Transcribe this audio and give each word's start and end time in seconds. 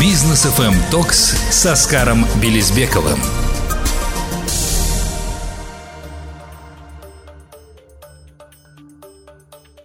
Бизнес 0.00 0.44
FM 0.44 0.74
Токс 0.90 1.34
с 1.50 1.66
Оскаром 1.66 2.26
Белизбековым. 2.42 3.18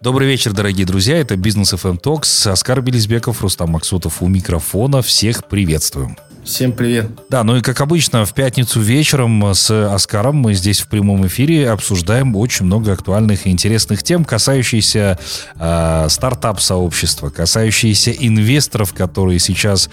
Добрый 0.01 0.27
вечер, 0.27 0.53
дорогие 0.53 0.85
друзья. 0.85 1.17
Это 1.17 1.35
Бизнес 1.35 1.73
FM 1.73 2.01
Talks. 2.01 2.49
Оскар 2.49 2.81
Белизбеков, 2.81 3.41
Рустам 3.41 3.71
Максутов 3.71 4.21
у 4.21 4.27
микрофона. 4.27 5.01
Всех 5.01 5.47
приветствуем. 5.47 6.17
Всем 6.49 6.71
привет. 6.71 7.11
Да, 7.29 7.43
ну 7.43 7.57
и 7.57 7.61
как 7.61 7.79
обычно, 7.79 8.25
в 8.25 8.33
пятницу 8.33 8.81
вечером 8.81 9.53
с 9.53 9.69
Оскаром 9.69 10.37
мы 10.37 10.55
здесь 10.55 10.79
в 10.79 10.87
прямом 10.87 11.27
эфире 11.27 11.69
обсуждаем 11.69 12.35
очень 12.35 12.65
много 12.65 12.91
актуальных 12.91 13.45
и 13.45 13.51
интересных 13.51 14.01
тем, 14.01 14.25
касающихся 14.25 15.19
э, 15.59 16.07
стартап-сообщества, 16.09 17.29
касающиеся 17.29 18.11
инвесторов, 18.13 18.95
которые 18.95 19.37
сейчас, 19.37 19.91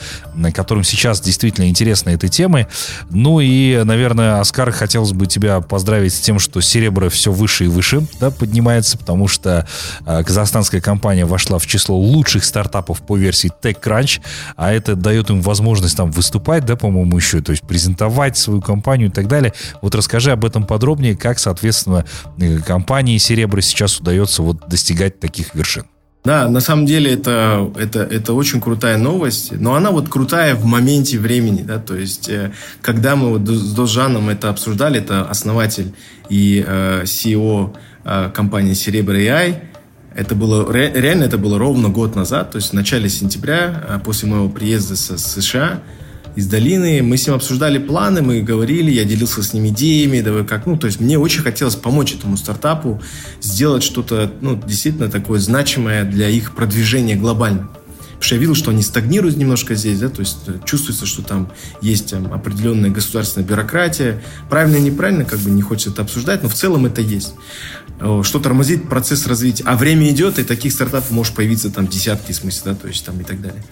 которым 0.55 0.83
сейчас 0.83 1.20
действительно 1.20 1.69
интересны 1.69 2.11
этой 2.11 2.30
темы. 2.30 2.69
Ну 3.11 3.41
и, 3.41 3.83
наверное, 3.84 4.41
Оскар, 4.41 4.70
хотелось 4.70 5.12
бы 5.12 5.27
тебя 5.27 5.61
поздравить 5.61 6.14
с 6.14 6.20
тем, 6.20 6.38
что 6.38 6.62
серебро 6.62 7.11
все 7.11 7.33
выше 7.33 7.66
и 7.66 7.69
выше 7.69 8.06
да, 8.19 8.30
поднимается, 8.30 8.97
потому 8.97 9.28
что 9.28 9.69
э, 10.06 10.25
казахстанская 10.25 10.80
компания 10.80 11.27
вошла 11.27 11.59
в 11.59 11.66
число 11.66 11.98
лучших 11.98 12.47
стартапов 12.47 13.02
по 13.02 13.14
версии 13.14 13.52
TechCrunch, 13.62 14.23
а 14.56 14.73
это 14.73 14.97
дает 14.97 15.28
им 15.28 15.42
возможность 15.42 15.98
там 15.98 16.11
выступать 16.11 16.45
выступать, 16.46 16.64
да, 16.64 16.77
по-моему, 16.77 17.16
еще, 17.16 17.41
то 17.41 17.50
есть 17.50 17.62
презентовать 17.66 18.36
свою 18.36 18.60
компанию 18.60 19.09
и 19.09 19.12
так 19.12 19.27
далее. 19.27 19.52
Вот 19.82 19.95
расскажи 19.95 20.30
об 20.30 20.45
этом 20.45 20.64
подробнее, 20.64 21.16
как, 21.16 21.38
соответственно, 21.38 22.05
э, 22.38 22.59
компании 22.59 23.19
Серебро 23.19 23.60
сейчас 23.60 24.00
удается 24.00 24.42
вот 24.42 24.69
достигать 24.69 25.19
таких 25.19 25.55
вершин. 25.55 25.84
Да, 26.24 26.48
на 26.48 26.60
самом 26.60 26.86
деле 26.86 27.12
это, 27.12 27.70
это, 27.78 28.00
это 28.00 28.32
очень 28.34 28.60
крутая 28.60 28.98
новость, 28.98 29.52
но 29.52 29.74
она 29.74 29.91
вот 29.91 30.09
крутая 30.09 30.56
в 30.56 30.64
моменте 30.64 31.19
времени, 31.19 31.62
да, 31.62 31.78
то 31.78 31.95
есть 31.95 32.28
э, 32.28 32.50
когда 32.81 33.14
мы 33.16 33.38
вот 33.38 33.48
с 33.48 33.75
Должаном 33.75 34.28
это 34.28 34.50
обсуждали, 34.50 34.98
это 34.98 35.22
основатель 35.31 35.92
и 36.28 36.64
э, 36.66 37.03
CEO 37.05 37.77
э, 38.05 38.31
компании 38.34 38.75
Серебро 38.75 39.14
AI, 39.14 39.55
это 40.16 40.34
было, 40.34 40.72
реально 40.72 41.25
это 41.25 41.38
было 41.38 41.58
ровно 41.58 41.91
год 41.91 42.16
назад, 42.16 42.50
то 42.50 42.56
есть 42.56 42.70
в 42.70 42.72
начале 42.72 43.08
сентября, 43.08 43.84
э, 43.88 44.00
после 44.05 44.28
моего 44.28 44.48
приезда 44.48 44.97
со 44.97 45.19
США, 45.19 45.81
из 46.37 46.47
долины. 46.47 47.03
Мы 47.03 47.17
с 47.17 47.27
ним 47.27 47.34
обсуждали 47.34 47.79
планы, 47.79 48.23
мы 48.23 48.42
говорили, 48.42 48.91
я 48.91 49.05
делился 49.05 49.42
с 49.42 49.53
ним 49.53 49.67
идеями, 49.69 50.20
давай 50.20 50.45
как, 50.45 50.67
ну, 50.67 50.77
то 50.77 50.87
есть 50.87 51.01
мне 51.01 51.19
очень 51.19 51.43
хотелось 51.43 51.75
помочь 51.75 52.15
этому 52.15 52.37
стартапу 52.37 53.03
сделать 53.41 53.83
что-то, 53.83 54.31
ну, 54.41 54.61
действительно 54.65 55.11
такое 55.11 55.41
значимое 55.41 56.05
для 56.05 56.28
их 56.28 56.55
продвижения 56.55 57.17
глобально. 57.17 57.69
Потому 58.17 58.23
что 58.23 58.34
я 58.37 58.41
видел, 58.41 58.55
что 58.55 58.70
они 58.70 58.83
стагнируют 58.83 59.37
немножко 59.37 59.75
здесь, 59.75 59.98
да, 59.98 60.09
то 60.09 60.20
есть 60.20 60.39
э, 60.47 60.55
чувствуется, 60.65 61.05
что 61.05 61.23
там 61.23 61.53
есть 61.83 62.11
там, 62.11 62.33
определенная 62.33 62.89
государственная 62.89 63.47
бюрократия. 63.47 64.23
Правильно 64.48 64.77
и 64.77 64.81
неправильно, 64.81 65.27
как 65.27 65.39
бы 65.41 65.50
не 65.50 65.61
хочется 65.61 65.91
это 65.91 66.00
обсуждать, 66.00 66.43
но 66.43 66.48
в 66.48 66.55
целом 66.55 66.87
это 66.87 67.03
есть. 67.03 67.34
Э, 67.98 68.20
что 68.22 68.39
тормозит 68.41 68.89
процесс 68.89 69.27
развития. 69.27 69.64
А 69.66 69.77
время 69.77 70.11
идет, 70.11 70.39
и 70.39 70.44
таких 70.44 70.72
стартапов 70.72 71.11
может 71.11 71.34
появиться 71.34 71.70
там 71.70 71.86
десятки, 71.86 72.33
в 72.33 72.36
смысле, 72.36 72.72
да, 72.72 72.75
то 72.75 72.88
есть 72.88 73.05
там 73.05 73.19
и 73.20 73.25
так 73.25 73.41
далее. 73.41 73.62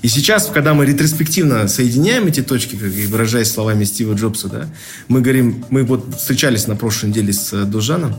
И 0.00 0.08
сейчас, 0.08 0.46
когда 0.46 0.72
мы 0.72 0.86
ретроспективно 0.86 1.68
соединяем 1.68 2.26
эти 2.26 2.42
точки, 2.42 2.76
как 2.76 2.94
и 2.94 3.06
выражаясь 3.06 3.50
словами 3.50 3.84
Стива 3.84 4.14
Джобса, 4.14 4.48
да, 4.48 4.68
мы 5.08 5.20
говорим, 5.20 5.64
мы 5.68 5.84
вот 5.84 6.14
встречались 6.16 6.66
на 6.66 6.76
прошлой 6.76 7.10
неделе 7.10 7.34
с 7.34 7.52
э, 7.52 7.64
Должаном, 7.64 8.16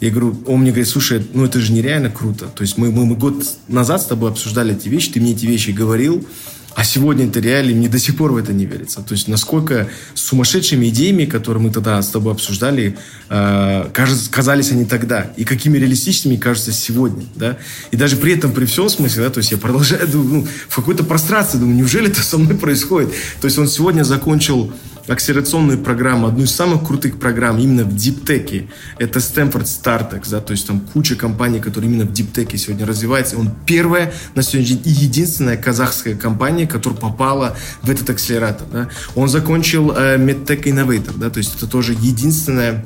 я 0.00 0.10
говорю, 0.10 0.40
он 0.46 0.60
мне 0.60 0.70
говорит, 0.70 0.88
слушай, 0.88 1.26
ну 1.34 1.44
это 1.44 1.58
же 1.58 1.72
нереально 1.72 2.10
круто. 2.10 2.46
То 2.46 2.62
есть 2.62 2.78
мы, 2.78 2.92
мы, 2.92 3.04
мы 3.04 3.16
год 3.16 3.44
назад 3.66 4.00
с 4.00 4.06
тобой 4.06 4.30
обсуждали 4.30 4.76
эти 4.76 4.88
вещи, 4.88 5.10
ты 5.10 5.20
мне 5.20 5.32
эти 5.32 5.46
вещи 5.46 5.70
говорил, 5.70 6.24
а 6.74 6.84
сегодня 6.84 7.26
это 7.26 7.40
реально, 7.40 7.74
мне 7.74 7.88
до 7.88 7.98
сих 7.98 8.16
пор 8.16 8.32
в 8.32 8.36
это 8.36 8.52
не 8.52 8.64
верится. 8.64 9.02
То 9.02 9.14
есть 9.14 9.28
насколько 9.28 9.88
сумасшедшими 10.14 10.86
идеями, 10.88 11.24
которые 11.24 11.62
мы 11.62 11.70
тогда 11.70 12.00
с 12.00 12.08
тобой 12.08 12.32
обсуждали, 12.32 12.96
э, 13.28 13.88
кажется, 13.92 14.30
казались 14.30 14.70
они 14.70 14.84
тогда, 14.84 15.32
и 15.36 15.44
какими 15.44 15.78
реалистичными 15.78 16.36
кажутся 16.36 16.72
сегодня. 16.72 17.24
Да? 17.34 17.56
И 17.90 17.96
даже 17.96 18.16
при 18.16 18.34
этом, 18.34 18.52
при 18.52 18.66
всем 18.66 18.88
смысле, 18.88 19.24
да, 19.24 19.30
то 19.30 19.38
есть 19.38 19.50
я 19.50 19.58
продолжаю, 19.58 20.08
ну, 20.12 20.46
в 20.68 20.76
какой-то 20.76 21.04
прострации, 21.04 21.58
думаю, 21.58 21.76
неужели 21.76 22.10
это 22.10 22.22
со 22.22 22.38
мной 22.38 22.56
происходит? 22.56 23.10
То 23.40 23.46
есть 23.46 23.58
он 23.58 23.66
сегодня 23.66 24.04
закончил 24.04 24.72
акселерационную 25.08 25.78
программу, 25.78 26.26
одну 26.26 26.44
из 26.44 26.54
самых 26.54 26.86
крутых 26.86 27.18
программ 27.18 27.58
именно 27.58 27.84
в 27.84 27.94
диптеке. 27.94 28.68
Это 28.98 29.18
Stanford 29.18 29.64
Startex, 29.64 30.30
да, 30.30 30.40
то 30.40 30.52
есть 30.52 30.66
там 30.66 30.80
куча 30.80 31.16
компаний, 31.16 31.60
которые 31.60 31.90
именно 31.90 32.04
в 32.04 32.12
диптеке 32.12 32.58
сегодня 32.58 32.86
развиваются. 32.86 33.38
Он 33.38 33.50
первая 33.66 34.12
на 34.34 34.42
сегодняшний 34.42 34.76
день 34.76 34.82
и 34.86 35.04
единственная 35.04 35.56
казахская 35.56 36.14
компания, 36.14 36.66
которая 36.66 36.98
попала 36.98 37.56
в 37.82 37.90
этот 37.90 38.10
акселератор. 38.10 38.66
Да. 38.70 38.88
Он 39.14 39.28
закончил 39.28 39.92
э, 39.92 40.16
MedTech 40.16 40.64
Innovator, 40.64 41.16
да, 41.16 41.30
то 41.30 41.38
есть 41.38 41.56
это 41.56 41.66
тоже 41.66 41.94
единственная 41.94 42.84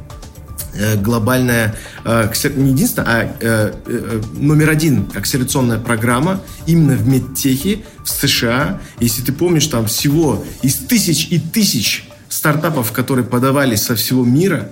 э, 0.75 0.97
глобальная, 0.97 1.75
э, 2.05 2.31
не 2.55 2.71
единственная, 2.71 3.09
а 3.09 3.37
э, 3.41 4.21
номер 4.35 4.71
один 4.71 5.09
акселерационная 5.15 5.79
программа 5.79 6.41
именно 6.67 6.95
в 6.95 7.07
медтехе 7.07 7.81
в 8.05 8.09
США. 8.09 8.81
Если 9.01 9.23
ты 9.23 9.33
помнишь, 9.33 9.67
там 9.67 9.87
всего 9.87 10.45
из 10.63 10.77
тысяч 10.77 11.29
и 11.31 11.39
тысяч 11.39 12.09
стартапов, 12.33 12.93
которые 12.93 13.27
подавались 13.27 13.83
со 13.83 13.95
всего 13.95 14.25
мира, 14.25 14.69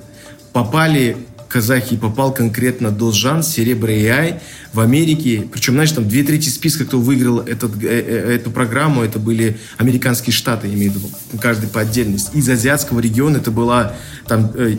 попали 0.53 1.17
казахи, 1.51 1.97
попал 1.97 2.33
конкретно 2.33 2.91
Должан, 2.91 3.43
Серебро 3.43 3.91
AI 3.91 4.41
в 4.73 4.81
Америке. 4.81 5.49
Причем, 5.53 5.75
знаешь, 5.75 5.91
там 5.91 6.09
две 6.09 6.23
трети 6.23 6.49
списка, 6.49 6.85
кто 6.85 7.01
выиграл 7.01 7.41
этот, 7.41 7.73
э, 7.83 7.89
э, 7.89 8.35
эту 8.37 8.51
программу, 8.51 9.03
это 9.03 9.19
были 9.19 9.59
американские 9.77 10.33
штаты, 10.33 10.69
имею 10.69 10.93
в 10.93 10.97
виду, 10.97 11.11
каждый 11.41 11.69
по 11.69 11.81
отдельности. 11.81 12.31
Из 12.35 12.49
азиатского 12.49 13.01
региона 13.01 13.39
это 13.39 13.51
была 13.51 13.97
там 14.29 14.53
э, 14.55 14.77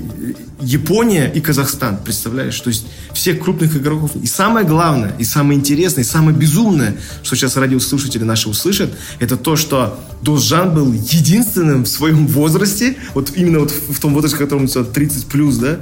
Япония 0.61 1.29
и 1.29 1.41
Казахстан, 1.41 1.97
представляешь? 1.97 2.59
То 2.61 2.69
есть 2.69 2.85
всех 3.13 3.41
крупных 3.41 3.75
игроков. 3.75 4.11
И 4.15 4.27
самое 4.27 4.65
главное, 4.65 5.13
и 5.19 5.25
самое 5.25 5.59
интересное, 5.59 6.05
и 6.05 6.07
самое 6.07 6.35
безумное, 6.35 6.95
что 7.21 7.35
сейчас 7.35 7.57
радиослушатели 7.57 8.23
наши 8.23 8.47
услышат, 8.47 8.93
это 9.19 9.35
то, 9.35 9.57
что 9.57 9.99
Должан 10.21 10.73
был 10.73 10.93
единственным 10.93 11.83
в 11.83 11.89
своем 11.89 12.27
возрасте, 12.27 12.95
вот 13.13 13.33
именно 13.35 13.59
вот 13.59 13.71
в 13.71 13.99
том 13.99 14.13
возрасте, 14.13 14.38
которому 14.38 14.67
30 14.67 15.25
плюс, 15.25 15.57
да, 15.57 15.79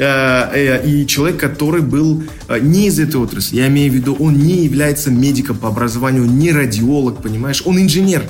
и 0.00 1.04
человек, 1.06 1.38
который 1.38 1.82
был 1.82 2.22
не 2.60 2.86
из 2.86 2.98
этой 2.98 3.20
отрасли, 3.20 3.56
я 3.56 3.68
имею 3.68 3.92
в 3.92 3.94
виду, 3.94 4.16
он 4.18 4.38
не 4.38 4.64
является 4.64 5.10
медиком 5.10 5.58
по 5.58 5.68
образованию, 5.68 6.24
не 6.24 6.52
радиолог, 6.52 7.22
понимаешь? 7.22 7.62
Он 7.66 7.78
инженер. 7.78 8.22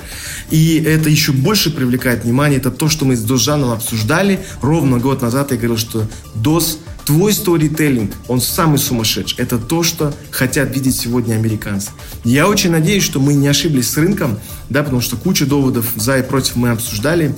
И 0.49 0.83
это 0.85 1.09
еще 1.09 1.31
больше 1.31 1.73
привлекает 1.73 2.25
внимание. 2.25 2.59
Это 2.59 2.71
то, 2.71 2.89
что 2.89 3.05
мы 3.05 3.15
с 3.15 3.23
Дожаном 3.23 3.71
обсуждали 3.71 4.39
ровно 4.61 4.97
год 4.99 5.21
назад. 5.21 5.51
Я 5.51 5.57
говорил, 5.57 5.77
что 5.77 6.07
ДОС 6.35 6.79
Твой 7.05 7.33
сторителлинг, 7.33 8.11
он 8.27 8.39
самый 8.39 8.77
сумасшедший. 8.77 9.39
Это 9.39 9.57
то, 9.57 9.81
что 9.81 10.13
хотят 10.29 10.75
видеть 10.75 10.95
сегодня 10.95 11.33
американцы. 11.33 11.89
Я 12.23 12.47
очень 12.47 12.69
надеюсь, 12.69 13.03
что 13.03 13.19
мы 13.19 13.33
не 13.33 13.47
ошиблись 13.47 13.89
с 13.89 13.97
рынком, 13.97 14.39
да, 14.69 14.83
потому 14.83 15.01
что 15.01 15.17
куча 15.17 15.47
доводов 15.47 15.87
за 15.95 16.19
и 16.19 16.21
против 16.23 16.55
мы 16.57 16.69
обсуждали 16.69 17.35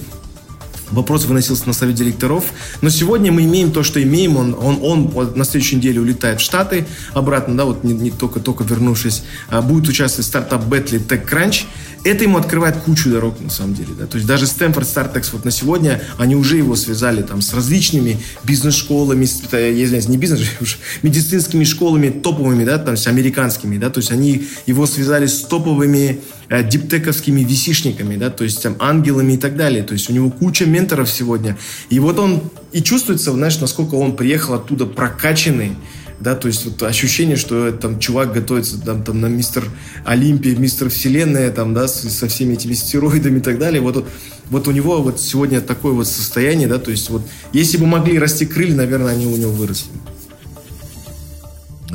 вопрос 0.94 1.26
выносился 1.26 1.68
на 1.68 1.74
совет 1.74 1.96
директоров. 1.96 2.46
Но 2.81 2.90
сегодня 2.90 3.31
мы 3.31 3.44
имеем 3.44 3.72
то, 3.72 3.84
что 3.84 4.02
имеем. 4.02 4.38
Он, 4.38 4.56
он, 4.59 4.80
он 4.84 5.34
на 5.36 5.46
следующей 5.46 5.78
неделе 5.78 6.00
улетает 6.02 6.40
в 6.40 6.44
Штаты 6.44 6.86
обратно, 7.14 7.58
да, 7.58 7.66
вот 7.66 7.84
не, 7.84 7.94
не 7.94 8.12
только, 8.12 8.40
только 8.40 8.64
вернувшись. 8.64 9.24
А, 9.50 9.62
будет 9.62 9.88
участвовать 9.88 10.28
стартап 10.28 10.66
Бетли 10.66 11.00
TechCrunch 11.00 11.66
это 12.03 12.24
ему 12.24 12.38
открывает 12.38 12.78
кучу 12.78 13.09
дорог, 13.09 13.40
на 13.40 13.50
самом 13.50 13.74
деле. 13.74 13.90
Да? 13.97 14.06
То 14.06 14.18
есть 14.18 14.28
даже 14.28 14.46
Стэнфорд 14.46 14.88
Стартекс 14.88 15.31
вот 15.34 15.46
на 15.46 15.52
сегодня, 15.52 16.02
они 16.18 16.36
уже 16.36 16.58
его 16.58 16.75
связали 16.75 17.22
там 17.22 17.41
с 17.41 17.53
различными 17.53 18.19
бизнес-школами, 18.44 19.25
я 19.52 19.84
извиняюсь, 19.84 20.08
не 20.08 20.18
бизнес, 20.18 20.41
уж 20.62 20.80
медицинскими 21.02 21.64
школами 21.64 22.09
топовыми, 22.09 22.66
да, 22.66 22.78
там, 22.78 22.97
с 22.97 23.08
американскими, 23.08 23.78
да, 23.78 23.90
то 23.90 24.00
есть 24.00 24.12
они 24.12 24.47
его 24.66 24.86
связали 24.86 25.28
с 25.28 25.41
топовыми 25.41 26.19
э, 26.50 26.68
диптековскими 26.68 27.41
висишниками, 27.41 28.17
да, 28.17 28.29
то 28.29 28.44
есть 28.44 28.61
там 28.61 28.76
ангелами 28.79 29.34
и 29.34 29.38
так 29.38 29.55
далее. 29.55 29.84
То 29.84 29.94
есть 29.94 30.09
у 30.09 30.14
него 30.14 30.29
куча 30.29 30.66
менторов 30.66 31.09
сегодня. 31.09 31.58
И 31.90 32.00
вот 32.00 32.20
он 32.20 32.44
и 32.72 32.82
чувствуется, 32.82 33.32
знаешь, 33.32 33.59
насколько 33.59 33.96
он 33.96 34.16
приехал 34.16 34.55
оттуда 34.55 34.85
прокачанный, 34.85 35.76
да, 36.23 36.35
то 36.35 36.47
есть 36.47 36.66
вот 36.66 36.81
ощущение, 36.84 37.35
что 37.35 37.72
там 37.72 37.99
чувак 37.99 38.34
готовится 38.34 38.81
там, 38.81 39.03
там 39.03 39.20
на 39.20 39.28
мистер 39.28 39.66
Олимпия, 40.05 40.55
мистер 40.55 40.90
Вселенная, 40.90 41.52
там, 41.52 41.73
да, 41.73 41.87
с, 41.87 42.09
со 42.09 42.28
всеми 42.28 42.53
этими 42.53 42.73
стероидами 42.73 43.40
и 43.40 43.41
так 43.41 43.59
далее, 43.59 43.81
вот, 43.81 44.08
вот 44.49 44.67
у 44.67 44.72
него 44.72 45.02
вот 45.02 45.20
сегодня 45.20 45.59
такое 45.61 45.91
вот 45.91 46.08
состояние, 46.08 46.67
да, 46.67 46.79
то 46.79 46.91
есть 46.91 47.09
вот 47.09 47.23
если 47.52 47.78
бы 47.78 47.85
могли 47.85 48.17
расти 48.17 48.46
крылья, 48.46 48.75
наверное, 48.75 49.11
они 49.11 49.28
у 49.28 49.35
него 49.35 49.52
выросли. 49.52 49.91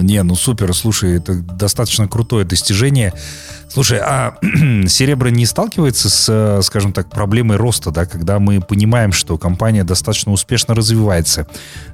Не, 0.00 0.22
ну 0.22 0.34
супер, 0.34 0.72
слушай, 0.74 1.16
это 1.16 1.34
достаточно 1.34 2.08
крутое 2.08 2.44
достижение. 2.44 3.12
Слушай, 3.68 3.98
а 4.00 4.36
Серебро 4.86 5.28
не 5.28 5.44
сталкивается 5.44 6.08
с, 6.08 6.62
скажем 6.62 6.92
так, 6.92 7.10
проблемой 7.10 7.56
роста, 7.56 7.90
да, 7.90 8.06
когда 8.06 8.38
мы 8.38 8.60
понимаем, 8.60 9.12
что 9.12 9.36
компания 9.38 9.84
достаточно 9.84 10.32
успешно 10.32 10.74
развивается, 10.74 11.46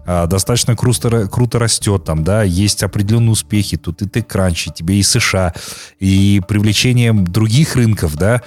а, 0.06 0.26
достаточно 0.26 0.76
круто, 0.76 1.28
круто 1.28 1.58
растет 1.58 2.04
там, 2.04 2.24
да, 2.24 2.42
есть 2.42 2.82
определенные 2.82 3.32
успехи, 3.32 3.76
тут 3.76 4.02
и 4.02 4.04
TechCrunch, 4.04 4.68
и 4.68 4.72
тебе 4.72 4.98
и 4.98 5.02
США, 5.02 5.54
и 5.98 6.40
привлечение 6.46 7.12
других 7.12 7.76
рынков, 7.76 8.16
да, 8.16 8.42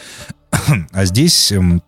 А 0.92 1.06
здесь 1.06 1.51
эм, 1.51 1.81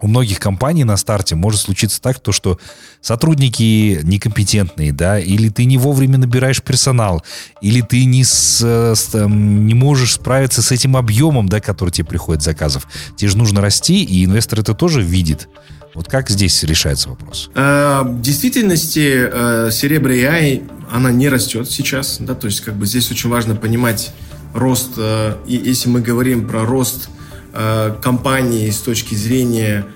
у 0.00 0.08
многих 0.08 0.38
компаний 0.38 0.84
на 0.84 0.96
старте 0.96 1.34
может 1.34 1.60
случиться 1.60 2.00
так, 2.00 2.20
то, 2.20 2.32
что 2.32 2.58
сотрудники 3.00 4.00
некомпетентные, 4.02 4.92
да, 4.92 5.18
или 5.18 5.48
ты 5.48 5.64
не 5.64 5.78
вовремя 5.78 6.18
набираешь 6.18 6.62
персонал, 6.62 7.22
или 7.60 7.80
ты 7.80 8.04
не, 8.04 8.24
с, 8.24 8.60
с, 8.60 9.14
эм, 9.14 9.66
не 9.66 9.74
можешь 9.74 10.14
справиться 10.14 10.62
с 10.62 10.72
этим 10.72 10.96
объемом, 10.96 11.48
да, 11.48 11.60
который 11.60 11.90
тебе 11.90 12.06
приходит 12.06 12.42
заказов. 12.42 12.86
Тебе 13.16 13.30
же 13.30 13.38
нужно 13.38 13.60
расти, 13.60 14.04
и 14.04 14.24
инвестор 14.24 14.60
это 14.60 14.74
тоже 14.74 15.02
видит. 15.02 15.48
Вот 15.94 16.08
как 16.08 16.30
здесь 16.30 16.62
решается 16.62 17.08
вопрос? 17.08 17.50
Э, 17.54 18.02
в 18.04 18.20
действительности 18.20 19.28
э, 19.30 19.68
AI, 19.68 20.70
она 20.92 21.10
не 21.10 21.28
растет 21.28 21.70
сейчас, 21.70 22.18
да, 22.20 22.34
то 22.34 22.46
есть 22.46 22.60
как 22.60 22.74
бы 22.74 22.86
здесь 22.86 23.10
очень 23.10 23.30
важно 23.30 23.56
понимать 23.56 24.12
рост, 24.54 24.92
э, 24.96 25.36
и 25.46 25.56
если 25.56 25.88
мы 25.88 26.00
говорим 26.00 26.46
про 26.46 26.64
рост 26.64 27.08
компании 28.02 28.70
с 28.70 28.78
точки 28.78 29.14
зрения 29.14 29.86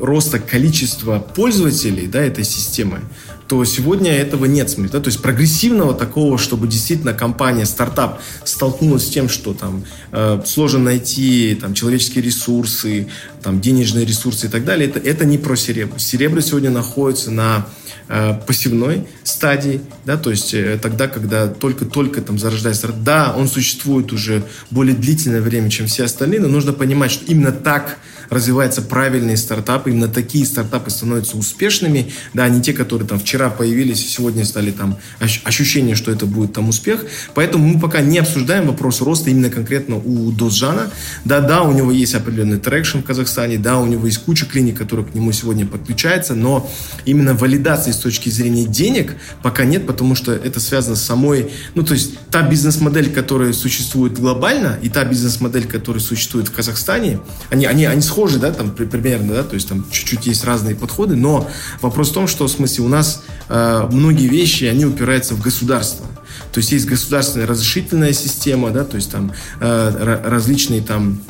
роста 0.00 0.38
количества 0.38 1.18
пользователей 1.18 2.06
да, 2.06 2.20
этой 2.20 2.44
системы, 2.44 3.00
то 3.48 3.64
сегодня 3.64 4.12
этого 4.12 4.44
нет 4.44 4.68
смысла. 4.68 4.98
Да? 4.98 5.04
То 5.04 5.08
есть 5.08 5.22
прогрессивного 5.22 5.94
такого, 5.94 6.36
чтобы 6.36 6.68
действительно 6.68 7.14
компания, 7.14 7.64
стартап 7.64 8.20
столкнулась 8.44 9.06
с 9.06 9.10
тем, 9.10 9.30
что 9.30 9.54
там 9.54 9.84
э, 10.12 10.42
сложно 10.44 10.80
найти 10.80 11.58
там, 11.58 11.72
человеческие 11.72 12.22
ресурсы, 12.22 13.08
там, 13.42 13.60
денежные 13.60 14.04
ресурсы 14.04 14.46
и 14.46 14.50
так 14.50 14.64
далее, 14.64 14.88
это, 14.88 14.98
это 14.98 15.24
не 15.24 15.38
про 15.38 15.56
серебро. 15.56 15.98
Серебро 15.98 16.42
сегодня 16.42 16.68
находится 16.68 17.30
на 17.30 17.66
э, 18.08 18.34
пассивной 18.46 19.06
стадии, 19.24 19.80
да, 20.04 20.18
то 20.18 20.30
есть 20.30 20.52
э, 20.52 20.78
тогда, 20.80 21.08
когда 21.08 21.48
только-только 21.48 22.20
там 22.20 22.38
зарождается. 22.38 22.88
Да, 22.88 23.34
он 23.34 23.48
существует 23.48 24.12
уже 24.12 24.44
более 24.70 24.94
длительное 24.94 25.40
время, 25.40 25.70
чем 25.70 25.86
все 25.86 26.04
остальные, 26.04 26.40
но 26.40 26.48
нужно 26.48 26.74
понимать, 26.74 27.12
что 27.12 27.24
именно 27.24 27.52
так 27.52 27.98
развиваются 28.30 28.82
правильные 28.82 29.36
стартапы, 29.36 29.90
именно 29.90 30.08
такие 30.08 30.44
стартапы 30.44 30.90
становятся 30.90 31.36
успешными, 31.36 32.12
да, 32.34 32.48
не 32.48 32.60
те, 32.60 32.72
которые 32.72 33.08
там 33.08 33.18
вчера 33.18 33.50
появились 33.50 34.04
и 34.04 34.08
сегодня 34.08 34.44
стали 34.44 34.70
там 34.70 34.98
ощущение, 35.44 35.94
что 35.94 36.10
это 36.10 36.26
будет 36.26 36.52
там 36.52 36.68
успех. 36.68 37.04
Поэтому 37.34 37.66
мы 37.66 37.80
пока 37.80 38.00
не 38.00 38.18
обсуждаем 38.18 38.66
вопрос 38.66 39.00
роста 39.00 39.30
именно 39.30 39.50
конкретно 39.50 39.96
у 39.96 40.30
Дозжана. 40.30 40.90
Да, 41.24 41.40
да, 41.40 41.62
у 41.62 41.72
него 41.72 41.90
есть 41.90 42.14
определенный 42.14 42.58
traction 42.58 42.98
в 42.98 43.04
Казахстане, 43.04 43.58
да, 43.58 43.78
у 43.78 43.86
него 43.86 44.06
есть 44.06 44.18
куча 44.18 44.46
клиник, 44.46 44.78
которые 44.78 45.06
к 45.06 45.14
нему 45.14 45.32
сегодня 45.32 45.66
подключаются, 45.66 46.34
но 46.34 46.70
именно 47.04 47.34
валидации 47.34 47.92
с 47.92 47.98
точки 47.98 48.28
зрения 48.28 48.64
денег 48.66 49.16
пока 49.42 49.64
нет, 49.64 49.86
потому 49.86 50.14
что 50.14 50.32
это 50.32 50.60
связано 50.60 50.96
с 50.96 51.02
самой, 51.02 51.50
ну, 51.74 51.82
то 51.82 51.94
есть 51.94 52.18
та 52.30 52.42
бизнес-модель, 52.42 53.12
которая 53.12 53.52
существует 53.52 54.18
глобально, 54.18 54.78
и 54.82 54.88
та 54.88 55.04
бизнес-модель, 55.04 55.66
которая 55.66 56.02
существует 56.02 56.48
в 56.48 56.52
Казахстане, 56.52 57.20
они, 57.50 57.66
они, 57.66 57.84
они 57.84 58.02
схожи 58.02 58.17
схожи, 58.18 58.40
да, 58.40 58.50
там 58.50 58.72
примерно, 58.72 59.34
да, 59.34 59.44
то 59.44 59.54
есть 59.54 59.68
там 59.68 59.84
чуть-чуть 59.92 60.26
есть 60.26 60.44
разные 60.44 60.74
подходы, 60.74 61.14
но 61.14 61.48
вопрос 61.80 62.10
в 62.10 62.14
том, 62.14 62.26
что 62.26 62.48
в 62.48 62.50
смысле 62.50 62.84
у 62.84 62.88
нас 62.88 63.22
э, 63.48 63.88
многие 63.92 64.26
вещи, 64.26 64.64
они 64.64 64.84
упираются 64.84 65.34
в 65.34 65.40
государство. 65.40 66.04
То 66.52 66.58
есть 66.58 66.72
есть 66.72 66.86
государственная 66.86 67.46
разрешительная 67.46 68.12
система, 68.12 68.70
да, 68.70 68.82
то 68.82 68.96
есть 68.96 69.12
там 69.12 69.32
э, 69.60 70.20
различные 70.24 70.82
там 70.82 71.20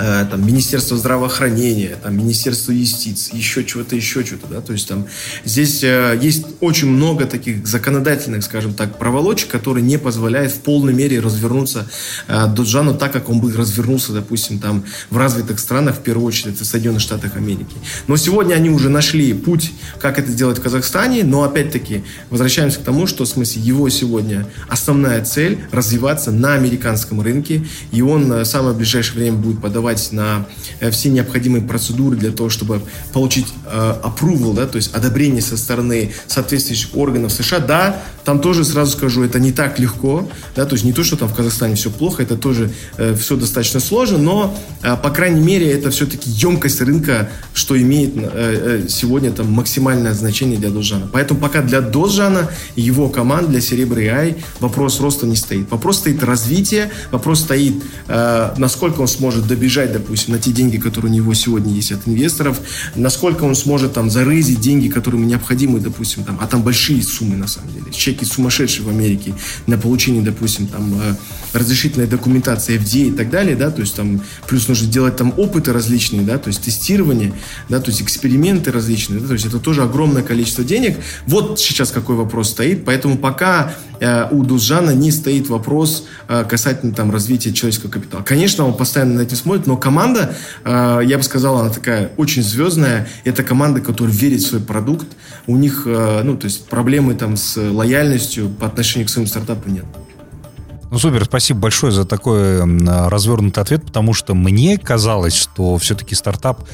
там, 0.00 0.46
Министерство 0.46 0.96
здравоохранения, 0.96 1.96
там, 2.02 2.16
Министерство 2.16 2.72
юстиции, 2.72 3.36
еще 3.36 3.64
чего-то, 3.64 3.94
еще 3.96 4.24
что-то, 4.24 4.46
да, 4.46 4.60
то 4.62 4.72
есть 4.72 4.88
там 4.88 5.06
здесь 5.44 5.84
э, 5.84 6.18
есть 6.20 6.46
очень 6.60 6.88
много 6.88 7.26
таких 7.26 7.66
законодательных, 7.66 8.42
скажем 8.42 8.72
так, 8.72 8.98
проволочек, 8.98 9.50
которые 9.50 9.84
не 9.84 9.98
позволяют 9.98 10.52
в 10.52 10.60
полной 10.60 10.94
мере 10.94 11.20
развернуться 11.20 11.86
э, 12.28 12.46
Доджану 12.46 12.94
так, 12.94 13.12
как 13.12 13.28
он 13.28 13.40
бы 13.40 13.52
развернулся, 13.52 14.12
допустим, 14.12 14.58
там 14.58 14.84
в 15.10 15.18
развитых 15.18 15.60
странах, 15.60 15.96
в 15.96 16.00
первую 16.00 16.26
очередь 16.26 16.58
в 16.58 16.64
Соединенных 16.64 17.02
Штатах 17.02 17.36
Америки. 17.36 17.76
Но 18.06 18.16
сегодня 18.16 18.54
они 18.54 18.70
уже 18.70 18.88
нашли 18.88 19.34
путь, 19.34 19.70
как 19.98 20.18
это 20.18 20.30
сделать 20.30 20.58
в 20.58 20.62
Казахстане, 20.62 21.24
но 21.24 21.42
опять-таки 21.42 22.04
возвращаемся 22.30 22.78
к 22.80 22.84
тому, 22.84 23.06
что 23.06 23.24
в 23.24 23.28
смысле 23.28 23.60
его 23.60 23.88
сегодня 23.90 24.46
основная 24.68 25.22
цель 25.24 25.58
развиваться 25.72 26.32
на 26.32 26.54
американском 26.54 27.20
рынке, 27.20 27.66
и 27.92 28.00
он 28.00 28.32
в 28.32 28.44
самое 28.46 28.74
ближайшее 28.74 29.18
время 29.18 29.36
будет 29.36 29.60
подавать 29.60 29.89
подавать 29.90 30.12
на 30.12 30.46
э, 30.80 30.90
все 30.90 31.10
необходимые 31.10 31.62
процедуры 31.62 32.16
для 32.16 32.30
того, 32.30 32.48
чтобы 32.48 32.82
получить 33.12 33.46
э, 33.66 33.94
approval, 34.02 34.54
да, 34.54 34.66
то 34.66 34.76
есть 34.76 34.94
одобрение 34.94 35.42
со 35.42 35.56
стороны 35.56 36.12
соответствующих 36.26 36.96
органов 36.96 37.32
США. 37.32 37.58
Да, 37.58 38.02
там 38.24 38.40
тоже 38.40 38.64
сразу 38.64 38.92
скажу, 38.92 39.22
это 39.22 39.40
не 39.40 39.52
так 39.52 39.78
легко, 39.78 40.28
да, 40.56 40.64
то 40.66 40.74
есть 40.74 40.84
не 40.84 40.92
то, 40.92 41.02
что 41.02 41.16
там 41.16 41.28
в 41.28 41.34
Казахстане 41.34 41.74
все 41.74 41.90
плохо, 41.90 42.22
это 42.22 42.36
тоже 42.36 42.70
э, 42.98 43.14
все 43.14 43.36
достаточно 43.36 43.80
сложно, 43.80 44.18
но, 44.18 44.56
по 45.02 45.10
крайней 45.10 45.40
мере, 45.40 45.70
это 45.72 45.90
все-таки 45.90 46.30
емкость 46.30 46.80
рынка, 46.80 47.28
что 47.54 47.80
имеет 47.80 48.14
сегодня 48.90 49.32
там 49.32 49.50
максимальное 49.52 50.14
значение 50.14 50.58
для 50.58 50.70
Дозжана. 50.70 51.08
Поэтому 51.12 51.40
пока 51.40 51.62
для 51.62 51.80
Дозжана 51.80 52.50
и 52.76 52.82
его 52.82 53.08
команд, 53.08 53.50
для 53.50 53.60
Серебры 53.60 54.04
AI 54.04 54.36
вопрос 54.60 55.00
роста 55.00 55.26
не 55.26 55.36
стоит. 55.36 55.70
Вопрос 55.70 55.98
стоит 55.98 56.22
развитие, 56.22 56.90
вопрос 57.10 57.40
стоит, 57.40 57.74
насколько 58.08 59.00
он 59.00 59.08
сможет 59.08 59.46
добежать 59.46 59.79
добежать, 59.80 59.92
допустим, 59.92 60.34
на 60.34 60.40
те 60.40 60.52
деньги, 60.52 60.76
которые 60.76 61.10
у 61.10 61.14
него 61.14 61.34
сегодня 61.34 61.72
есть 61.72 61.92
от 61.92 62.06
инвесторов, 62.06 62.60
насколько 62.94 63.44
он 63.44 63.54
сможет 63.54 63.92
там 63.92 64.10
зарызить 64.10 64.60
деньги, 64.60 64.88
которые 64.88 65.20
ему 65.20 65.30
необходимы, 65.30 65.80
допустим, 65.80 66.24
там, 66.24 66.38
а 66.40 66.46
там 66.46 66.62
большие 66.62 67.02
суммы 67.02 67.36
на 67.36 67.48
самом 67.48 67.72
деле, 67.72 67.92
чеки 67.92 68.24
сумасшедшие 68.24 68.84
в 68.84 68.88
Америке 68.88 69.34
на 69.66 69.78
получение, 69.78 70.22
допустим, 70.22 70.66
там 70.66 70.94
э, 71.00 71.14
разрешительной 71.52 72.06
документации 72.06 72.78
FDA 72.78 73.08
и 73.08 73.12
так 73.12 73.30
далее, 73.30 73.56
да, 73.56 73.70
то 73.70 73.80
есть 73.80 73.94
там 73.94 74.22
плюс 74.46 74.68
нужно 74.68 74.88
делать 74.88 75.16
там 75.16 75.32
опыты 75.36 75.72
различные, 75.72 76.22
да, 76.22 76.38
то 76.38 76.48
есть 76.48 76.62
тестирование, 76.62 77.32
да, 77.68 77.80
то 77.80 77.90
есть 77.90 78.02
эксперименты 78.02 78.72
различные, 78.72 79.20
да, 79.20 79.28
то 79.28 79.34
есть 79.34 79.46
это 79.46 79.58
тоже 79.58 79.82
огромное 79.82 80.22
количество 80.22 80.64
денег. 80.64 80.98
Вот 81.26 81.60
сейчас 81.60 81.90
какой 81.90 82.16
вопрос 82.16 82.50
стоит, 82.50 82.84
поэтому 82.84 83.16
пока 83.16 83.74
э, 84.00 84.28
у 84.30 84.42
Дузжана 84.42 84.90
не 84.90 85.10
стоит 85.10 85.48
вопрос 85.48 86.04
э, 86.28 86.44
касательно 86.48 86.92
там 86.92 87.10
развития 87.10 87.52
человеческого 87.52 87.90
капитала. 87.90 88.22
Конечно, 88.22 88.66
он 88.66 88.74
постоянно 88.74 89.14
на 89.14 89.20
этим 89.22 89.36
смотрит, 89.36 89.66
но 89.70 89.76
команда, 89.76 90.34
э, 90.64 91.00
я 91.04 91.16
бы 91.16 91.22
сказал, 91.22 91.58
она 91.58 91.70
такая 91.70 92.10
очень 92.16 92.42
звездная. 92.42 93.06
Это 93.22 93.44
команда, 93.44 93.80
которая 93.80 94.12
верит 94.12 94.40
в 94.40 94.48
свой 94.48 94.60
продукт. 94.60 95.06
У 95.46 95.56
них, 95.56 95.84
э, 95.86 96.22
ну, 96.24 96.36
то 96.36 96.46
есть 96.46 96.66
проблемы 96.66 97.14
там 97.14 97.36
с 97.36 97.56
лояльностью 97.56 98.48
по 98.48 98.66
отношению 98.66 99.06
к 99.06 99.10
своим 99.10 99.28
стартапу 99.28 99.70
нет. 99.70 99.84
Ну, 100.90 100.98
супер, 100.98 101.24
спасибо 101.24 101.60
большое 101.60 101.92
за 101.92 102.04
такой 102.04 102.58
развернутый 103.08 103.62
ответ, 103.62 103.84
потому 103.84 104.12
что 104.12 104.34
мне 104.34 104.76
казалось, 104.76 105.36
что 105.36 105.78
все-таки 105.78 106.16
стартап 106.16 106.64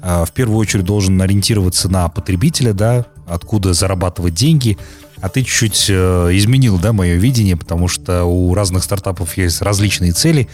э, 0.00 0.24
в 0.24 0.30
первую 0.30 0.58
очередь 0.58 0.84
должен 0.84 1.20
ориентироваться 1.20 1.88
на 1.88 2.08
потребителя, 2.08 2.72
да, 2.72 3.06
откуда 3.26 3.72
зарабатывать 3.72 4.34
деньги, 4.34 4.78
а 5.24 5.30
ты 5.30 5.42
чуть-чуть 5.42 5.88
изменил, 5.88 6.78
да, 6.78 6.92
мое 6.92 7.14
видение, 7.14 7.56
потому 7.56 7.88
что 7.88 8.24
у 8.24 8.52
разных 8.52 8.84
стартапов 8.84 9.38
есть 9.38 9.62
различные 9.62 10.12
цели. 10.12 10.50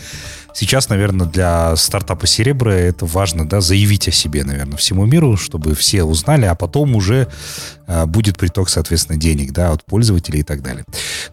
Сейчас, 0.55 0.89
наверное, 0.89 1.27
для 1.27 1.75
стартапа 1.75 2.29
Серебра 2.29 2.73
это 2.73 3.05
важно, 3.05 3.49
да, 3.49 3.61
заявить 3.61 4.07
о 4.07 4.13
себе, 4.13 4.45
наверное, 4.45 4.77
всему 4.77 5.07
миру, 5.07 5.37
чтобы 5.37 5.75
все 5.75 6.05
узнали, 6.05 6.45
а 6.45 6.55
потом 6.55 6.95
уже 6.95 7.27
э, 7.89 8.07
будет 8.07 8.39
приток, 8.39 8.69
соответственно, 8.69 9.19
денег, 9.19 9.51
да, 9.51 9.73
от 9.73 9.85
пользователей 9.85 10.41
и 10.41 10.45
так 10.45 10.63
далее. 10.63 10.85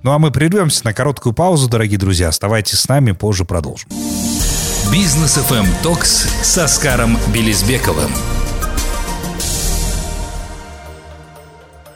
Ну, 0.01 0.13
а 0.13 0.17
мы 0.17 0.31
прервемся 0.31 0.83
на 0.83 0.93
короткую 0.93 1.33
паузу, 1.33 1.69
дорогие 1.69 1.99
друзья. 1.99 2.29
Оставайтесь 2.29 2.79
с 2.79 2.87
нами, 2.87 3.11
позже 3.11 3.45
продолжим. 3.45 3.87
Бизнес 4.91 5.37
FM 5.37 5.67
Токс 5.83 6.25
с 6.41 6.57
Оскаром 6.57 7.19
Белизбековым. 7.31 8.09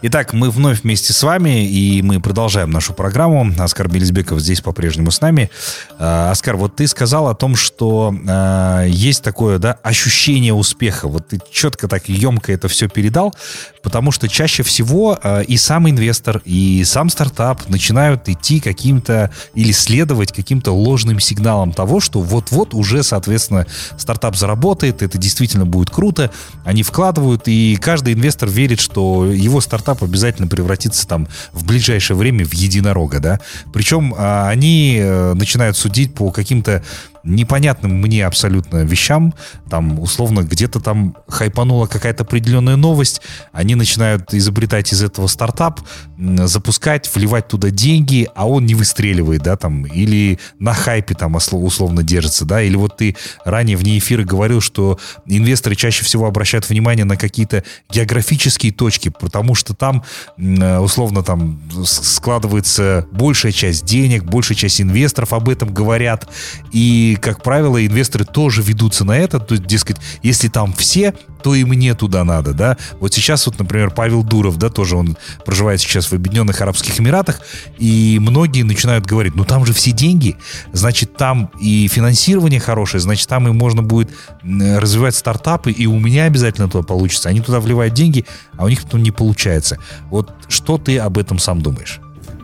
Итак, 0.03 0.33
мы 0.33 0.49
вновь 0.49 0.81
вместе 0.81 1.13
с 1.13 1.21
вами, 1.21 1.63
и 1.67 2.01
мы 2.01 2.19
продолжаем 2.19 2.71
нашу 2.71 2.91
программу. 2.91 3.53
Оскар 3.59 3.87
Белизбеков 3.87 4.39
здесь 4.39 4.59
по-прежнему 4.59 5.11
с 5.11 5.21
нами. 5.21 5.51
Э, 5.99 6.31
Оскар, 6.31 6.55
вот 6.55 6.75
ты 6.75 6.87
сказал 6.87 7.27
о 7.27 7.35
том, 7.35 7.55
что 7.55 8.11
э, 8.11 8.85
есть 8.89 9.23
такое 9.23 9.59
да, 9.59 9.77
ощущение 9.83 10.55
успеха. 10.55 11.07
Вот 11.07 11.27
ты 11.27 11.39
четко 11.51 11.87
так 11.87 12.09
емко 12.09 12.51
это 12.51 12.67
все 12.67 12.89
передал, 12.89 13.35
потому 13.83 14.11
что 14.11 14.27
чаще 14.27 14.63
всего 14.63 15.17
э, 15.21 15.43
и 15.45 15.57
сам 15.57 15.89
инвестор, 15.89 16.41
и 16.45 16.83
сам 16.85 17.09
стартап 17.09 17.67
начинают 17.69 18.29
идти 18.29 18.59
каким-то 18.59 19.31
или 19.53 19.71
следовать 19.71 20.31
каким-то 20.31 20.71
ложным 20.71 21.19
сигналам 21.19 21.71
того, 21.71 21.99
что 21.99 22.21
вот-вот 22.21 22.73
уже, 22.73 23.03
соответственно, 23.03 23.65
стартап 23.97 24.35
заработает, 24.35 25.01
это 25.01 25.17
действительно 25.17 25.65
будет 25.65 25.89
круто. 25.89 26.31
Они 26.63 26.83
вкладывают, 26.83 27.47
и 27.47 27.77
каждый 27.81 28.13
инвестор 28.13 28.49
верит, 28.49 28.79
что 28.79 29.25
его 29.25 29.61
стартап 29.61 30.03
обязательно 30.03 30.47
превратится 30.47 31.07
там 31.07 31.27
в 31.51 31.65
ближайшее 31.65 32.17
время 32.17 32.45
в 32.45 32.53
единорога, 32.53 33.19
да. 33.19 33.39
Причем 33.73 34.13
а, 34.17 34.49
они 34.49 34.97
э, 34.99 35.33
начинают 35.33 35.77
судить 35.77 36.13
по 36.13 36.31
каким-то 36.31 36.83
непонятным 37.23 38.01
мне 38.01 38.25
абсолютно 38.25 38.83
вещам. 38.83 39.33
Там, 39.69 39.99
условно, 39.99 40.41
где-то 40.41 40.79
там 40.79 41.15
хайпанула 41.27 41.87
какая-то 41.87 42.23
определенная 42.23 42.75
новость. 42.75 43.21
Они 43.51 43.75
начинают 43.75 44.33
изобретать 44.33 44.91
из 44.93 45.03
этого 45.03 45.27
стартап, 45.27 45.81
запускать, 46.17 47.09
вливать 47.13 47.47
туда 47.47 47.69
деньги, 47.69 48.27
а 48.35 48.47
он 48.47 48.65
не 48.65 48.75
выстреливает, 48.75 49.43
да, 49.43 49.55
там, 49.55 49.85
или 49.85 50.39
на 50.59 50.73
хайпе 50.73 51.15
там 51.15 51.35
условно 51.35 52.03
держится, 52.03 52.45
да, 52.45 52.61
или 52.61 52.75
вот 52.75 52.97
ты 52.97 53.15
ранее 53.45 53.77
вне 53.77 53.97
эфира 53.97 54.23
говорил, 54.23 54.61
что 54.61 54.99
инвесторы 55.25 55.75
чаще 55.75 56.03
всего 56.03 56.25
обращают 56.25 56.69
внимание 56.69 57.05
на 57.05 57.17
какие-то 57.17 57.63
географические 57.89 58.71
точки, 58.71 59.09
потому 59.09 59.55
что 59.55 59.73
там 59.73 60.03
условно 60.37 61.23
там 61.23 61.61
складывается 61.85 63.07
большая 63.11 63.51
часть 63.51 63.85
денег, 63.85 64.23
большая 64.23 64.57
часть 64.57 64.81
инвесторов 64.81 65.33
об 65.33 65.49
этом 65.49 65.73
говорят, 65.73 66.27
и, 66.71 67.10
как 67.15 67.43
правило, 67.43 67.83
инвесторы 67.85 68.25
тоже 68.25 68.61
ведутся 68.61 69.05
на 69.05 69.17
это, 69.17 69.39
то 69.39 69.55
есть, 69.55 69.65
дескать, 69.65 69.97
если 70.23 70.47
там 70.47 70.73
все, 70.73 71.13
то 71.43 71.55
и 71.55 71.63
мне 71.63 71.95
туда 71.95 72.23
надо, 72.23 72.53
да. 72.53 72.77
Вот 72.99 73.13
сейчас 73.13 73.45
вот, 73.45 73.57
например, 73.57 73.91
Павел 73.91 74.23
Дуров, 74.23 74.57
да, 74.57 74.69
тоже 74.69 74.95
он 74.95 75.17
проживает 75.45 75.81
сейчас 75.81 76.07
в 76.07 76.13
Объединенных 76.13 76.61
Арабских 76.61 76.99
Эмиратах, 76.99 77.41
и 77.77 78.19
многие 78.21 78.63
начинают 78.63 79.05
говорить, 79.05 79.35
ну 79.35 79.43
там 79.43 79.65
же 79.65 79.73
все 79.73 79.91
деньги, 79.91 80.37
значит, 80.71 81.17
там 81.17 81.51
и 81.59 81.87
финансирование 81.87 82.59
хорошее, 82.59 83.01
значит, 83.01 83.27
там 83.27 83.47
и 83.47 83.51
можно 83.51 83.81
будет 83.81 84.11
развивать 84.43 85.15
стартапы, 85.15 85.71
и 85.71 85.87
у 85.87 85.99
меня 85.99 86.25
обязательно 86.25 86.69
туда 86.69 86.83
получится. 86.83 87.29
Они 87.29 87.41
туда 87.41 87.59
вливают 87.59 87.93
деньги, 87.93 88.25
а 88.57 88.65
у 88.65 88.69
них 88.69 88.83
потом 88.83 89.01
не 89.01 89.11
получается. 89.11 89.77
Вот 90.09 90.31
что 90.47 90.77
ты 90.77 90.97
об 90.99 91.17
этом 91.17 91.39
сам 91.39 91.61
думаешь? 91.61 91.99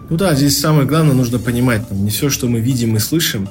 Ну 0.10 0.16
да, 0.16 0.34
здесь 0.36 0.60
самое 0.60 0.88
главное 0.88 1.14
нужно 1.14 1.38
понимать, 1.38 1.88
там, 1.88 2.04
не 2.04 2.10
все, 2.10 2.30
что 2.30 2.48
мы 2.48 2.62
видим 2.62 2.96
и 2.96 3.00
слышим, 3.00 3.50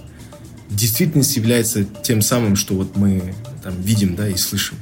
в 0.69 0.75
действительности 0.75 1.39
является 1.39 1.85
тем 1.85 2.23
самым, 2.23 2.57
что 2.57 2.75
вот 2.75 2.97
мы 2.97 3.35
там 3.63 3.81
видим, 3.81 4.17
да, 4.17 4.29
и 4.29 4.37
слышим. 4.37 4.77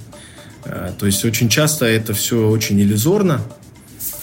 А, 0.65 0.93
то 0.99 1.07
есть 1.07 1.25
очень 1.25 1.49
часто 1.49 1.87
это 1.87 2.15
все 2.15 2.49
очень 2.49 2.81
иллюзорно. 2.81 3.41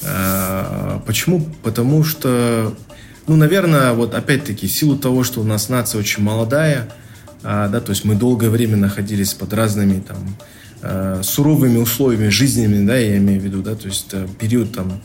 А, 0.04 1.02
почему? 1.06 1.48
Потому 1.64 2.04
что, 2.04 2.76
ну, 3.28 3.36
наверное, 3.36 3.94
вот 3.94 4.16
опять-таки, 4.16 4.68
в 4.68 4.72
силу 4.72 4.98
того, 4.98 5.24
что 5.24 5.42
у 5.42 5.44
нас 5.44 5.70
нация 5.70 6.00
очень 6.00 6.24
молодая, 6.24 6.92
а, 7.44 7.68
да, 7.70 7.80
то 7.80 7.92
есть 7.92 8.06
мы 8.06 8.16
долгое 8.16 8.50
время 8.50 8.78
находились 8.78 9.34
под 9.34 9.54
разными 9.54 10.02
там 10.02 10.38
суровыми 11.22 11.78
условиями 11.78 12.30
жизненными, 12.30 12.88
да, 12.88 12.98
я 12.98 13.18
имею 13.18 13.40
в 13.40 13.44
виду, 13.44 13.62
да, 13.62 13.76
то 13.76 13.86
есть 13.86 14.08
э, 14.14 14.28
период 14.40 14.74
там 14.74 15.00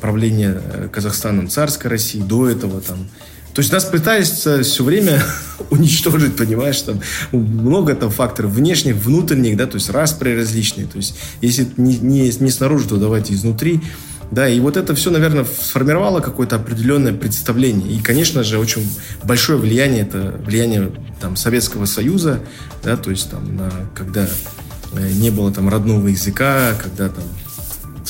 правления 0.00 0.58
э, 0.58 0.88
Казахстаном 0.90 1.50
царской 1.50 1.90
России, 1.90 2.22
до 2.22 2.48
этого 2.48 2.80
там 2.80 3.10
то 3.54 3.60
есть 3.60 3.72
нас 3.72 3.84
пытаются 3.84 4.62
все 4.62 4.82
время 4.82 5.22
уничтожить, 5.70 6.36
понимаешь, 6.36 6.80
там 6.80 7.00
много 7.32 7.94
там 7.94 8.10
факторов 8.10 8.52
внешних, 8.52 8.96
внутренних, 8.96 9.56
да, 9.56 9.66
то 9.66 9.76
есть 9.76 9.90
распри 9.90 10.34
различные. 10.34 10.86
То 10.86 10.96
есть 10.96 11.16
если 11.40 11.68
не, 11.76 11.98
не, 11.98 12.30
не 12.30 12.50
снаружи, 12.50 12.88
то 12.88 12.96
давайте 12.96 13.34
изнутри. 13.34 13.80
Да, 14.30 14.48
и 14.48 14.58
вот 14.60 14.78
это 14.78 14.94
все, 14.94 15.10
наверное, 15.10 15.44
сформировало 15.44 16.20
какое-то 16.20 16.56
определенное 16.56 17.12
представление. 17.12 17.92
И, 17.92 18.00
конечно 18.00 18.42
же, 18.42 18.58
очень 18.58 18.88
большое 19.22 19.58
влияние, 19.58 20.04
это 20.04 20.40
влияние 20.46 20.90
там, 21.20 21.36
Советского 21.36 21.84
Союза, 21.84 22.40
да, 22.82 22.96
то 22.96 23.10
есть 23.10 23.30
там, 23.30 23.54
на, 23.54 23.70
когда 23.94 24.26
э, 24.94 25.10
не 25.20 25.28
было 25.28 25.52
там 25.52 25.68
родного 25.68 26.08
языка, 26.08 26.72
когда 26.82 27.10
там 27.10 27.24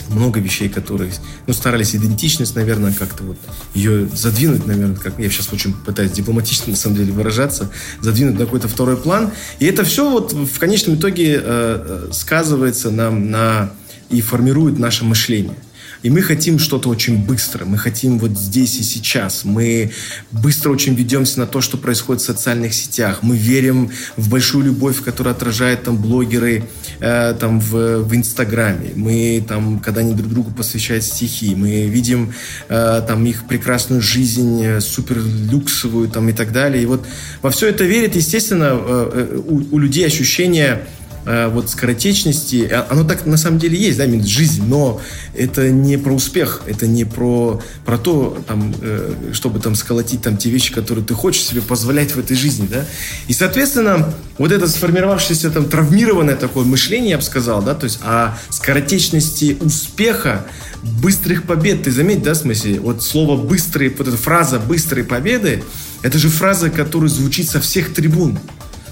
много 0.08 0.40
вещей, 0.40 0.68
которые, 0.68 1.12
ну, 1.46 1.54
старались 1.54 1.94
идентичность, 1.94 2.54
наверное, 2.54 2.92
как-то 2.92 3.24
вот 3.24 3.36
ее 3.74 4.08
задвинуть, 4.12 4.66
наверное, 4.66 4.96
как 4.96 5.18
я 5.18 5.30
сейчас 5.30 5.52
очень 5.52 5.74
пытаюсь 5.74 6.12
дипломатично, 6.12 6.70
на 6.70 6.76
самом 6.76 6.96
деле, 6.96 7.12
выражаться, 7.12 7.70
задвинуть 8.00 8.38
на 8.38 8.44
какой-то 8.44 8.68
второй 8.68 8.96
план. 8.96 9.30
И 9.58 9.66
это 9.66 9.84
все 9.84 10.10
вот 10.10 10.32
в 10.32 10.58
конечном 10.58 10.96
итоге 10.96 11.34
э, 11.36 11.40
э 11.44 12.12
сказывается 12.12 12.90
нам 12.90 13.30
на 13.30 13.72
и 14.10 14.20
формирует 14.20 14.78
наше 14.78 15.04
мышление. 15.04 15.56
И 16.02 16.10
мы 16.10 16.20
хотим 16.20 16.58
что-то 16.58 16.88
очень 16.88 17.24
быстро, 17.24 17.64
мы 17.64 17.78
хотим 17.78 18.18
вот 18.18 18.32
здесь 18.32 18.78
и 18.78 18.82
сейчас. 18.82 19.44
Мы 19.44 19.92
быстро 20.30 20.70
очень 20.70 20.94
ведемся 20.94 21.38
на 21.38 21.46
то, 21.46 21.60
что 21.60 21.76
происходит 21.76 22.22
в 22.22 22.26
социальных 22.26 22.74
сетях. 22.74 23.20
Мы 23.22 23.36
верим 23.36 23.90
в 24.16 24.28
большую 24.28 24.64
любовь, 24.64 25.02
которую 25.02 25.32
отражают 25.32 25.84
там 25.84 25.96
блогеры 25.96 26.64
э, 27.00 27.34
там 27.38 27.60
в, 27.60 28.02
в 28.02 28.14
Инстаграме. 28.14 28.90
Мы 28.96 29.44
там, 29.46 29.78
когда 29.78 30.00
они 30.00 30.14
друг 30.14 30.32
другу 30.32 30.50
посвящают 30.50 31.04
стихи, 31.04 31.54
мы 31.54 31.86
видим 31.86 32.34
э, 32.68 33.02
там 33.06 33.24
их 33.24 33.46
прекрасную 33.46 34.02
жизнь, 34.02 34.62
э, 34.64 34.80
супер 34.80 35.18
люксовую 35.18 36.08
там 36.08 36.28
и 36.28 36.32
так 36.32 36.52
далее. 36.52 36.82
И 36.82 36.86
вот 36.86 37.06
во 37.42 37.50
все 37.50 37.68
это 37.68 37.84
верит, 37.84 38.16
естественно, 38.16 38.70
э, 38.72 39.10
э 39.14 39.38
у, 39.42 39.76
у 39.76 39.78
людей 39.78 40.06
ощущение 40.06 40.82
Э, 41.24 41.48
вот 41.48 41.70
скоротечности, 41.70 42.68
а, 42.68 42.88
оно 42.90 43.04
так 43.04 43.26
на 43.26 43.36
самом 43.36 43.60
деле 43.60 43.78
есть, 43.78 43.96
да, 43.96 44.06
жизнь, 44.26 44.64
но 44.66 45.00
это 45.36 45.70
не 45.70 45.96
про 45.96 46.12
успех, 46.12 46.62
это 46.66 46.88
не 46.88 47.04
про, 47.04 47.62
про 47.84 47.96
то, 47.96 48.42
там, 48.48 48.74
э, 48.80 49.30
чтобы 49.32 49.60
там 49.60 49.76
сколотить 49.76 50.22
там 50.22 50.36
те 50.36 50.50
вещи, 50.50 50.72
которые 50.72 51.04
ты 51.04 51.14
хочешь 51.14 51.42
себе 51.42 51.62
позволять 51.62 52.16
в 52.16 52.18
этой 52.18 52.36
жизни, 52.36 52.66
да. 52.68 52.84
И, 53.28 53.34
соответственно, 53.34 54.12
вот 54.36 54.50
это 54.50 54.66
сформировавшееся 54.66 55.50
там 55.50 55.66
травмированное 55.66 56.34
такое 56.34 56.64
мышление, 56.64 57.10
я 57.10 57.18
бы 57.18 57.22
сказал, 57.22 57.62
да, 57.62 57.76
то 57.76 57.84
есть 57.84 58.00
о 58.02 58.36
скоротечности 58.50 59.56
успеха, 59.60 60.44
быстрых 60.82 61.44
побед, 61.44 61.84
ты 61.84 61.92
заметь, 61.92 62.24
да, 62.24 62.32
в 62.32 62.38
смысле, 62.38 62.80
вот 62.80 63.04
слово 63.04 63.40
«быстрые», 63.40 63.94
вот 63.96 64.08
эта 64.08 64.16
фраза 64.16 64.58
«быстрые 64.58 65.04
победы», 65.04 65.62
это 66.02 66.18
же 66.18 66.28
фраза, 66.28 66.68
которая 66.68 67.08
звучит 67.08 67.48
со 67.48 67.60
всех 67.60 67.94
трибун, 67.94 68.40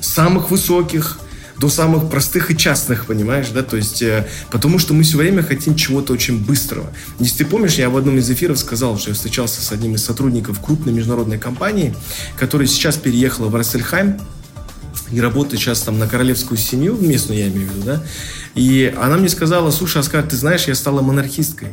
самых 0.00 0.52
высоких, 0.52 1.18
до 1.60 1.68
самых 1.68 2.08
простых 2.08 2.50
и 2.50 2.56
частных, 2.56 3.04
понимаешь, 3.04 3.48
да, 3.50 3.62
то 3.62 3.76
есть, 3.76 4.00
э, 4.00 4.26
потому 4.50 4.78
что 4.78 4.94
мы 4.94 5.02
все 5.02 5.18
время 5.18 5.42
хотим 5.42 5.76
чего-то 5.76 6.14
очень 6.14 6.42
быстрого. 6.42 6.90
Если 7.18 7.44
ты 7.44 7.44
помнишь, 7.44 7.74
я 7.74 7.90
в 7.90 7.98
одном 7.98 8.16
из 8.16 8.30
эфиров 8.30 8.58
сказал, 8.58 8.98
что 8.98 9.10
я 9.10 9.14
встречался 9.14 9.60
с 9.60 9.70
одним 9.70 9.94
из 9.94 10.02
сотрудников 10.02 10.58
крупной 10.60 10.94
международной 10.94 11.38
компании, 11.38 11.94
которая 12.38 12.66
сейчас 12.66 12.96
переехала 12.96 13.48
в 13.48 13.54
Рассельхайм, 13.54 14.18
и 15.12 15.20
работает 15.20 15.60
сейчас 15.60 15.82
там 15.82 15.98
на 15.98 16.08
королевскую 16.08 16.56
семью, 16.56 16.96
местную 16.98 17.40
я 17.40 17.48
имею 17.48 17.68
в 17.68 17.74
виду, 17.74 17.84
да, 17.84 18.02
и 18.54 18.94
она 18.98 19.18
мне 19.18 19.28
сказала, 19.28 19.70
слушай, 19.70 19.98
Оскар, 19.98 20.22
ты 20.22 20.36
знаешь, 20.36 20.66
я 20.66 20.74
стала 20.74 21.02
монархисткой. 21.02 21.68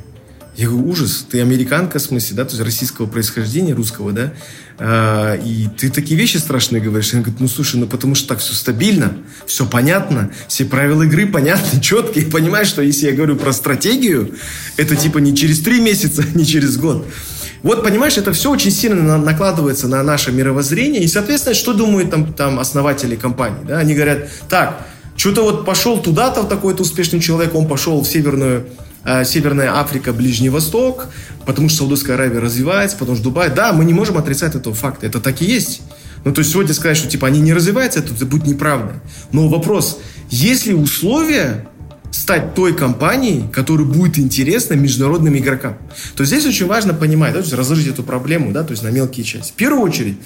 Я 0.58 0.70
говорю, 0.70 0.90
ужас, 0.90 1.24
ты 1.30 1.40
американка, 1.40 2.00
в 2.00 2.02
смысле, 2.02 2.36
да, 2.36 2.44
то 2.44 2.54
есть 2.54 2.64
российского 2.64 3.06
происхождения, 3.06 3.76
русского, 3.76 4.12
да, 4.12 4.34
а, 4.80 5.36
и 5.36 5.68
ты 5.78 5.92
такие 5.92 6.20
вещи 6.20 6.38
страшные 6.38 6.82
говоришь. 6.82 7.14
Она 7.14 7.22
говорит, 7.22 7.40
ну 7.40 7.48
слушай, 7.48 7.80
ну 7.80 7.86
потому 7.86 8.16
что 8.16 8.30
так 8.30 8.40
все 8.40 8.54
стабильно, 8.54 9.16
все 9.46 9.68
понятно, 9.68 10.32
все 10.48 10.66
правила 10.66 11.04
игры 11.04 11.28
понятны, 11.28 11.80
четкие. 11.82 12.26
Понимаешь, 12.26 12.70
что 12.70 12.82
если 12.82 13.06
я 13.06 13.14
говорю 13.14 13.36
про 13.36 13.54
стратегию, 13.54 14.34
это 14.78 14.96
типа 14.96 15.20
не 15.20 15.36
через 15.36 15.62
три 15.62 15.80
месяца, 15.80 16.24
не 16.34 16.44
через 16.44 16.78
год. 16.78 17.06
Вот, 17.62 17.84
понимаешь, 17.84 18.18
это 18.18 18.34
все 18.34 18.50
очень 18.50 18.72
сильно 18.72 19.18
накладывается 19.20 19.88
на 19.88 20.02
наше 20.02 20.32
мировоззрение. 20.32 21.04
И, 21.04 21.08
соответственно, 21.08 21.54
что 21.54 21.74
думают 21.74 22.10
там, 22.10 22.34
там 22.34 22.60
основатели 22.60 23.16
компании? 23.16 23.64
Да? 23.68 23.78
Они 23.78 23.94
говорят, 23.94 24.30
так, 24.50 24.88
что-то 25.16 25.44
вот 25.44 25.66
пошел 25.66 26.00
туда-то 26.00 26.44
такой-то 26.44 26.82
успешный 26.82 27.20
человек, 27.20 27.54
он 27.54 27.68
пошел 27.68 28.02
в 28.02 28.08
Северную 28.08 28.68
Северная 29.26 29.78
Африка, 29.78 30.12
Ближний 30.12 30.50
Восток, 30.50 31.08
потому 31.46 31.70
что 31.70 31.80
Саудовская 31.80 32.16
Аравия 32.16 32.40
развивается, 32.40 32.98
потому 32.98 33.16
что 33.16 33.24
Дубай. 33.24 33.50
Да, 33.50 33.72
мы 33.72 33.86
не 33.86 33.94
можем 33.94 34.18
отрицать 34.18 34.56
этого 34.56 34.76
факта, 34.76 35.08
это 35.08 35.22
так 35.22 35.42
и 35.42 35.46
есть. 35.46 35.82
Ну, 36.26 36.34
то 36.34 36.40
есть 36.40 36.52
сегодня 36.52 36.74
сказать, 36.74 36.98
что 36.98 37.08
типа 37.08 37.28
они 37.28 37.40
не 37.40 37.54
развиваются, 37.54 38.00
это, 38.00 38.14
это 38.14 38.26
будет 38.26 38.46
неправда. 38.46 39.02
Но 39.32 39.48
вопрос, 39.48 40.00
есть 40.30 40.66
ли 40.66 40.74
условия 40.74 41.68
стать 42.12 42.54
той 42.54 42.76
компанией, 42.76 43.48
которая 43.52 43.86
будет 43.86 44.18
интересна 44.18 44.74
международным 44.74 45.38
игрокам. 45.38 45.78
То 46.16 46.24
есть 46.24 46.34
здесь 46.34 46.46
очень 46.46 46.66
важно 46.66 46.94
понимать, 46.94 47.34
да, 47.34 47.40
то 47.40 47.46
есть 47.46 47.54
разложить 47.54 47.88
эту 47.88 48.04
проблему, 48.04 48.52
да, 48.52 48.64
то 48.64 48.72
есть 48.72 48.84
на 48.84 48.90
мелкие 48.90 49.26
части. 49.26 49.52
В 49.52 49.56
первую 49.56 49.84
очередь, 49.84 50.18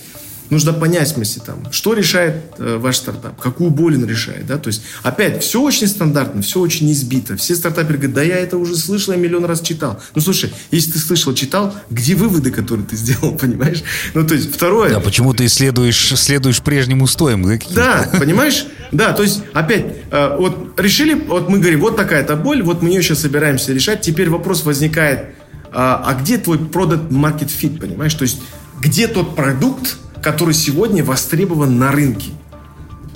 нужно 0.51 0.73
понять, 0.73 1.07
в 1.07 1.13
смысле, 1.13 1.41
там, 1.45 1.71
что 1.71 1.93
решает 1.93 2.35
э, 2.59 2.77
ваш 2.77 2.97
стартап, 2.97 3.39
какую 3.39 3.71
боль 3.71 3.95
он 3.95 4.05
решает, 4.05 4.45
да, 4.45 4.57
то 4.57 4.67
есть, 4.67 4.83
опять, 5.01 5.41
все 5.41 5.61
очень 5.61 5.87
стандартно, 5.87 6.41
все 6.41 6.59
очень 6.59 6.91
избито, 6.91 7.37
все 7.37 7.55
стартаперы 7.55 7.97
говорят, 7.97 8.13
да 8.13 8.21
я 8.21 8.35
это 8.35 8.57
уже 8.57 8.75
слышал, 8.75 9.13
я 9.13 9.19
миллион 9.19 9.45
раз 9.45 9.61
читал. 9.61 9.99
Ну, 10.13 10.21
слушай, 10.21 10.53
если 10.69 10.91
ты 10.91 10.99
слышал, 10.99 11.33
читал, 11.33 11.73
где 11.89 12.15
выводы, 12.15 12.51
которые 12.51 12.85
ты 12.85 12.97
сделал, 12.97 13.35
понимаешь? 13.39 13.81
Ну, 14.13 14.27
то 14.27 14.35
есть, 14.35 14.53
второе... 14.53 14.91
Да, 14.91 14.99
почему 14.99 15.33
ты 15.33 15.45
исследуешь, 15.45 16.13
следуешь 16.19 16.61
прежним 16.61 17.01
устоям? 17.01 17.41
Да, 17.73 18.09
понимаешь? 18.19 18.67
Да, 18.91 19.13
то 19.13 19.23
есть, 19.23 19.41
опять, 19.53 19.85
э, 20.11 20.35
вот 20.37 20.77
решили, 20.77 21.13
вот 21.13 21.47
мы 21.47 21.59
говорим, 21.59 21.79
вот 21.79 21.95
такая-то 21.95 22.35
боль, 22.35 22.61
вот 22.61 22.81
мы 22.81 22.89
ее 22.89 23.01
сейчас 23.01 23.21
собираемся 23.21 23.71
решать, 23.71 24.01
теперь 24.01 24.29
вопрос 24.29 24.65
возникает, 24.65 25.27
а, 25.71 26.03
а 26.05 26.13
где 26.15 26.37
твой 26.37 26.57
product 26.57 27.09
market 27.09 27.49
fit, 27.49 27.79
понимаешь? 27.79 28.13
То 28.13 28.23
есть, 28.23 28.41
где 28.81 29.07
тот 29.07 29.35
продукт, 29.35 29.97
который 30.21 30.53
сегодня 30.53 31.03
востребован 31.03 31.77
на 31.77 31.91
рынке. 31.91 32.31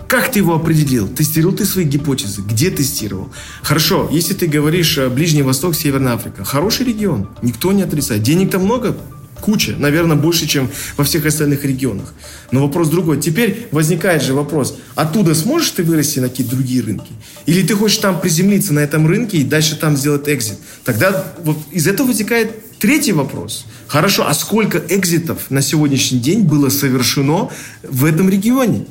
Как 0.07 0.31
ты 0.31 0.39
его 0.39 0.55
определил? 0.55 1.07
Тестировал 1.07 1.55
ты 1.55 1.65
свои 1.65 1.83
гипотезы? 1.83 2.41
Где 2.41 2.69
тестировал? 2.69 3.29
Хорошо, 3.63 4.07
если 4.11 4.33
ты 4.33 4.47
говоришь 4.47 4.97
э, 4.97 5.09
Ближний 5.09 5.41
Восток, 5.41 5.75
Северная 5.75 6.13
Африка. 6.13 6.43
Хороший 6.45 6.85
регион, 6.85 7.27
никто 7.41 7.71
не 7.71 7.81
отрицает. 7.81 8.21
Денег 8.21 8.51
там 8.51 8.65
много, 8.65 8.95
куча, 9.41 9.75
наверное, 9.77 10.15
больше, 10.15 10.47
чем 10.47 10.69
во 10.97 11.03
всех 11.03 11.25
остальных 11.25 11.65
регионах. 11.65 12.13
Но 12.51 12.61
вопрос 12.61 12.89
другой. 12.89 13.19
Теперь 13.19 13.67
возникает 13.71 14.21
же 14.21 14.33
вопрос, 14.33 14.77
оттуда 14.95 15.33
сможешь 15.33 15.71
ты 15.71 15.83
вырасти 15.83 16.19
на 16.19 16.29
какие-то 16.29 16.55
другие 16.55 16.81
рынки? 16.81 17.11
Или 17.45 17.65
ты 17.65 17.75
хочешь 17.75 17.97
там 17.97 18.19
приземлиться 18.19 18.73
на 18.73 18.79
этом 18.79 19.07
рынке 19.07 19.37
и 19.39 19.43
дальше 19.43 19.75
там 19.75 19.97
сделать 19.97 20.27
экзит? 20.29 20.57
Тогда 20.83 21.33
вот 21.43 21.57
из 21.71 21.87
этого 21.87 22.07
вытекает 22.07 22.64
третий 22.85 23.13
вопрос. 23.13 23.65
Хорошо, 23.87 24.27
а 24.27 24.33
сколько 24.35 24.77
экзитов 24.77 25.49
на 25.49 25.63
сегодняшний 25.63 26.19
день 26.19 26.41
было 26.41 26.69
совершено 26.69 27.49
в 27.81 28.05
этом 28.05 28.29
регионе? 28.29 28.85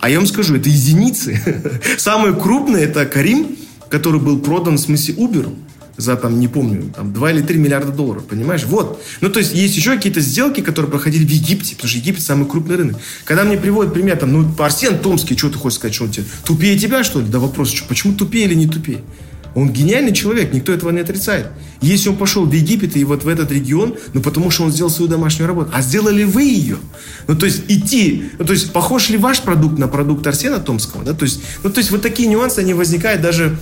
А 0.00 0.10
я 0.10 0.16
вам 0.18 0.26
скажу, 0.26 0.56
это 0.56 0.68
единицы. 0.68 1.40
Самое 1.96 2.34
крупное 2.34 2.80
это 2.80 3.06
Карим, 3.06 3.56
который 3.88 4.20
был 4.20 4.40
продан 4.40 4.78
в 4.78 4.80
смысле 4.80 5.14
Uber 5.14 5.54
за, 5.96 6.16
там, 6.16 6.40
не 6.40 6.48
помню, 6.48 6.92
там, 6.96 7.12
2 7.12 7.30
или 7.30 7.42
3 7.42 7.58
миллиарда 7.58 7.92
долларов, 7.92 8.24
понимаешь? 8.24 8.64
Вот. 8.64 9.00
Ну, 9.20 9.28
то 9.28 9.38
есть, 9.38 9.54
есть 9.54 9.76
еще 9.76 9.94
какие-то 9.94 10.20
сделки, 10.20 10.60
которые 10.60 10.90
проходили 10.90 11.24
в 11.24 11.30
Египте, 11.30 11.76
потому 11.76 11.88
что 11.88 11.98
Египет 11.98 12.22
самый 12.22 12.48
крупный 12.48 12.74
рынок. 12.74 12.96
Когда 13.24 13.44
мне 13.44 13.58
приводят 13.58 13.94
пример, 13.94 14.16
там, 14.16 14.32
ну, 14.32 14.48
Арсен 14.58 14.98
Томский, 14.98 15.36
что 15.36 15.50
ты 15.50 15.58
хочешь 15.58 15.78
сказать, 15.78 15.94
что 15.94 16.04
он 16.04 16.10
тебе 16.10 16.24
тупее 16.44 16.76
тебя, 16.76 17.04
что 17.04 17.20
ли? 17.20 17.26
Да 17.28 17.38
вопрос, 17.38 17.70
что, 17.70 17.86
почему 17.86 18.14
тупее 18.14 18.46
или 18.46 18.54
не 18.54 18.66
тупее? 18.66 19.02
Он 19.54 19.70
гениальный 19.70 20.12
человек, 20.12 20.52
никто 20.52 20.72
этого 20.72 20.90
не 20.90 21.00
отрицает. 21.00 21.48
Если 21.80 22.08
он 22.08 22.16
пошел 22.16 22.44
в 22.44 22.52
Египет 22.52 22.96
и 22.96 23.04
вот 23.04 23.24
в 23.24 23.28
этот 23.28 23.50
регион, 23.50 23.96
ну 24.12 24.20
потому 24.20 24.50
что 24.50 24.64
он 24.64 24.72
сделал 24.72 24.90
свою 24.90 25.10
домашнюю 25.10 25.48
работу. 25.48 25.70
А 25.74 25.82
сделали 25.82 26.24
вы 26.24 26.44
ее? 26.44 26.76
Ну 27.26 27.36
то 27.36 27.46
есть 27.46 27.62
идти, 27.68 28.30
ну 28.38 28.44
то 28.44 28.52
есть 28.52 28.72
похож 28.72 29.08
ли 29.10 29.16
ваш 29.16 29.40
продукт 29.40 29.78
на 29.78 29.88
продукт 29.88 30.26
Арсена 30.26 30.58
Томского? 30.58 31.04
Да? 31.04 31.14
То 31.14 31.24
есть, 31.24 31.40
ну 31.62 31.70
то 31.70 31.78
есть 31.78 31.90
вот 31.90 32.02
такие 32.02 32.28
нюансы, 32.28 32.60
они 32.60 32.74
возникают 32.74 33.22
даже 33.22 33.58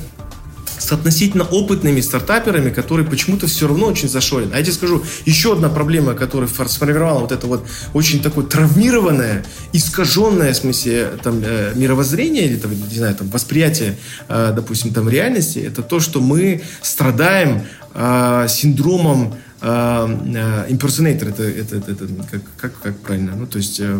с 0.79 0.93
относительно 0.93 1.45
опытными 1.45 2.01
стартаперами, 2.01 2.71
которые 2.71 3.07
почему-то 3.07 3.47
все 3.47 3.69
равно 3.69 3.87
очень 3.87 4.09
зашорены. 4.09 4.53
А 4.55 4.59
я 4.59 4.63
тебе 4.63 4.73
скажу, 4.73 5.03
еще 5.27 5.53
одна 5.53 5.69
проблема, 5.69 6.15
которая 6.15 6.49
сформировала 6.49 7.21
вот 7.21 7.33
это 7.33 7.47
вот 7.47 7.67
очень 7.95 8.23
такое 8.23 8.45
травмированное, 8.45 9.45
искаженное, 9.73 10.53
в 10.53 10.57
смысле, 10.57 11.11
там, 11.23 11.41
э, 11.45 11.73
мировоззрение 11.75 12.47
или, 12.47 12.57
там, 12.57 12.71
не 12.73 12.97
знаю, 12.97 13.15
там, 13.15 13.29
восприятие, 13.29 13.97
э, 14.29 14.53
допустим, 14.55 14.93
там, 14.93 15.09
реальности, 15.09 15.59
это 15.59 15.83
то, 15.83 16.01
что 16.01 16.21
мы 16.21 16.63
страдаем 16.83 17.63
э, 17.95 18.47
синдромом 18.49 19.35
имперсонейтор, 19.61 21.31
это, 21.31 21.43
это, 21.43 21.79
это, 21.79 21.91
это 21.91 22.07
как, 22.31 22.43
как, 22.57 22.81
как 22.81 22.97
правильно? 22.99 23.35
Ну, 23.35 23.45
то 23.45 23.59
есть 23.59 23.81
э, 23.81 23.99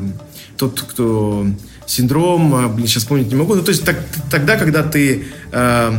тот, 0.57 0.81
кто 0.81 1.45
синдром, 1.85 2.77
блин, 2.77 2.87
сейчас 2.87 3.05
помнить 3.05 3.29
не 3.29 3.35
могу, 3.35 3.57
ну, 3.57 3.63
то 3.63 3.73
есть 3.73 3.85
так, 3.85 3.97
тогда, 4.31 4.57
когда 4.57 4.85
ты 4.85 5.25
э, 5.51 5.93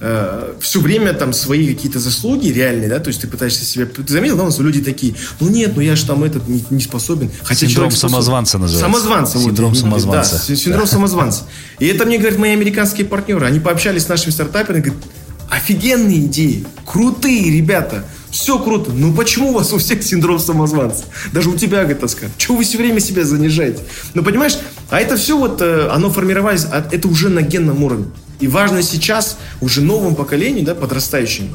э, 0.00 0.54
все 0.60 0.80
время 0.80 1.12
там 1.12 1.32
свои 1.32 1.74
какие-то 1.74 1.98
заслуги 1.98 2.48
реальные, 2.48 2.88
да, 2.88 2.98
то 2.98 3.08
есть 3.08 3.20
ты 3.20 3.26
пытаешься 3.26 3.64
себя... 3.64 3.86
Ты 3.86 4.10
заметил, 4.12 4.36
да, 4.36 4.42
у 4.42 4.46
нас 4.46 4.58
люди 4.58 4.82
такие, 4.82 5.14
ну 5.40 5.48
нет, 5.48 5.72
ну 5.74 5.82
я 5.82 5.96
же 5.96 6.06
там 6.06 6.24
этот 6.24 6.48
не, 6.48 6.64
не 6.70 6.82
способен. 6.82 7.30
Хотя 7.42 7.66
синдром 7.66 7.90
самозванца 7.90 8.58
называется. 8.58 8.86
Самозванца. 8.86 9.38
Синдром 9.38 9.70
вот, 9.70 9.78
самозванца. 9.78 10.42
Да, 10.48 10.56
синдром 10.56 10.86
самозванца. 10.86 11.44
И 11.78 11.86
это 11.86 12.04
мне 12.04 12.18
говорят 12.18 12.38
мои 12.38 12.52
американские 12.52 13.06
партнеры. 13.06 13.46
Они 13.46 13.60
пообщались 13.60 14.04
с 14.04 14.08
нашими 14.08 14.30
стартаперами, 14.30 14.80
говорят, 14.80 15.04
офигенные 15.50 16.26
идеи, 16.26 16.66
крутые 16.84 17.50
ребята, 17.50 18.04
все 18.30 18.58
круто. 18.58 18.92
Ну 18.92 19.14
почему 19.14 19.50
у 19.50 19.52
вас 19.54 19.72
у 19.72 19.78
всех 19.78 20.02
синдром 20.02 20.38
самозванца? 20.38 21.04
Даже 21.32 21.50
у 21.50 21.56
тебя, 21.56 21.82
говорит, 21.82 22.02
Оскар. 22.02 22.28
Чего 22.36 22.58
вы 22.58 22.64
все 22.64 22.78
время 22.78 23.00
себя 23.00 23.24
занижаете? 23.24 23.82
Ну, 24.14 24.22
понимаешь, 24.22 24.58
а 24.90 25.00
это 25.00 25.16
все 25.16 25.38
вот, 25.38 25.60
э, 25.62 25.88
оно 25.90 26.10
формировалось, 26.10 26.66
а 26.70 26.86
это 26.90 27.08
уже 27.08 27.28
на 27.28 27.42
генном 27.42 27.82
уровне. 27.82 28.06
И 28.40 28.48
важно 28.48 28.82
сейчас 28.82 29.38
уже 29.60 29.80
новому 29.80 30.14
поколению, 30.14 30.64
да, 30.64 30.74
подрастающему, 30.74 31.50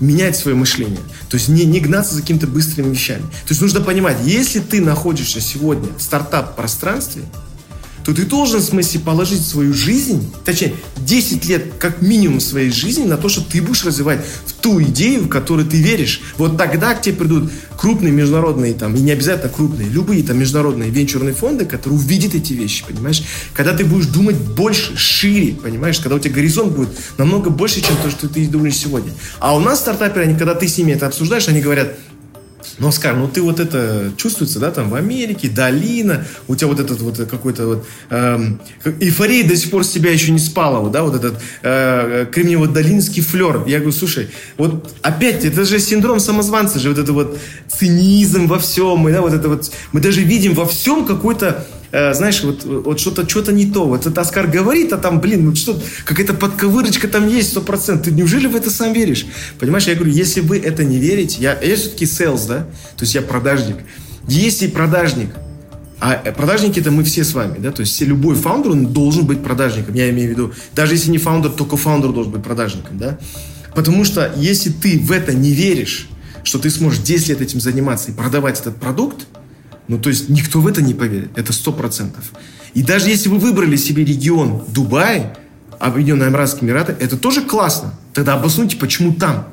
менять 0.00 0.36
свое 0.36 0.56
мышление. 0.56 1.00
То 1.28 1.36
есть 1.36 1.48
не, 1.48 1.64
не 1.64 1.80
гнаться 1.80 2.14
за 2.14 2.22
какими-то 2.22 2.46
быстрыми 2.46 2.92
вещами. 2.92 3.22
То 3.22 3.50
есть 3.50 3.60
нужно 3.60 3.80
понимать, 3.80 4.16
если 4.24 4.60
ты 4.60 4.80
находишься 4.80 5.40
сегодня 5.40 5.88
в 5.96 6.02
стартап-пространстве, 6.02 7.22
то 8.04 8.14
ты 8.14 8.24
должен, 8.24 8.60
в 8.60 8.64
смысле, 8.64 9.00
положить 9.00 9.44
свою 9.46 9.72
жизнь, 9.72 10.32
точнее, 10.44 10.74
10 10.98 11.44
лет 11.46 11.64
как 11.78 12.02
минимум 12.02 12.40
своей 12.40 12.70
жизни 12.70 13.04
на 13.04 13.16
то, 13.16 13.28
что 13.28 13.42
ты 13.42 13.60
будешь 13.62 13.84
развивать 13.84 14.20
в 14.46 14.52
ту 14.52 14.82
идею, 14.82 15.22
в 15.22 15.28
которую 15.28 15.66
ты 15.66 15.76
веришь. 15.76 16.20
Вот 16.38 16.56
тогда 16.56 16.94
к 16.94 17.02
тебе 17.02 17.16
придут 17.16 17.50
крупные 17.76 18.12
международные, 18.12 18.74
там, 18.74 18.94
и 18.94 19.00
не 19.00 19.12
обязательно 19.12 19.50
крупные, 19.50 19.88
любые 19.88 20.22
там 20.22 20.38
международные 20.38 20.90
венчурные 20.90 21.34
фонды, 21.34 21.64
которые 21.64 21.98
увидят 21.98 22.34
эти 22.34 22.52
вещи, 22.52 22.84
понимаешь? 22.86 23.22
Когда 23.54 23.74
ты 23.74 23.84
будешь 23.84 24.06
думать 24.06 24.36
больше, 24.36 24.96
шире, 24.96 25.54
понимаешь? 25.54 25.98
Когда 25.98 26.16
у 26.16 26.18
тебя 26.18 26.34
горизонт 26.34 26.72
будет 26.72 26.90
намного 27.18 27.50
больше, 27.50 27.80
чем 27.80 27.96
то, 27.96 28.10
что 28.10 28.28
ты 28.28 28.46
думаешь 28.46 28.76
сегодня. 28.76 29.12
А 29.38 29.56
у 29.56 29.60
нас 29.60 29.80
стартаперы, 29.80 30.24
они, 30.24 30.36
когда 30.36 30.54
ты 30.54 30.68
с 30.68 30.76
ними 30.76 30.92
это 30.92 31.06
обсуждаешь, 31.06 31.48
они 31.48 31.60
говорят, 31.60 31.96
ну, 32.78 32.88
Оскар, 32.88 33.16
ну 33.16 33.28
ты 33.28 33.42
вот 33.42 33.60
это 33.60 34.12
чувствуется, 34.16 34.58
да, 34.58 34.70
там 34.70 34.90
в 34.90 34.94
Америке, 34.94 35.48
долина, 35.48 36.26
у 36.48 36.56
тебя 36.56 36.68
вот 36.68 36.80
этот 36.80 37.00
вот 37.00 37.16
какой-то 37.16 37.66
вот 37.66 37.86
эм, 38.10 38.60
эйфория 39.00 39.46
до 39.46 39.56
сих 39.56 39.70
пор 39.70 39.84
с 39.84 39.90
тебя 39.90 40.10
еще 40.10 40.32
не 40.32 40.38
спала, 40.38 40.80
вот, 40.80 40.92
да, 40.92 41.02
вот 41.02 41.14
этот 41.14 41.40
э, 41.62 42.26
кремниево-долинский 42.30 43.22
флер. 43.22 43.64
Я 43.66 43.78
говорю, 43.78 43.92
слушай, 43.92 44.30
вот 44.56 44.94
опять, 45.02 45.44
это 45.44 45.64
же 45.64 45.78
синдром 45.78 46.20
самозванца 46.20 46.78
же, 46.78 46.90
вот 46.90 46.98
это 46.98 47.12
вот 47.12 47.38
цинизм 47.68 48.46
во 48.46 48.58
всем, 48.58 49.08
и, 49.08 49.12
да, 49.12 49.20
вот 49.20 49.32
это 49.32 49.48
вот, 49.48 49.70
мы 49.92 50.00
даже 50.00 50.22
видим 50.22 50.54
во 50.54 50.66
всем 50.66 51.04
какой-то 51.04 51.66
э, 51.92 52.14
знаешь, 52.14 52.42
вот, 52.42 52.64
вот 52.64 53.00
что-то 53.00 53.28
что 53.28 53.52
не 53.52 53.66
то. 53.66 53.86
Вот 53.86 54.06
это 54.06 54.20
Оскар 54.20 54.46
говорит, 54.46 54.92
а 54.92 54.98
там, 54.98 55.20
блин, 55.20 55.46
ну 55.46 55.54
что, 55.54 55.80
какая-то 56.04 56.34
подковырочка 56.34 57.08
там 57.08 57.28
есть, 57.28 57.50
сто 57.50 57.60
процентов. 57.60 58.06
Ты 58.06 58.12
неужели 58.12 58.46
в 58.46 58.56
это 58.56 58.70
сам 58.70 58.92
веришь? 58.92 59.26
Понимаешь, 59.58 59.86
я 59.86 59.94
говорю, 59.94 60.12
если 60.12 60.40
вы 60.40 60.58
это 60.58 60.84
не 60.84 60.98
верите, 60.98 61.38
я, 61.40 61.58
я 61.60 61.76
все-таки 61.76 62.04
sales, 62.04 62.46
да, 62.48 62.58
то 62.96 63.02
есть 63.02 63.14
я 63.14 63.22
продажник. 63.22 63.76
Если 64.28 64.66
продажник, 64.66 65.30
а 66.00 66.16
продажники 66.32 66.80
это 66.80 66.90
мы 66.90 67.04
все 67.04 67.24
с 67.24 67.34
вами, 67.34 67.58
да, 67.58 67.72
то 67.72 67.80
есть 67.80 68.00
любой 68.00 68.34
founder, 68.34 68.72
он 68.72 68.86
должен 68.86 69.26
быть 69.26 69.42
продажником, 69.42 69.94
я 69.94 70.08
имею 70.10 70.28
в 70.28 70.30
виду, 70.32 70.52
даже 70.74 70.94
если 70.94 71.10
не 71.10 71.18
founder, 71.18 71.50
только 71.50 71.76
founder 71.76 72.12
должен 72.12 72.32
быть 72.32 72.42
продажником, 72.42 72.96
да, 72.96 73.18
потому 73.74 74.04
что 74.04 74.32
если 74.36 74.70
ты 74.70 74.98
в 74.98 75.12
это 75.12 75.34
не 75.34 75.52
веришь, 75.52 76.08
что 76.42 76.58
ты 76.58 76.70
сможешь 76.70 77.00
10 77.00 77.28
лет 77.28 77.40
этим 77.42 77.60
заниматься 77.60 78.10
и 78.10 78.14
продавать 78.14 78.58
этот 78.58 78.76
продукт, 78.76 79.26
ну, 79.90 79.98
то 79.98 80.08
есть 80.08 80.28
никто 80.28 80.60
в 80.60 80.68
это 80.68 80.82
не 80.82 80.94
поверит. 80.94 81.36
Это 81.36 81.52
сто 81.52 81.72
процентов. 81.72 82.30
И 82.74 82.82
даже 82.84 83.08
если 83.08 83.28
вы 83.28 83.38
выбрали 83.38 83.74
себе 83.74 84.04
регион 84.04 84.62
Дубай, 84.68 85.32
Объединенные 85.80 86.28
Эмиратские 86.28 86.62
Эмираты, 86.62 86.94
это 87.00 87.16
тоже 87.16 87.42
классно. 87.42 87.94
Тогда 88.14 88.34
обоснуйте, 88.34 88.76
почему 88.76 89.14
там. 89.14 89.48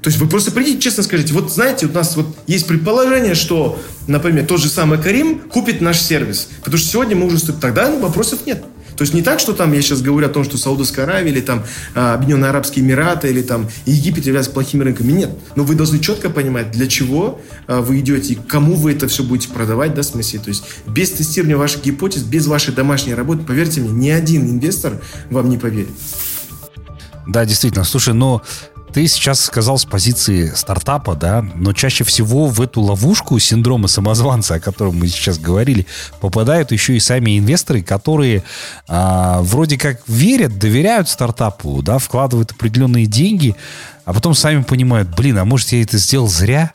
То 0.00 0.08
есть 0.08 0.18
вы 0.18 0.26
просто 0.26 0.52
придите, 0.52 0.80
честно 0.80 1.02
скажите, 1.02 1.34
вот 1.34 1.52
знаете, 1.52 1.84
у 1.84 1.92
нас 1.92 2.16
вот 2.16 2.34
есть 2.46 2.66
предположение, 2.66 3.34
что, 3.34 3.78
например, 4.06 4.46
тот 4.46 4.58
же 4.58 4.70
самый 4.70 4.96
Карим 5.02 5.40
купит 5.40 5.82
наш 5.82 6.00
сервис. 6.00 6.48
Потому 6.60 6.78
что 6.78 6.88
сегодня 6.88 7.14
мы 7.14 7.26
уже... 7.26 7.52
Тогда 7.52 7.94
вопросов 7.94 8.46
нет. 8.46 8.64
То 8.98 9.02
есть 9.02 9.14
не 9.14 9.22
так, 9.22 9.38
что 9.38 9.52
там 9.52 9.72
я 9.72 9.80
сейчас 9.80 10.02
говорю 10.02 10.26
о 10.26 10.28
том, 10.30 10.42
что 10.42 10.58
Саудовская 10.58 11.04
Аравия 11.04 11.30
или 11.30 11.40
там 11.40 11.62
а, 11.94 12.14
Объединенные 12.14 12.50
Арабские 12.50 12.84
Эмираты 12.84 13.30
или 13.30 13.42
там 13.42 13.68
Египет 13.86 14.26
являются 14.26 14.50
плохими 14.50 14.82
рынками. 14.82 15.12
Нет. 15.12 15.30
Но 15.54 15.62
вы 15.62 15.76
должны 15.76 16.00
четко 16.00 16.30
понимать, 16.30 16.72
для 16.72 16.88
чего 16.88 17.40
а, 17.68 17.80
вы 17.80 18.00
идете 18.00 18.32
и 18.32 18.34
кому 18.34 18.74
вы 18.74 18.92
это 18.92 19.06
все 19.06 19.22
будете 19.22 19.52
продавать, 19.52 19.94
да, 19.94 20.02
в 20.02 20.04
смысле. 20.04 20.40
То 20.40 20.48
есть 20.48 20.64
без 20.88 21.12
тестирования 21.12 21.56
ваших 21.56 21.84
гипотез, 21.84 22.22
без 22.22 22.48
вашей 22.48 22.74
домашней 22.74 23.14
работы, 23.14 23.44
поверьте 23.44 23.80
мне, 23.80 23.92
ни 23.92 24.10
один 24.10 24.50
инвестор 24.50 25.00
вам 25.30 25.48
не 25.48 25.58
поверит. 25.58 25.90
Да, 27.28 27.44
действительно. 27.44 27.84
Слушай, 27.84 28.14
но 28.14 28.42
ты 28.92 29.06
сейчас 29.06 29.44
сказал 29.44 29.78
с 29.78 29.84
позиции 29.84 30.52
стартапа, 30.54 31.14
да, 31.14 31.44
но 31.54 31.72
чаще 31.72 32.04
всего 32.04 32.46
в 32.46 32.60
эту 32.60 32.80
ловушку 32.80 33.38
синдрома 33.38 33.88
самозванца, 33.88 34.54
о 34.54 34.60
котором 34.60 34.96
мы 34.96 35.08
сейчас 35.08 35.38
говорили, 35.38 35.86
попадают 36.20 36.72
еще 36.72 36.96
и 36.96 37.00
сами 37.00 37.38
инвесторы, 37.38 37.82
которые 37.82 38.42
а, 38.86 39.40
вроде 39.42 39.78
как 39.78 40.00
верят, 40.08 40.58
доверяют 40.58 41.08
стартапу, 41.08 41.82
да, 41.82 41.98
вкладывают 41.98 42.52
определенные 42.52 43.06
деньги, 43.06 43.54
а 44.04 44.12
потом 44.12 44.34
сами 44.34 44.62
понимают, 44.62 45.08
блин, 45.14 45.38
а 45.38 45.44
может 45.44 45.72
я 45.72 45.82
это 45.82 45.98
сделал 45.98 46.28
зря? 46.28 46.72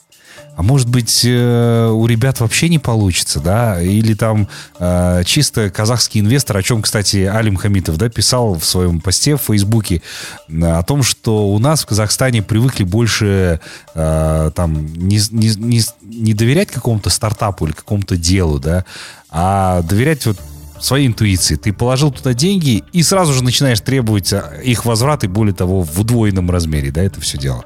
А 0.55 0.61
может 0.61 0.87
быть, 0.87 1.21
э, 1.25 1.89
у 1.89 2.05
ребят 2.05 2.39
вообще 2.39 2.69
не 2.69 2.77
получится, 2.77 3.39
да? 3.39 3.81
Или 3.81 4.13
там 4.13 4.47
э, 4.77 5.23
чисто 5.25 5.69
казахский 5.71 6.21
инвестор, 6.21 6.57
о 6.57 6.63
чем, 6.63 6.83
кстати, 6.83 7.25
Алим 7.25 7.55
Хамитов, 7.55 7.97
да, 7.97 8.07
писал 8.09 8.53
в 8.55 8.63
своем 8.63 9.01
посте 9.01 9.35
в 9.35 9.41
Фейсбуке, 9.41 10.03
э, 10.49 10.65
о 10.65 10.83
том, 10.83 11.01
что 11.01 11.49
у 11.49 11.57
нас 11.57 11.83
в 11.83 11.87
Казахстане 11.87 12.43
привыкли 12.43 12.83
больше 12.83 13.59
там 13.93 14.93
не, 14.93 15.19
не, 15.31 15.55
не, 15.55 15.81
не 16.01 16.33
доверять 16.33 16.69
какому-то 16.69 17.09
стартапу 17.09 17.65
или 17.65 17.73
какому-то 17.73 18.17
делу, 18.17 18.59
да, 18.59 18.85
а 19.29 19.81
доверять 19.81 20.25
вот 20.25 20.37
своей 20.83 21.07
интуиции. 21.07 21.55
Ты 21.55 21.71
положил 21.71 22.11
туда 22.11 22.33
деньги 22.33 22.83
и 22.91 23.03
сразу 23.03 23.33
же 23.33 23.43
начинаешь 23.43 23.79
требовать 23.79 24.33
а, 24.33 24.59
их 24.63 24.85
возврат 24.85 25.23
и 25.23 25.27
более 25.27 25.53
того 25.53 25.81
в 25.81 25.99
удвоенном 25.99 26.51
размере, 26.51 26.91
да, 26.91 27.01
это 27.01 27.21
все 27.21 27.37
дело. 27.37 27.65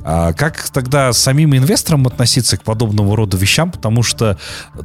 А 0.00 0.32
как 0.32 0.70
тогда 0.70 1.12
самим 1.12 1.54
инвесторам 1.54 2.06
относиться 2.06 2.56
к 2.56 2.62
подобного 2.62 3.14
рода 3.14 3.36
вещам, 3.36 3.70
потому 3.70 4.02
что 4.02 4.38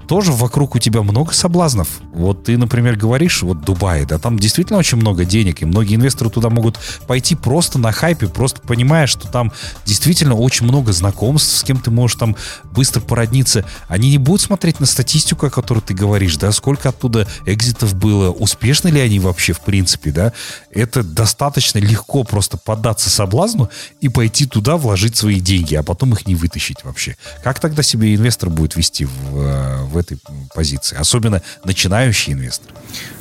тоже 0.08 0.32
вокруг 0.34 0.76
у 0.76 0.80
тебя 0.80 1.02
много 1.02 1.34
соблазнов. 1.34 1.88
Вот 2.14 2.44
ты, 2.44 2.58
например, 2.58 2.98
говоришь, 2.98 3.42
вот 3.42 3.64
Дубай, 3.64 4.06
да, 4.06 4.18
там 4.18 4.38
действительно 4.38 4.80
очень 4.80 4.98
много 4.98 5.24
денег, 5.24 5.62
и 5.62 5.66
многие 5.66 5.96
инвесторы 5.96 6.30
туда 6.30 6.50
могут 6.50 6.78
пойти 7.08 7.36
просто 7.36 7.80
на 7.80 7.92
хайпе, 7.94 8.28
просто 8.28 8.60
понимая, 8.62 9.08
что 9.08 9.28
там 9.28 9.52
действительно 9.86 10.36
очень 10.36 10.66
много 10.66 10.92
знакомств, 10.92 11.58
с 11.58 11.64
кем 11.64 11.78
ты 11.78 11.90
можешь 11.90 12.18
там 12.18 12.36
быстро 12.72 13.00
породниться. 13.00 13.64
Они 13.88 14.10
не 14.10 14.18
будут 14.18 14.42
смотреть 14.42 14.80
на 14.82 14.86
статистику, 14.86 15.46
о 15.46 15.50
которой 15.50 15.80
ты 15.80 15.94
говоришь, 15.94 16.36
да, 16.36 16.52
сколько 16.52 16.90
оттуда 16.90 17.28
экзитов 17.62 17.94
было, 17.96 18.32
успешны 18.32 18.90
ли 18.90 19.00
они 19.00 19.20
вообще 19.20 19.54
в 19.54 19.62
принципе, 19.62 20.12
да. 20.12 20.34
Это 20.72 21.04
достаточно 21.04 21.78
легко 21.78 22.24
просто 22.24 22.58
поддаться 22.58 23.10
соблазну 23.10 23.70
и 24.02 24.10
пойти 24.10 24.46
туда, 24.46 24.78
вложить 24.78 25.16
свои 25.16 25.40
деньги, 25.40 25.76
а 25.76 25.84
потом 25.84 26.14
их 26.14 26.28
не 26.28 26.36
вытащить 26.36 26.84
вообще. 26.84 27.16
Как 27.44 27.60
тогда 27.60 27.84
себе 27.84 28.16
инвестор 28.16 28.50
будет 28.50 28.76
вести 28.76 29.06
в, 29.06 29.38
э, 29.38 29.84
в 29.86 29.98
этой 29.98 30.18
позиции? 30.54 30.98
Особенно 30.98 31.42
начинающий 31.64 32.34
инвестор. 32.34 32.72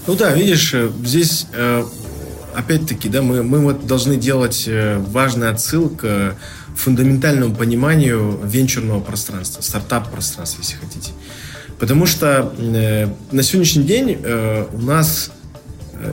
Ну 0.07 0.17
да, 0.17 0.33
видишь, 0.33 0.73
э, 0.73 0.91
здесь 1.05 1.47
э, 1.53 1.85
опять-таки, 2.55 3.09
да, 3.09 3.21
мы, 3.23 3.43
мы 3.43 3.61
вот 3.61 3.87
должны 3.87 4.17
делать 4.17 4.69
важный 5.13 5.51
отсыл 5.51 5.91
к 5.91 6.35
фундаментальному 6.77 7.55
пониманию 7.55 8.41
венчурного 8.43 9.01
пространства, 9.01 9.61
стартап-пространства, 9.61 10.63
если 10.63 10.77
хотите. 10.77 11.13
Потому 11.81 12.07
что 12.07 12.53
э, 12.59 13.09
на 13.33 13.43
сегодняшний 13.43 13.85
день 13.85 14.19
э, 14.23 14.67
у 14.73 14.79
нас 14.79 15.33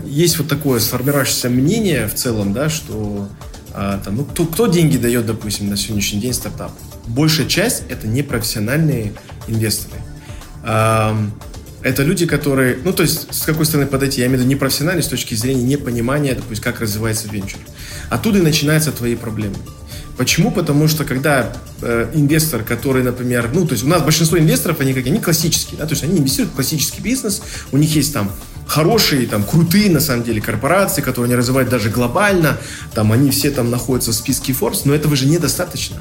есть 0.05 0.37
вот 0.37 0.47
такое 0.47 0.79
сформировавшееся 0.79 1.49
мнение 1.49 2.07
в 2.07 2.15
целом, 2.15 2.53
да, 2.53 2.69
что 2.69 3.27
а, 3.73 3.99
там, 4.03 4.15
ну, 4.17 4.25
кто, 4.25 4.45
кто 4.45 4.67
деньги 4.67 4.97
дает, 4.97 5.27
допустим, 5.27 5.69
на 5.69 5.77
сегодняшний 5.77 6.19
день 6.19 6.33
стартап? 6.33 6.71
Большая 7.05 7.47
часть 7.47 7.83
это 7.89 8.07
непрофессиональные 8.07 9.13
инвесторы. 9.47 10.01
А, 10.63 11.15
это 11.83 12.03
люди, 12.03 12.25
которые, 12.25 12.79
ну, 12.83 12.91
то 12.91 13.03
есть, 13.03 13.33
с 13.33 13.43
какой 13.43 13.65
стороны 13.65 13.87
подойти, 13.87 14.21
я 14.21 14.27
имею 14.27 14.39
в 14.39 14.41
виду 14.41 14.51
непрофессиональные 14.51 15.03
с 15.03 15.07
точки 15.07 15.35
зрения 15.35 15.63
непонимания, 15.63 16.33
допустим, 16.33 16.63
как 16.63 16.81
развивается 16.81 17.27
венчур. 17.29 17.59
Оттуда 18.09 18.39
и 18.39 18.41
начинаются 18.41 18.91
твои 18.91 19.15
проблемы. 19.15 19.55
Почему? 20.17 20.49
Потому 20.49 20.87
что 20.87 21.05
когда 21.05 21.53
э, 21.81 22.09
инвестор, 22.15 22.63
который, 22.63 23.03
например, 23.03 23.51
ну, 23.53 23.67
то 23.67 23.73
есть 23.73 23.83
у 23.83 23.87
нас 23.87 24.01
большинство 24.01 24.39
инвесторов, 24.39 24.79
они 24.79 24.93
какие? 24.93 25.13
Они 25.13 25.21
классические, 25.21 25.77
да, 25.77 25.85
то 25.85 25.91
есть 25.91 26.03
они 26.03 26.17
инвестируют 26.17 26.53
в 26.53 26.55
классический 26.55 27.01
бизнес, 27.01 27.41
у 27.71 27.77
них 27.77 27.95
есть 27.95 28.13
там 28.13 28.31
хорошие, 28.65 29.27
там, 29.27 29.43
крутые, 29.43 29.91
на 29.91 29.99
самом 29.99 30.23
деле, 30.23 30.41
корпорации, 30.41 31.01
которые 31.01 31.25
они 31.25 31.35
развивают 31.35 31.69
даже 31.69 31.89
глобально, 31.89 32.57
там, 32.95 33.11
они 33.11 33.29
все 33.29 33.51
там 33.51 33.69
находятся 33.69 34.11
в 34.11 34.15
списке 34.15 34.53
Forbes, 34.53 34.81
но 34.85 34.93
этого 34.95 35.15
же 35.15 35.27
недостаточно. 35.27 35.97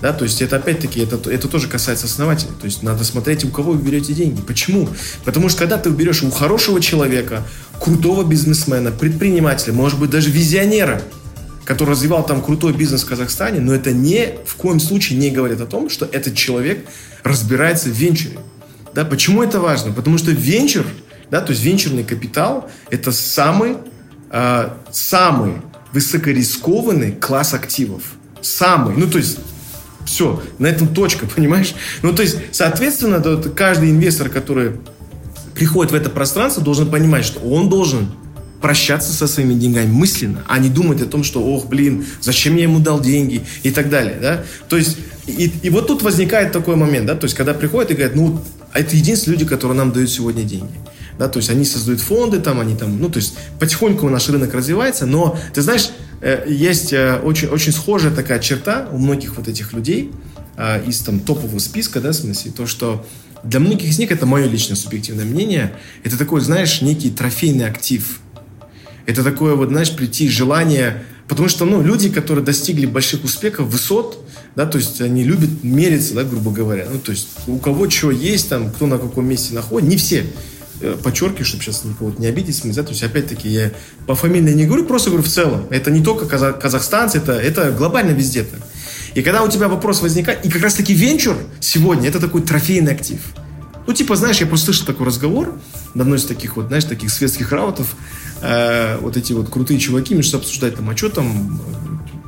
Да, 0.00 0.12
то 0.12 0.24
есть 0.24 0.42
это 0.42 0.56
опять-таки, 0.56 1.00
это, 1.00 1.30
это 1.30 1.46
тоже 1.46 1.68
касается 1.68 2.06
основателей. 2.06 2.50
То 2.60 2.66
есть 2.66 2.82
надо 2.82 3.04
смотреть, 3.04 3.44
у 3.44 3.50
кого 3.50 3.70
вы 3.70 3.80
берете 3.80 4.12
деньги. 4.12 4.40
Почему? 4.42 4.88
Потому 5.24 5.48
что 5.48 5.60
когда 5.60 5.78
ты 5.78 5.90
уберешь 5.90 6.24
у 6.24 6.30
хорошего 6.32 6.80
человека, 6.80 7.44
крутого 7.78 8.24
бизнесмена, 8.24 8.90
предпринимателя, 8.90 9.72
может 9.72 10.00
быть, 10.00 10.10
даже 10.10 10.28
визионера, 10.28 11.00
который 11.64 11.90
развивал 11.90 12.24
там 12.26 12.42
крутой 12.42 12.72
бизнес 12.72 13.04
в 13.04 13.08
Казахстане, 13.08 13.60
но 13.60 13.74
это 13.74 13.92
не 13.92 14.34
в 14.44 14.56
коем 14.56 14.80
случае 14.80 15.18
не 15.18 15.30
говорит 15.30 15.60
о 15.60 15.66
том, 15.66 15.90
что 15.90 16.08
этот 16.10 16.34
человек 16.34 16.84
разбирается 17.22 17.88
в 17.88 17.92
венчуре. 17.92 18.38
Да, 18.94 19.04
почему 19.04 19.42
это 19.42 19.60
важно? 19.60 19.92
Потому 19.92 20.18
что 20.18 20.32
венчур, 20.32 20.84
да, 21.30 21.40
то 21.40 21.52
есть 21.52 21.62
венчурный 21.62 22.04
капитал– 22.04 22.70
это 22.90 23.12
самый, 23.12 23.76
э, 24.30 24.68
самый 24.90 25.54
высокорискованный 25.92 27.12
класс 27.12 27.54
активов. 27.54 28.02
Самый. 28.40 28.96
Ну, 28.96 29.08
то 29.08 29.18
есть 29.18 29.38
все, 30.04 30.42
на 30.58 30.66
этом 30.66 30.88
точка, 30.88 31.26
понимаешь? 31.34 31.74
Ну, 32.02 32.12
то 32.12 32.22
есть, 32.22 32.36
соответственно, 32.52 33.22
каждый 33.54 33.90
инвестор, 33.90 34.28
который 34.28 34.72
приходит 35.54 35.92
в 35.92 35.94
это 35.94 36.10
пространство, 36.10 36.62
должен 36.62 36.90
понимать, 36.90 37.24
что 37.24 37.40
он 37.40 37.68
должен 37.68 38.08
прощаться 38.62 39.12
со 39.12 39.26
своими 39.26 39.54
деньгами 39.54 39.90
мысленно, 39.90 40.44
а 40.48 40.58
не 40.58 40.70
думать 40.70 41.02
о 41.02 41.06
том, 41.06 41.24
что, 41.24 41.44
ох, 41.44 41.66
блин, 41.66 42.06
зачем 42.20 42.56
я 42.56 42.62
ему 42.62 42.78
дал 42.78 43.00
деньги 43.00 43.42
и 43.64 43.70
так 43.70 43.90
далее, 43.90 44.16
да? 44.20 44.44
То 44.68 44.76
есть, 44.76 44.96
и, 45.26 45.52
и 45.62 45.68
вот 45.68 45.88
тут 45.88 46.02
возникает 46.02 46.52
такой 46.52 46.76
момент, 46.76 47.06
да, 47.06 47.14
то 47.14 47.24
есть, 47.24 47.36
когда 47.36 47.52
приходят 47.52 47.90
и 47.90 47.94
говорят, 47.94 48.14
ну, 48.14 48.40
а 48.72 48.80
это 48.80 48.96
единственные 48.96 49.38
люди, 49.38 49.48
которые 49.48 49.76
нам 49.76 49.92
дают 49.92 50.10
сегодня 50.10 50.44
деньги. 50.44 50.72
Да, 51.18 51.28
то 51.28 51.38
есть 51.38 51.50
они 51.50 51.64
создают 51.66 52.00
фонды, 52.00 52.40
там 52.40 52.58
они 52.58 52.74
там, 52.74 52.98
ну, 52.98 53.10
то 53.10 53.18
есть 53.18 53.34
потихоньку 53.60 54.08
наш 54.08 54.28
рынок 54.30 54.54
развивается, 54.54 55.04
но, 55.04 55.38
ты 55.52 55.60
знаешь, 55.60 55.90
э, 56.22 56.46
есть 56.48 56.92
э, 56.92 57.18
очень, 57.22 57.48
очень 57.48 57.72
схожая 57.72 58.14
такая 58.14 58.38
черта 58.38 58.88
у 58.90 58.96
многих 58.96 59.36
вот 59.36 59.46
этих 59.46 59.74
людей 59.74 60.10
э, 60.56 60.82
из 60.86 61.00
там 61.00 61.20
топового 61.20 61.58
списка, 61.58 62.00
да, 62.00 62.10
в 62.10 62.14
смысле, 62.14 62.52
то, 62.52 62.66
что 62.66 63.04
для 63.44 63.60
многих 63.60 63.90
из 63.90 63.98
них, 63.98 64.10
это 64.10 64.24
мое 64.24 64.46
личное 64.46 64.74
субъективное 64.74 65.26
мнение, 65.26 65.74
это 66.02 66.16
такой, 66.16 66.40
знаешь, 66.40 66.80
некий 66.80 67.10
трофейный 67.10 67.66
актив– 67.66 68.20
это 69.06 69.22
такое 69.22 69.54
вот, 69.54 69.68
знаешь, 69.68 69.94
прийти 69.94 70.28
желание... 70.28 71.04
Потому 71.28 71.48
что, 71.48 71.64
ну, 71.64 71.82
люди, 71.82 72.10
которые 72.10 72.44
достигли 72.44 72.84
больших 72.84 73.24
успехов, 73.24 73.68
высот, 73.68 74.22
да, 74.54 74.66
то 74.66 74.76
есть 74.76 75.00
они 75.00 75.24
любят 75.24 75.62
мериться, 75.62 76.14
да, 76.14 76.24
грубо 76.24 76.50
говоря. 76.50 76.86
Ну, 76.92 76.98
то 76.98 77.12
есть 77.12 77.28
у 77.46 77.56
кого 77.56 77.88
что 77.88 78.10
есть, 78.10 78.50
там, 78.50 78.70
кто 78.70 78.86
на 78.86 78.98
каком 78.98 79.26
месте 79.26 79.54
находится, 79.54 79.90
не 79.90 79.96
все 79.96 80.26
э, 80.80 80.96
подчеркиваю, 81.02 81.46
чтобы 81.46 81.62
сейчас 81.62 81.84
никого 81.84 82.12
не 82.18 82.26
обидеть, 82.26 82.60
да, 82.74 82.82
то 82.82 82.90
есть 82.90 83.02
опять-таки 83.02 83.48
я 83.48 83.70
по 84.06 84.14
фамилии 84.14 84.52
не 84.52 84.66
говорю, 84.66 84.84
просто 84.84 85.10
говорю 85.10 85.24
в 85.24 85.30
целом. 85.30 85.66
Это 85.70 85.90
не 85.90 86.02
только 86.02 86.26
казах, 86.26 86.60
казахстанцы, 86.60 87.18
это, 87.18 87.32
это 87.32 87.70
глобально 87.72 88.10
везде 88.10 88.42
так. 88.42 88.60
И 89.14 89.22
когда 89.22 89.42
у 89.42 89.48
тебя 89.48 89.68
вопрос 89.68 90.02
возникает, 90.02 90.44
и 90.44 90.50
как 90.50 90.62
раз-таки 90.62 90.92
венчур 90.92 91.36
сегодня, 91.60 92.08
это 92.08 92.20
такой 92.20 92.42
трофейный 92.42 92.92
актив. 92.92 93.20
Ну, 93.86 93.92
типа, 93.92 94.16
знаешь, 94.16 94.38
я 94.38 94.46
просто 94.46 94.66
слышал 94.66 94.86
такой 94.86 95.06
разговор 95.06 95.58
на 95.94 96.02
одной 96.02 96.18
из 96.18 96.24
таких 96.24 96.56
вот, 96.56 96.68
знаешь, 96.68 96.84
таких 96.84 97.10
светских 97.10 97.52
раутов, 97.52 97.94
э, 98.42 98.98
вот 98.98 99.16
эти 99.16 99.32
вот 99.32 99.48
крутые 99.48 99.80
чуваки 99.80 100.14
между 100.14 100.32
собой 100.32 100.44
обсуждать, 100.44 100.76
там, 100.76 100.90
а 100.90 100.96
что 100.96 101.08
там, 101.08 101.60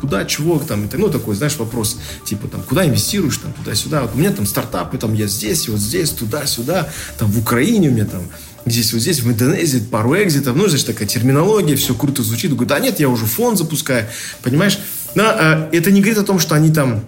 куда, 0.01 0.25
чего 0.25 0.59
там, 0.59 0.85
это, 0.85 0.99
ну, 0.99 1.09
такой, 1.09 1.35
знаешь, 1.35 1.57
вопрос, 1.57 1.99
типа, 2.25 2.49
там, 2.49 2.63
куда 2.63 2.87
инвестируешь, 2.87 3.39
там, 3.39 3.53
туда-сюда, 3.53 4.03
вот 4.03 4.13
у 4.15 4.19
меня 4.19 4.33
там 4.33 4.47
стартапы, 4.47 4.99
там, 4.99 5.15
я 5.15 5.27
здесь, 5.27 5.69
вот 5.69 5.81
здесь, 5.81 6.11
туда-сюда, 6.11 6.89
там, 7.19 7.31
в 7.31 7.39
Украине 7.39 7.89
у 7.89 7.93
меня 7.93 8.05
там, 8.05 8.23
здесь, 8.67 8.93
вот 8.93 9.03
здесь, 9.03 9.21
в 9.21 9.31
Индонезии, 9.31 9.79
пару 9.79 10.15
экзитов, 10.15 10.57
ну, 10.57 10.67
знаешь, 10.67 10.85
такая 10.85 11.09
терминология, 11.09 11.77
все 11.77 11.95
круто 11.95 12.23
звучит, 12.23 12.53
говорю, 12.53 12.69
да 12.69 12.79
нет, 12.79 13.01
я 13.01 13.09
уже 13.09 13.27
фонд 13.27 13.59
запускаю, 13.59 14.07
понимаешь, 14.43 14.79
но 15.15 15.25
э, 15.25 15.69
это 15.73 15.91
не 15.91 16.01
говорит 16.01 16.19
о 16.19 16.25
том, 16.25 16.39
что 16.39 16.55
они 16.55 16.73
там 16.73 17.05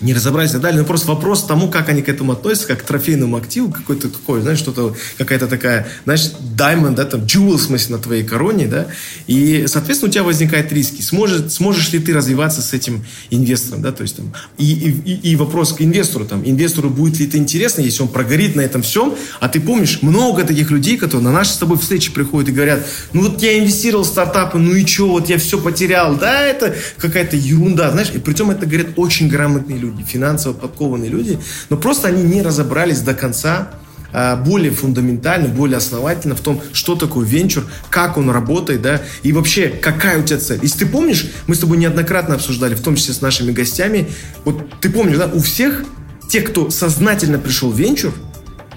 не 0.00 0.14
разобрались 0.14 0.50
и 0.50 0.52
так 0.54 0.62
далее, 0.62 0.80
но 0.80 0.86
просто 0.86 1.08
вопрос 1.08 1.44
тому, 1.44 1.68
как 1.68 1.88
они 1.88 2.02
к 2.02 2.08
этому 2.08 2.32
относятся, 2.32 2.68
как 2.68 2.80
к 2.80 2.82
трофейному 2.82 3.36
активу, 3.36 3.70
какой-то 3.70 4.08
такой, 4.08 4.40
знаешь, 4.40 4.58
что-то, 4.58 4.94
какая-то 5.18 5.46
такая, 5.46 5.88
знаешь, 6.04 6.30
diamond, 6.56 6.94
да, 6.94 7.04
там, 7.04 7.22
jewel, 7.22 7.56
в 7.56 7.62
смысле, 7.62 7.96
на 7.96 8.02
твоей 8.02 8.24
короне, 8.24 8.66
да, 8.66 8.86
и, 9.26 9.66
соответственно, 9.66 10.10
у 10.10 10.12
тебя 10.12 10.22
возникают 10.24 10.72
риски. 10.72 11.02
Сможет, 11.02 11.52
сможешь 11.52 11.92
ли 11.92 11.98
ты 11.98 12.14
развиваться 12.14 12.62
с 12.62 12.72
этим 12.72 13.04
инвестором, 13.30 13.82
да, 13.82 13.92
то 13.92 14.02
есть 14.02 14.16
там, 14.16 14.32
и, 14.58 14.64
и, 14.64 15.32
и 15.32 15.36
вопрос 15.36 15.72
к 15.72 15.82
инвестору, 15.82 16.24
там, 16.24 16.42
инвестору 16.44 16.90
будет 16.90 17.18
ли 17.18 17.26
это 17.26 17.36
интересно, 17.36 17.82
если 17.82 18.02
он 18.02 18.08
прогорит 18.08 18.56
на 18.56 18.60
этом 18.62 18.82
всем, 18.82 19.14
а 19.40 19.48
ты 19.48 19.60
помнишь, 19.60 20.02
много 20.02 20.44
таких 20.44 20.70
людей, 20.70 20.96
которые 20.96 21.24
на 21.24 21.32
наши 21.32 21.52
с 21.52 21.56
тобой 21.56 21.78
встречи 21.78 22.12
приходят 22.12 22.48
и 22.48 22.52
говорят, 22.52 22.86
ну 23.12 23.22
вот 23.22 23.42
я 23.42 23.58
инвестировал 23.58 24.04
в 24.04 24.06
стартапы, 24.06 24.58
ну 24.58 24.74
и 24.74 24.86
что, 24.86 25.08
вот 25.08 25.28
я 25.28 25.38
все 25.38 25.60
потерял, 25.60 26.16
да, 26.16 26.42
это 26.42 26.74
какая-то 26.96 27.36
ерунда, 27.36 27.90
знаешь, 27.90 28.10
и 28.14 28.18
притом 28.18 28.50
это 28.50 28.66
говорят 28.66 28.88
очень 28.96 29.28
грамотные 29.28 29.78
люди, 29.78 29.89
люди, 29.90 30.02
финансово 30.02 30.52
подкованные 30.52 31.10
люди, 31.10 31.38
но 31.68 31.76
просто 31.76 32.08
они 32.08 32.22
не 32.22 32.42
разобрались 32.42 33.00
до 33.00 33.14
конца 33.14 33.70
а, 34.12 34.36
более 34.36 34.72
фундаментально, 34.72 35.48
более 35.48 35.76
основательно 35.76 36.34
в 36.34 36.40
том, 36.40 36.60
что 36.72 36.96
такое 36.96 37.26
венчур, 37.26 37.64
как 37.90 38.16
он 38.16 38.30
работает, 38.30 38.82
да, 38.82 39.02
и 39.22 39.32
вообще, 39.32 39.68
какая 39.68 40.18
у 40.18 40.24
тебя 40.24 40.38
цель. 40.38 40.58
Если 40.62 40.80
ты 40.80 40.86
помнишь, 40.86 41.30
мы 41.46 41.54
с 41.54 41.60
тобой 41.60 41.78
неоднократно 41.78 42.34
обсуждали, 42.34 42.74
в 42.74 42.80
том 42.80 42.96
числе 42.96 43.14
с 43.14 43.20
нашими 43.20 43.52
гостями, 43.52 44.08
вот 44.44 44.80
ты 44.80 44.90
помнишь, 44.90 45.18
да, 45.18 45.26
у 45.26 45.40
всех, 45.40 45.84
тех, 46.28 46.44
кто 46.50 46.70
сознательно 46.70 47.38
пришел 47.38 47.70
в 47.70 47.78
венчур, 47.78 48.12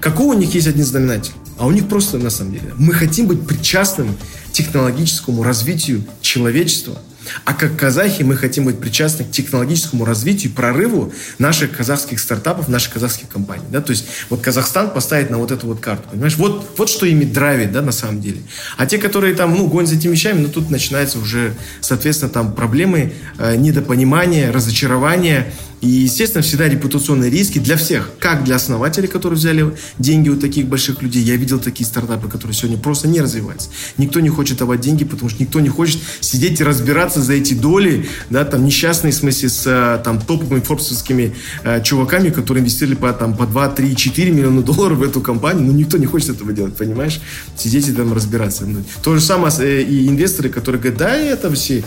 какого 0.00 0.34
у 0.34 0.38
них 0.38 0.54
есть 0.54 0.66
один 0.66 0.84
знаменатель? 0.84 1.32
А 1.58 1.66
у 1.66 1.70
них 1.70 1.88
просто, 1.88 2.18
на 2.18 2.30
самом 2.30 2.52
деле, 2.52 2.72
мы 2.76 2.92
хотим 2.92 3.26
быть 3.26 3.46
причастным 3.46 4.14
к 4.48 4.52
технологическому 4.52 5.42
развитию 5.42 6.04
человечества– 6.20 6.98
а 7.44 7.54
как 7.54 7.76
казахи 7.76 8.22
мы 8.22 8.36
хотим 8.36 8.64
быть 8.64 8.78
причастны 8.78 9.24
к 9.24 9.30
технологическому 9.30 10.04
развитию, 10.04 10.52
прорыву 10.52 11.12
наших 11.38 11.76
казахских 11.76 12.20
стартапов, 12.20 12.68
наших 12.68 12.94
казахских 12.94 13.28
компаний. 13.28 13.64
Да? 13.70 13.80
То 13.80 13.90
есть 13.90 14.06
вот 14.30 14.40
Казахстан 14.40 14.90
поставить 14.90 15.30
на 15.30 15.38
вот 15.38 15.50
эту 15.50 15.66
вот 15.66 15.80
карту. 15.80 16.08
Понимаешь? 16.10 16.36
Вот, 16.36 16.70
вот 16.76 16.88
что 16.88 17.06
ими 17.06 17.24
драйвит 17.24 17.72
да, 17.72 17.82
на 17.82 17.92
самом 17.92 18.20
деле. 18.20 18.42
А 18.76 18.86
те, 18.86 18.98
которые 18.98 19.34
там 19.34 19.54
ну, 19.54 19.66
гонят 19.66 19.88
за 19.88 19.96
этими 19.96 20.12
вещами, 20.12 20.40
ну 20.40 20.48
тут 20.48 20.70
начинаются 20.70 21.18
уже, 21.18 21.54
соответственно, 21.80 22.30
там 22.30 22.52
проблемы, 22.52 23.12
э, 23.38 23.56
недопонимания, 23.56 24.52
разочарования 24.52 25.52
И, 25.84 25.88
естественно, 25.88 26.42
всегда 26.42 26.66
репутационные 26.66 27.30
риски 27.30 27.58
для 27.58 27.76
всех. 27.76 28.10
Как 28.18 28.42
для 28.42 28.56
основателей, 28.56 29.06
которые 29.06 29.36
взяли 29.36 29.76
деньги 29.98 30.30
у 30.30 30.36
таких 30.36 30.66
больших 30.66 31.02
людей. 31.02 31.22
Я 31.22 31.36
видел 31.36 31.58
такие 31.58 31.84
стартапы, 31.84 32.28
которые 32.28 32.54
сегодня 32.54 32.78
просто 32.78 33.06
не 33.06 33.20
развиваются. 33.20 33.68
Никто 33.98 34.20
не 34.20 34.30
хочет 34.30 34.58
давать 34.58 34.80
деньги, 34.80 35.04
потому 35.04 35.28
что 35.28 35.42
никто 35.42 35.60
не 35.60 35.68
хочет 35.68 36.00
сидеть 36.20 36.60
и 36.60 36.64
разбираться 36.64 37.20
за 37.20 37.34
эти 37.34 37.52
доли, 37.52 38.08
да, 38.30 38.46
там, 38.46 38.64
несчастные, 38.64 39.12
в 39.12 39.16
смысле, 39.16 39.50
с 39.50 39.66
э, 39.66 40.02
там, 40.02 40.22
топовыми 40.22 40.60
форбсовскими 40.60 41.34
э, 41.64 41.82
чуваками, 41.82 42.30
которые 42.30 42.62
инвестировали 42.62 42.96
по, 42.96 43.12
там, 43.12 43.36
по 43.36 43.46
2, 43.46 43.68
3, 43.68 43.94
4 43.94 44.32
миллиона 44.32 44.62
долларов 44.62 44.98
в 44.98 45.02
эту 45.02 45.20
компанию. 45.20 45.66
Ну, 45.66 45.72
никто 45.72 45.98
не 45.98 46.06
хочет 46.06 46.30
этого 46.30 46.54
делать, 46.54 46.74
понимаешь? 46.76 47.20
Сидеть 47.58 47.88
и 47.88 47.92
там 47.92 48.14
разбираться. 48.14 48.64
Ну, 48.64 48.82
то 49.02 49.14
же 49.14 49.20
самое 49.20 49.52
э, 49.58 49.82
и 49.82 50.08
инвесторы, 50.08 50.48
которые 50.48 50.80
говорят, 50.80 50.98
да, 50.98 51.14
это 51.14 51.52
все 51.52 51.84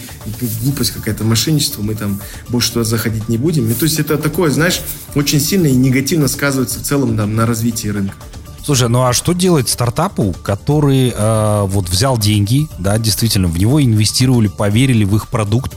глупость 0.62 0.92
какая-то, 0.92 1.24
мошенничество, 1.24 1.82
мы 1.82 1.96
там 1.96 2.22
больше 2.48 2.74
туда 2.74 2.84
заходить 2.86 3.28
не 3.28 3.40
будем. 3.40 3.68
И, 3.72 3.74
то 3.74 3.87
есть 3.88 4.00
это 4.00 4.18
такое, 4.18 4.52
знаешь, 4.52 4.82
очень 5.16 5.40
сильно 5.40 5.68
и 5.68 5.74
негативно 5.74 6.28
сказывается 6.28 6.80
в 6.80 6.84
целом 6.84 7.18
там, 7.18 7.36
на 7.36 7.46
развитии 7.46 7.88
рынка. 7.88 8.16
Слушай, 8.64 8.90
ну 8.90 9.04
а 9.04 9.14
что 9.14 9.32
делать 9.32 9.70
стартапу, 9.70 10.36
который 10.44 11.14
э, 11.16 11.64
вот 11.68 11.88
взял 11.88 12.18
деньги, 12.18 12.68
да, 12.80 12.98
действительно, 12.98 13.48
в 13.48 13.58
него 13.58 13.82
инвестировали, 13.82 14.48
поверили 14.48 15.06
в 15.06 15.16
их 15.16 15.30
продукт, 15.30 15.74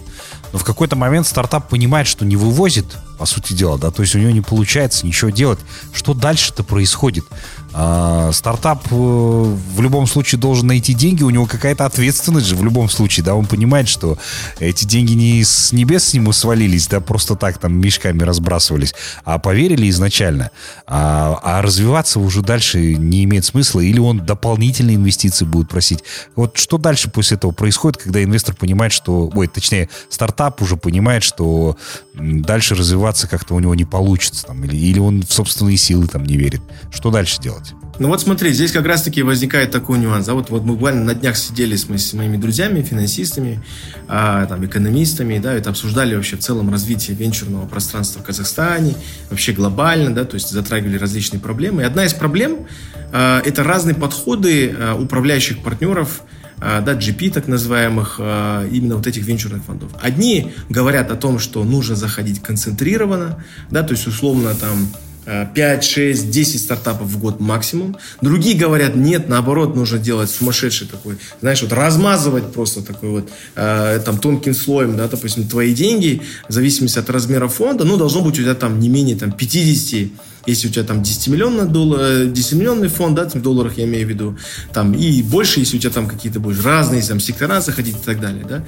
но 0.52 0.58
в 0.58 0.64
какой-то 0.64 0.96
момент 0.96 1.26
стартап 1.26 1.68
понимает, 1.68 2.08
что 2.08 2.24
не 2.24 2.34
вывозит, 2.36 2.86
по 3.16 3.26
сути 3.26 3.52
дела, 3.52 3.78
да, 3.78 3.90
то 3.90 4.02
есть 4.02 4.14
у 4.14 4.18
него 4.18 4.30
не 4.30 4.40
получается 4.40 5.06
ничего 5.06 5.30
делать. 5.30 5.60
Что 5.92 6.14
дальше-то 6.14 6.64
происходит? 6.64 7.24
А, 7.72 8.32
стартап 8.32 8.86
э, 8.90 8.94
в 8.94 9.80
любом 9.80 10.06
случае 10.06 10.40
должен 10.40 10.66
найти 10.66 10.92
деньги, 10.92 11.22
у 11.22 11.30
него 11.30 11.46
какая-то 11.46 11.86
ответственность 11.86 12.46
же 12.46 12.56
в 12.56 12.64
любом 12.64 12.88
случае, 12.88 13.24
да, 13.24 13.34
он 13.34 13.46
понимает, 13.46 13.88
что 13.88 14.18
эти 14.58 14.84
деньги 14.84 15.12
не 15.12 15.44
с 15.44 15.72
небес 15.72 16.08
с 16.08 16.14
нему 16.14 16.32
свалились, 16.32 16.88
да, 16.88 17.00
просто 17.00 17.36
так 17.36 17.58
там 17.58 17.74
мешками 17.74 18.22
разбрасывались, 18.22 18.94
а 19.24 19.38
поверили 19.38 19.88
изначально. 19.90 20.50
А, 20.86 21.38
а 21.42 21.62
развиваться 21.62 22.18
уже 22.18 22.42
дальше 22.42 22.96
не 22.96 23.24
имеет 23.24 23.44
смысла, 23.44 23.80
или 23.80 24.00
он 24.00 24.24
дополнительные 24.24 24.96
инвестиции 24.96 25.44
будет 25.44 25.68
просить. 25.68 26.02
Вот 26.34 26.56
что 26.56 26.76
дальше 26.76 27.10
после 27.10 27.36
этого 27.36 27.52
происходит, 27.52 28.02
когда 28.02 28.22
инвестор 28.22 28.56
понимает, 28.56 28.92
что, 28.92 29.30
ой, 29.34 29.46
точнее, 29.46 29.88
стартап 30.08 30.60
уже 30.62 30.76
понимает, 30.76 31.22
что 31.22 31.76
дальше 32.14 32.74
развиваться 32.74 33.28
как-то 33.28 33.54
у 33.54 33.60
него 33.60 33.74
не 33.74 33.84
получится, 33.84 34.46
там, 34.46 34.64
или, 34.64 34.76
или 34.76 34.98
он 34.98 35.22
в 35.22 35.32
собственные 35.32 35.76
силы 35.76 36.08
там 36.08 36.24
не 36.24 36.36
верит. 36.36 36.60
Что 36.90 37.10
дальше 37.10 37.40
делать? 37.40 37.59
Ну 38.00 38.08
вот 38.08 38.22
смотри, 38.22 38.50
здесь 38.54 38.72
как 38.72 38.86
раз-таки 38.86 39.22
возникает 39.22 39.72
такой 39.72 39.98
нюанс. 39.98 40.26
А 40.26 40.32
вот, 40.32 40.48
вот 40.48 40.64
мы 40.64 40.72
буквально 40.72 41.04
на 41.04 41.14
днях 41.14 41.36
сидели 41.36 41.76
с, 41.76 41.86
с 41.86 42.14
моими 42.14 42.38
друзьями, 42.38 42.80
финансистами, 42.80 43.62
а, 44.08 44.46
там, 44.46 44.64
экономистами, 44.64 45.38
да, 45.38 45.52
это 45.52 45.68
обсуждали 45.68 46.14
вообще 46.14 46.36
в 46.36 46.40
целом 46.40 46.70
развитие 46.70 47.14
венчурного 47.14 47.66
пространства 47.66 48.22
в 48.22 48.24
Казахстане, 48.24 48.94
вообще 49.28 49.52
глобально, 49.52 50.14
да, 50.14 50.24
то 50.24 50.36
есть 50.36 50.48
затрагивали 50.48 50.96
различные 50.96 51.40
проблемы. 51.40 51.82
И 51.82 51.84
одна 51.84 52.06
из 52.06 52.14
проблем 52.14 52.66
а, 53.12 53.42
это 53.44 53.64
разные 53.64 53.94
подходы 53.94 54.74
а, 54.74 54.94
управляющих 54.94 55.62
партнеров, 55.62 56.22
а, 56.58 56.80
да, 56.80 56.94
GP 56.94 57.30
так 57.30 57.48
называемых, 57.48 58.16
а, 58.18 58.66
именно 58.66 58.96
вот 58.96 59.06
этих 59.06 59.26
венчурных 59.26 59.62
фондов. 59.64 59.90
Одни 60.00 60.54
говорят 60.70 61.10
о 61.10 61.16
том, 61.16 61.38
что 61.38 61.64
нужно 61.64 61.96
заходить 61.96 62.40
концентрированно, 62.40 63.44
да, 63.70 63.82
то 63.82 63.92
есть 63.92 64.06
условно 64.06 64.54
там 64.54 64.88
5, 65.26 65.84
6, 65.84 66.30
10 66.30 66.60
стартапов 66.60 67.08
в 67.08 67.18
год 67.18 67.40
максимум. 67.40 67.96
Другие 68.20 68.56
говорят, 68.56 68.96
нет, 68.96 69.28
наоборот, 69.28 69.76
нужно 69.76 69.98
делать 69.98 70.30
сумасшедший 70.30 70.86
такой, 70.86 71.18
знаешь, 71.40 71.62
вот 71.62 71.72
размазывать 71.72 72.52
просто 72.52 72.82
такой 72.82 73.10
вот 73.10 73.30
э, 73.56 74.00
там 74.04 74.18
тонким 74.18 74.54
слоем, 74.54 74.96
да, 74.96 75.08
допустим, 75.08 75.46
твои 75.46 75.74
деньги, 75.74 76.22
в 76.48 76.52
зависимости 76.52 76.98
от 76.98 77.10
размера 77.10 77.48
фонда, 77.48 77.84
ну, 77.84 77.96
должно 77.96 78.22
быть 78.22 78.38
у 78.38 78.42
тебя 78.42 78.54
там 78.54 78.80
не 78.80 78.88
менее 78.88 79.16
там 79.16 79.32
50 79.32 80.10
если 80.46 80.68
у 80.68 80.70
тебя 80.70 80.84
там 80.84 81.02
10-миллионный, 81.02 81.66
доллар, 81.66 82.26
10 82.26 82.52
миллионный 82.52 82.88
фонд, 82.88 83.16
да, 83.16 83.28
в 83.28 83.42
долларах 83.42 83.78
я 83.78 83.84
имею 83.84 84.06
в 84.06 84.10
виду, 84.10 84.38
там, 84.72 84.94
и 84.94 85.22
больше, 85.22 85.60
если 85.60 85.76
у 85.76 85.80
тебя 85.80 85.92
там 85.92 86.08
какие-то 86.08 86.40
будешь 86.40 86.64
разные 86.64 87.02
там, 87.02 87.20
сектора 87.20 87.60
заходить 87.60 87.96
и 87.96 88.04
так 88.04 88.20
далее, 88.20 88.44
да. 88.48 88.64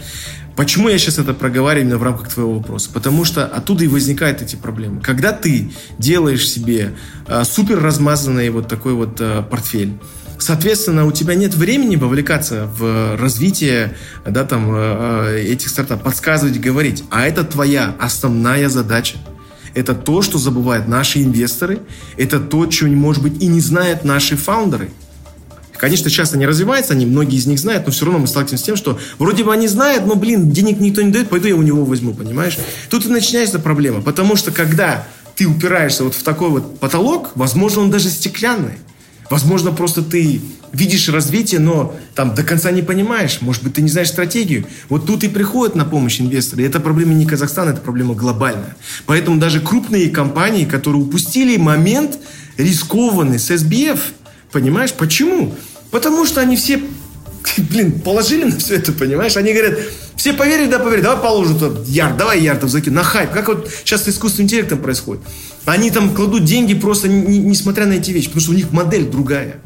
Почему 0.57 0.89
я 0.89 0.99
сейчас 0.99 1.19
это 1.19 1.33
проговариваю 1.33 1.87
именно 1.87 1.99
в 1.99 2.03
рамках 2.03 2.29
твоего 2.29 2.55
вопроса? 2.55 2.91
Потому 2.93 3.25
что 3.25 3.47
оттуда 3.47 3.85
и 3.85 3.89
возникают 3.89 4.43
эти 4.43 4.57
проблемы. 4.57 5.01
Когда 5.01 5.33
ты 5.33 5.73
делаешь 5.99 6.49
себе 6.49 6.93
э, 7.27 7.45
супер 7.45 7.81
размазанный 7.81 8.51
вот 8.51 8.69
такой 8.69 8.93
вот 8.93 9.21
э, 9.21 9.43
портфель, 9.51 9.95
Соответственно, 10.39 11.07
у 11.07 11.13
тебя 11.13 11.37
нет 11.37 11.55
времени 11.55 11.95
вовлекаться 11.95 12.69
в 12.77 13.17
развитие 13.17 13.95
да, 14.27 14.43
там, 14.45 14.73
э, 14.75 15.45
этих 15.47 15.69
стартапов, 15.69 16.03
подсказывать, 16.03 16.61
говорить. 16.61 17.05
А 17.11 17.29
это 17.29 17.45
твоя 17.45 17.95
основная 18.01 18.69
задача. 18.69 19.19
Это 19.75 19.95
то, 19.95 20.23
что 20.23 20.39
забывают 20.39 20.89
наши 20.89 21.23
инвесторы. 21.23 21.81
Это 22.17 22.41
то, 22.41 22.67
чего, 22.67 22.91
может 22.91 23.23
быть, 23.23 23.43
и 23.43 23.47
не 23.47 23.61
знают 23.61 24.05
наши 24.05 24.37
фаундеры. 24.37 24.91
Конечно, 25.83 26.11
часто 26.11 26.39
не 26.39 26.47
развивается, 26.47 26.93
они, 26.93 27.07
многие 27.07 27.37
из 27.37 27.47
них 27.47 27.59
знают, 27.59 27.87
но 27.87 27.93
все 27.93 28.05
равно 28.05 28.21
мы 28.21 28.29
сталкиваемся 28.29 28.63
с 28.63 28.67
тем, 28.67 28.77
что 28.77 29.01
вроде 29.19 29.43
бы 29.43 29.53
они 29.53 29.67
знают, 29.67 30.07
но, 30.07 30.15
блин, 30.15 30.53
денег 30.53 30.79
никто 30.79 31.03
не 31.03 31.11
дает, 31.11 31.29
пойду 31.29 31.49
я 31.49 31.57
у 31.57 31.63
него 31.63 31.85
возьму, 31.85 32.15
понимаешь? 32.15 32.57
Тут 32.89 33.05
и 33.05 33.09
начинается 33.09 33.59
проблема, 33.59 34.01
потому 34.01 34.37
что 34.37 34.53
когда 34.53 35.09
ты 35.35 35.49
упираешься 35.49 36.05
вот 36.05 36.15
в 36.15 36.23
такой 36.23 36.51
вот 36.51 36.79
потолок, 36.79 37.33
возможно, 37.35 37.81
он 37.81 37.91
даже 37.91 38.11
стеклянный. 38.11 38.75
Возможно, 39.33 39.73
просто 39.73 40.03
ты 40.03 40.42
видишь 40.75 41.09
развитие, 41.09 41.59
но 41.59 41.97
там 42.14 42.35
до 42.35 42.42
конца 42.42 42.71
не 42.71 42.83
понимаешь. 42.83 43.38
Может 43.40 43.62
быть, 43.62 43.73
ты 43.73 43.81
не 43.81 43.88
знаешь 43.88 44.09
стратегию. 44.09 44.66
Вот 44.90 45.07
тут 45.07 45.25
и 45.25 45.29
приходят 45.29 45.75
на 45.75 45.87
помощь 45.87 46.21
инвесторы. 46.21 46.64
И 46.64 46.66
это 46.66 46.81
проблема 46.81 47.14
не 47.14 47.25
Казахстана, 47.25 47.71
это 47.71 47.81
проблема 47.81 48.12
глобальная. 48.12 48.77
Поэтому 49.07 49.40
даже 49.40 49.61
крупные 49.61 50.11
компании, 50.11 50.66
которые 50.66 51.01
упустили 51.01 51.57
момент 51.57 52.18
рискованный 52.59 53.38
с 53.38 53.51
SBF, 53.51 54.01
понимаешь, 54.51 54.92
почему? 54.92 55.55
Потому 55.90 56.27
что 56.27 56.42
они 56.42 56.57
все, 56.57 56.83
блин, 57.57 58.03
положили 58.03 58.45
на 58.45 58.59
все 58.59 58.75
это, 58.75 58.92
понимаешь? 58.92 59.38
Они 59.38 59.55
говорят, 59.55 59.79
все 60.14 60.35
поверили, 60.35 60.68
да, 60.68 60.79
поверили, 60.79 61.05
давай 61.05 61.23
положим 61.23 61.59
туда 61.59 61.81
ярд, 61.87 62.18
давай 62.18 62.42
ярдов 62.42 62.68
закинем, 62.68 62.97
на 62.97 63.03
хайп. 63.03 63.31
Как 63.31 63.49
вот 63.49 63.71
сейчас 63.83 64.05
с 64.05 64.09
искусственным 64.11 64.45
интеллектом 64.45 64.81
происходит. 64.81 65.23
Они 65.64 65.90
там 65.90 66.14
кладут 66.14 66.44
деньги 66.44 66.75
просто 66.75 67.09
не, 67.09 67.38
несмотря 67.38 67.87
на 67.87 67.94
эти 67.94 68.11
вещи, 68.11 68.27
потому 68.27 68.42
что 68.42 68.51
у 68.53 68.55
них 68.55 68.72
модель 68.72 69.09
другая. 69.09 69.61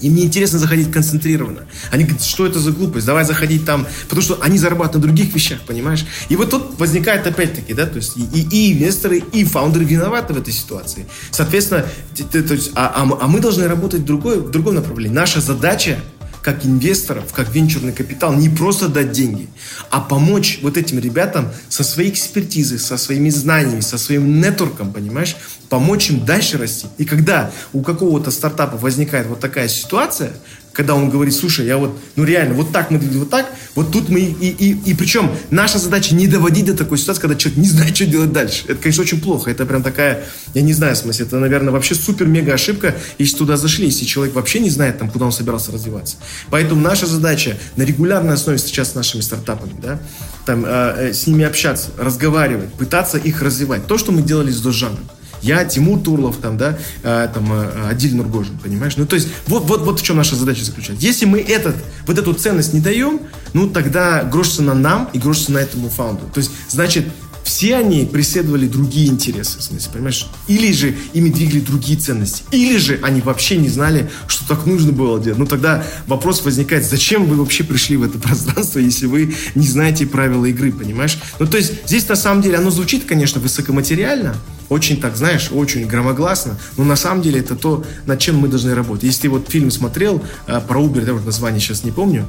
Им 0.00 0.14
не 0.14 0.24
интересно 0.24 0.58
заходить 0.58 0.90
концентрированно. 0.90 1.66
Они 1.90 2.04
говорят, 2.04 2.22
что 2.22 2.46
это 2.46 2.58
за 2.58 2.72
глупость, 2.72 3.06
давай 3.06 3.24
заходить 3.24 3.66
там, 3.66 3.86
потому 4.04 4.22
что 4.22 4.38
они 4.40 4.58
зарабатывают 4.58 5.06
на 5.06 5.12
других 5.12 5.34
вещах, 5.34 5.60
понимаешь? 5.66 6.06
И 6.28 6.36
вот 6.36 6.50
тут 6.50 6.78
возникает 6.78 7.26
опять-таки, 7.26 7.74
да, 7.74 7.86
то 7.86 7.96
есть 7.96 8.16
и, 8.16 8.22
и 8.22 8.72
инвесторы, 8.72 9.18
и 9.18 9.44
фаундеры 9.44 9.84
виноваты 9.84 10.32
в 10.32 10.38
этой 10.38 10.54
ситуации. 10.54 11.06
Соответственно, 11.30 11.86
то 12.32 12.38
есть, 12.38 12.70
а, 12.74 12.86
а, 12.96 13.18
а 13.24 13.26
мы 13.28 13.40
должны 13.40 13.68
работать 13.68 14.00
в, 14.00 14.04
другой, 14.04 14.40
в 14.40 14.50
другом 14.50 14.76
направлении. 14.76 15.14
Наша 15.14 15.40
задача 15.40 16.00
как 16.42 16.64
инвесторов, 16.64 17.32
как 17.32 17.54
венчурный 17.54 17.92
капитал, 17.92 18.32
не 18.34 18.48
просто 18.48 18.88
дать 18.88 19.12
деньги, 19.12 19.48
а 19.90 20.00
помочь 20.00 20.60
вот 20.62 20.76
этим 20.76 20.98
ребятам 20.98 21.52
со 21.68 21.84
своей 21.84 22.10
экспертизой, 22.10 22.78
со 22.78 22.96
своими 22.96 23.30
знаниями, 23.30 23.80
со 23.80 23.98
своим 23.98 24.40
нетворком, 24.40 24.92
понимаешь, 24.92 25.36
помочь 25.68 26.10
им 26.10 26.24
дальше 26.24 26.58
расти. 26.58 26.86
И 26.98 27.04
когда 27.04 27.50
у 27.72 27.82
какого-то 27.82 28.30
стартапа 28.30 28.76
возникает 28.76 29.26
вот 29.26 29.40
такая 29.40 29.68
ситуация, 29.68 30.32
когда 30.72 30.94
он 30.94 31.10
говорит, 31.10 31.34
слушай, 31.34 31.66
я 31.66 31.76
вот, 31.76 31.98
ну 32.16 32.24
реально, 32.24 32.54
вот 32.54 32.72
так 32.72 32.90
мы 32.90 32.98
вот 32.98 33.30
так, 33.30 33.50
вот 33.74 33.92
тут 33.92 34.08
мы, 34.08 34.20
и, 34.20 34.48
и, 34.48 34.90
и 34.90 34.94
причем 34.94 35.30
наша 35.50 35.78
задача 35.78 36.14
не 36.14 36.26
доводить 36.26 36.66
до 36.66 36.76
такой 36.76 36.98
ситуации, 36.98 37.20
когда 37.20 37.36
человек 37.36 37.58
не 37.58 37.68
знает, 37.68 37.96
что 37.96 38.06
делать 38.06 38.32
дальше. 38.32 38.64
Это, 38.68 38.80
конечно, 38.80 39.02
очень 39.02 39.20
плохо. 39.20 39.50
Это 39.50 39.66
прям 39.66 39.82
такая, 39.82 40.24
я 40.54 40.62
не 40.62 40.72
знаю, 40.72 40.94
в 40.94 40.98
смысле, 40.98 41.26
это, 41.26 41.38
наверное, 41.38 41.72
вообще 41.72 41.94
супер-мега 41.94 42.54
ошибка, 42.54 42.94
если 43.18 43.36
туда 43.36 43.56
зашли, 43.56 43.86
если 43.86 44.04
человек 44.04 44.34
вообще 44.34 44.60
не 44.60 44.70
знает, 44.70 44.98
там, 44.98 45.10
куда 45.10 45.26
он 45.26 45.32
собирался 45.32 45.72
развиваться. 45.72 46.16
Поэтому 46.50 46.80
наша 46.80 47.06
задача 47.06 47.56
на 47.76 47.82
регулярной 47.82 48.34
основе 48.34 48.58
сейчас 48.58 48.92
с 48.92 48.94
нашими 48.94 49.20
стартапами, 49.20 49.74
да, 49.82 49.98
там, 50.46 50.64
э, 50.64 50.94
э, 51.08 51.12
с 51.12 51.26
ними 51.26 51.44
общаться, 51.44 51.90
разговаривать, 51.98 52.72
пытаться 52.74 53.18
их 53.18 53.42
развивать. 53.42 53.86
То, 53.86 53.98
что 53.98 54.12
мы 54.12 54.22
делали 54.22 54.50
с 54.50 54.60
Дожаном. 54.60 55.00
Я, 55.42 55.64
Тимур 55.64 56.00
Турлов, 56.00 56.36
там, 56.38 56.56
да, 56.56 56.78
э, 57.02 57.28
там, 57.32 57.52
э, 57.52 57.88
Адиль 57.90 58.14
Нургожин, 58.14 58.58
понимаешь? 58.58 58.96
Ну, 58.96 59.06
то 59.06 59.16
есть, 59.16 59.28
вот, 59.46 59.64
вот, 59.64 59.82
вот 59.82 60.00
в 60.00 60.02
чем 60.02 60.16
наша 60.16 60.36
задача 60.36 60.64
заключается. 60.64 61.04
Если 61.04 61.24
мы 61.26 61.40
этот, 61.40 61.76
вот 62.06 62.18
эту 62.18 62.32
ценность 62.34 62.74
не 62.74 62.80
даем, 62.80 63.20
ну, 63.52 63.68
тогда 63.68 64.22
грош 64.24 64.48
цена 64.48 64.74
нам 64.74 65.08
и 65.12 65.18
грош 65.18 65.44
цена 65.46 65.60
этому 65.60 65.88
фаунду. 65.88 66.26
То 66.32 66.38
есть, 66.40 66.50
значит, 66.68 67.06
все 67.50 67.74
они 67.74 68.04
преследовали 68.04 68.68
другие 68.68 69.08
интересы, 69.08 69.58
в 69.58 69.62
смысле, 69.62 69.90
понимаешь? 69.92 70.28
Или 70.46 70.72
же 70.72 70.94
ими 71.12 71.30
двигали 71.30 71.58
другие 71.58 71.98
ценности, 71.98 72.44
или 72.52 72.76
же 72.76 73.00
они 73.02 73.20
вообще 73.20 73.56
не 73.56 73.68
знали, 73.68 74.08
что 74.28 74.46
так 74.46 74.66
нужно 74.66 74.92
было 74.92 75.20
делать. 75.20 75.36
Ну, 75.36 75.46
тогда 75.46 75.84
вопрос 76.06 76.44
возникает, 76.44 76.84
зачем 76.84 77.24
вы 77.24 77.34
вообще 77.34 77.64
пришли 77.64 77.96
в 77.96 78.04
это 78.04 78.20
пространство, 78.20 78.78
если 78.78 79.06
вы 79.06 79.34
не 79.56 79.66
знаете 79.66 80.06
правила 80.06 80.46
игры, 80.46 80.70
понимаешь? 80.70 81.18
Ну, 81.40 81.46
то 81.48 81.56
есть, 81.56 81.88
здесь 81.88 82.08
на 82.08 82.14
самом 82.14 82.40
деле 82.40 82.56
оно 82.56 82.70
звучит, 82.70 83.04
конечно, 83.04 83.40
высокоматериально, 83.40 84.36
очень 84.68 85.00
так, 85.00 85.16
знаешь, 85.16 85.48
очень 85.50 85.88
громогласно, 85.88 86.56
но 86.76 86.84
на 86.84 86.94
самом 86.94 87.20
деле 87.20 87.40
это 87.40 87.56
то, 87.56 87.84
над 88.06 88.20
чем 88.20 88.38
мы 88.38 88.46
должны 88.46 88.76
работать. 88.76 89.02
Если 89.02 89.22
ты 89.22 89.28
вот 89.28 89.48
фильм 89.50 89.72
смотрел 89.72 90.22
э, 90.46 90.60
про 90.60 90.80
Uber, 90.80 91.04
да, 91.04 91.14
вот 91.14 91.26
название 91.26 91.60
сейчас 91.60 91.82
не 91.82 91.90
помню, 91.90 92.28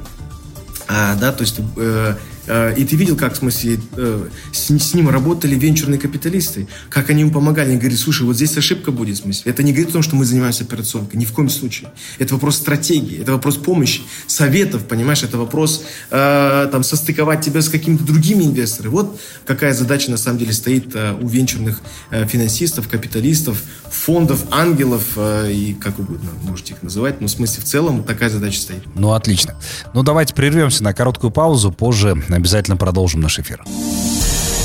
а, 0.88 1.14
да, 1.14 1.30
то 1.30 1.42
есть 1.42 1.60
э, 1.76 2.16
и 2.46 2.84
ты 2.84 2.96
видел, 2.96 3.16
как, 3.16 3.34
в 3.34 3.36
смысле, 3.36 3.78
э, 3.96 4.28
с, 4.52 4.94
ним 4.94 5.08
работали 5.08 5.54
венчурные 5.54 5.98
капиталисты, 5.98 6.68
как 6.90 7.10
они 7.10 7.20
ему 7.20 7.30
помогали. 7.30 7.70
Они 7.70 7.78
говорят, 7.78 7.98
слушай, 7.98 8.22
вот 8.22 8.36
здесь 8.36 8.56
ошибка 8.56 8.90
будет, 8.90 9.18
в 9.18 9.22
смысле. 9.22 9.52
Это 9.52 9.62
не 9.62 9.72
говорит 9.72 9.90
о 9.90 9.92
том, 9.92 10.02
что 10.02 10.16
мы 10.16 10.24
занимаемся 10.24 10.64
операционкой, 10.64 11.20
ни 11.20 11.24
в 11.24 11.32
коем 11.32 11.48
случае. 11.48 11.90
Это 12.18 12.34
вопрос 12.34 12.56
стратегии, 12.56 13.20
это 13.20 13.32
вопрос 13.32 13.56
помощи, 13.56 14.02
советов, 14.26 14.84
понимаешь, 14.84 15.22
это 15.22 15.38
вопрос 15.38 15.84
э, 16.10 16.68
там, 16.70 16.82
состыковать 16.82 17.44
тебя 17.44 17.62
с 17.62 17.68
какими-то 17.68 18.04
другими 18.04 18.44
инвесторами. 18.44 18.92
Вот 18.92 19.20
какая 19.46 19.72
задача 19.72 20.10
на 20.10 20.16
самом 20.16 20.38
деле 20.38 20.52
стоит 20.52 20.94
э, 20.94 21.14
у 21.20 21.28
венчурных 21.28 21.80
э, 22.10 22.26
финансистов, 22.26 22.88
капиталистов, 22.88 23.62
фондов, 23.90 24.44
ангелов 24.50 25.12
э, 25.16 25.52
и 25.52 25.74
как 25.74 25.98
угодно 25.98 26.30
можете 26.42 26.74
их 26.74 26.82
называть. 26.82 27.20
Но 27.20 27.28
в 27.28 27.30
смысле 27.30 27.62
в 27.62 27.66
целом 27.66 28.04
такая 28.04 28.30
задача 28.30 28.60
стоит. 28.60 28.82
Ну, 28.94 29.12
отлично. 29.12 29.54
Ну, 29.94 30.02
давайте 30.02 30.34
прервемся 30.34 30.82
на 30.82 30.92
короткую 30.92 31.30
паузу. 31.30 31.70
Позже 31.70 32.22
Обязательно 32.42 32.76
продолжим 32.76 33.20
наш 33.20 33.38
эфир. 33.38 33.62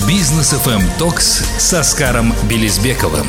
Бизнес 0.07 0.51
FM 0.51 0.83
Токс 0.97 1.43
с 1.59 1.73
Оскаром 1.75 2.33
Белизбековым. 2.49 3.27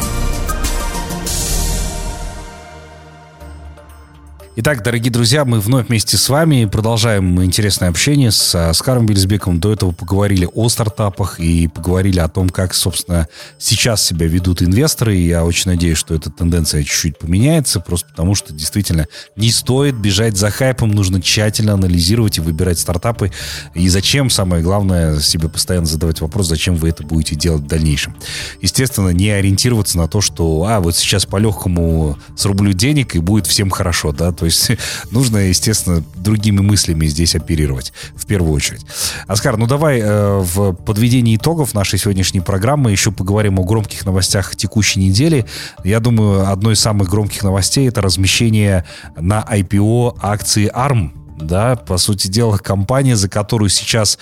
Итак, 4.61 4.83
дорогие 4.83 5.13
друзья, 5.13 5.45
мы 5.45 5.61
вновь 5.61 5.87
вместе 5.87 6.17
с 6.17 6.29
вами 6.29 6.65
продолжаем 6.65 7.41
интересное 7.45 7.91
общение 7.91 8.33
с 8.33 8.57
Оскаром 8.57 9.07
Бельзбековым. 9.07 9.61
До 9.61 9.73
этого 9.73 9.93
поговорили 9.93 10.49
о 10.53 10.69
стартапах 10.69 11.39
и 11.39 11.69
поговорили 11.69 12.19
о 12.19 12.27
том, 12.27 12.49
как, 12.49 12.75
собственно, 12.75 13.29
сейчас 13.57 14.05
себя 14.05 14.27
ведут 14.27 14.61
инвесторы. 14.61 15.17
И 15.17 15.29
я 15.29 15.45
очень 15.45 15.71
надеюсь, 15.71 15.97
что 15.97 16.13
эта 16.13 16.31
тенденция 16.31 16.83
чуть-чуть 16.83 17.19
поменяется, 17.19 17.79
просто 17.79 18.09
потому 18.09 18.35
что 18.35 18.53
действительно 18.53 19.07
не 19.37 19.53
стоит 19.53 19.95
бежать 19.95 20.37
за 20.37 20.51
хайпом, 20.51 20.91
нужно 20.91 21.23
тщательно 21.23 21.75
анализировать 21.75 22.39
и 22.39 22.41
выбирать 22.41 22.81
стартапы. 22.81 23.31
И 23.75 23.89
зачем, 23.89 24.29
самое 24.29 24.61
главное, 24.61 25.21
себе 25.21 25.49
постоянно 25.49 25.87
задавать 25.87 26.21
вопрос, 26.21 26.49
зачем 26.49 26.75
вы 26.75 26.89
это 26.89 27.05
будете 27.05 27.37
делать 27.37 27.63
в 27.63 27.69
дальнейшем. 27.69 28.17
Естественно, 28.61 29.11
не 29.11 29.31
ориентироваться 29.31 29.99
на 29.99 30.09
то, 30.09 30.21
что, 30.21 30.65
а, 30.65 30.81
вот 30.81 30.97
сейчас 30.97 31.27
по-легкому 31.27 32.19
срублю 32.35 32.73
денег 32.73 33.15
и 33.15 33.21
будет 33.21 33.47
всем 33.47 33.71
хорошо, 33.71 34.11
да, 34.11 34.33
то 34.33 34.48
есть 34.49 34.71
нужно, 35.11 35.39
естественно, 35.39 36.03
другими 36.17 36.61
мыслями 36.61 37.07
здесь 37.07 37.35
оперировать 37.35 37.93
в 38.15 38.27
первую 38.27 38.53
очередь. 38.53 38.85
Оскар, 39.27 39.57
ну 39.57 39.67
давай 39.67 40.01
э, 40.01 40.39
в 40.39 40.73
подведении 40.73 41.37
итогов 41.37 41.75
нашей 41.75 41.99
сегодняшней 41.99 42.41
программы 42.41 42.91
еще 42.91 43.13
поговорим 43.13 43.59
о 43.59 43.65
громких 43.65 44.05
новостях 44.05 44.57
текущей 44.57 45.01
недели. 45.01 45.47
Я 45.85 46.01
думаю, 46.01 46.51
одной 46.51 46.75
из 46.75 46.81
самых 46.81 47.09
громких 47.09 47.43
новостей 47.43 47.89
это 47.89 48.01
размещение 48.01 48.85
на 49.17 49.45
IPO 49.49 50.19
акции 50.21 50.71
ARM 50.75 51.13
да, 51.41 51.77
по 51.77 51.99
сути 51.99 52.29
дела, 52.29 52.59
компания, 52.59 53.17
за 53.17 53.29
которую 53.29 53.69
сейчас 53.69 54.19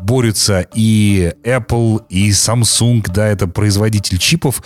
борются 0.00 0.66
и 0.74 1.32
Apple, 1.44 2.04
и 2.08 2.30
Samsung, 2.30 3.04
да, 3.12 3.26
это 3.26 3.46
производитель 3.46 4.18
чипов, 4.18 4.62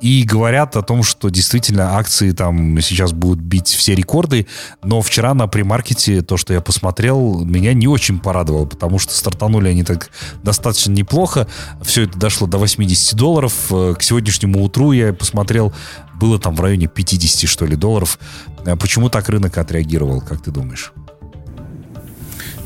и 0.00 0.22
говорят 0.24 0.76
о 0.76 0.82
том, 0.82 1.02
что 1.02 1.28
действительно 1.28 1.96
акции 1.96 2.30
там 2.32 2.80
сейчас 2.80 3.12
будут 3.12 3.40
бить 3.40 3.68
все 3.68 3.94
рекорды, 3.94 4.46
но 4.82 5.00
вчера 5.00 5.34
на 5.34 5.46
премаркете 5.46 6.22
то, 6.22 6.36
что 6.36 6.52
я 6.52 6.60
посмотрел, 6.60 7.44
меня 7.44 7.72
не 7.74 7.88
очень 7.88 8.18
порадовало, 8.18 8.66
потому 8.66 8.98
что 8.98 9.14
стартанули 9.14 9.68
они 9.68 9.84
так 9.84 10.10
достаточно 10.42 10.92
неплохо, 10.92 11.46
все 11.82 12.02
это 12.02 12.18
дошло 12.18 12.46
до 12.46 12.58
80 12.58 13.14
долларов, 13.14 13.52
э, 13.70 13.94
к 13.98 14.02
сегодняшнему 14.02 14.62
утру 14.62 14.92
я 14.92 15.12
посмотрел, 15.12 15.72
было 16.18 16.38
там 16.38 16.54
в 16.54 16.60
районе 16.60 16.86
50, 16.86 17.48
что 17.48 17.66
ли, 17.66 17.76
долларов. 17.76 18.18
А 18.64 18.76
почему 18.76 19.10
так 19.10 19.28
рынок 19.28 19.58
отреагировал, 19.58 20.20
как 20.20 20.42
ты 20.42 20.50
думаешь? 20.50 20.92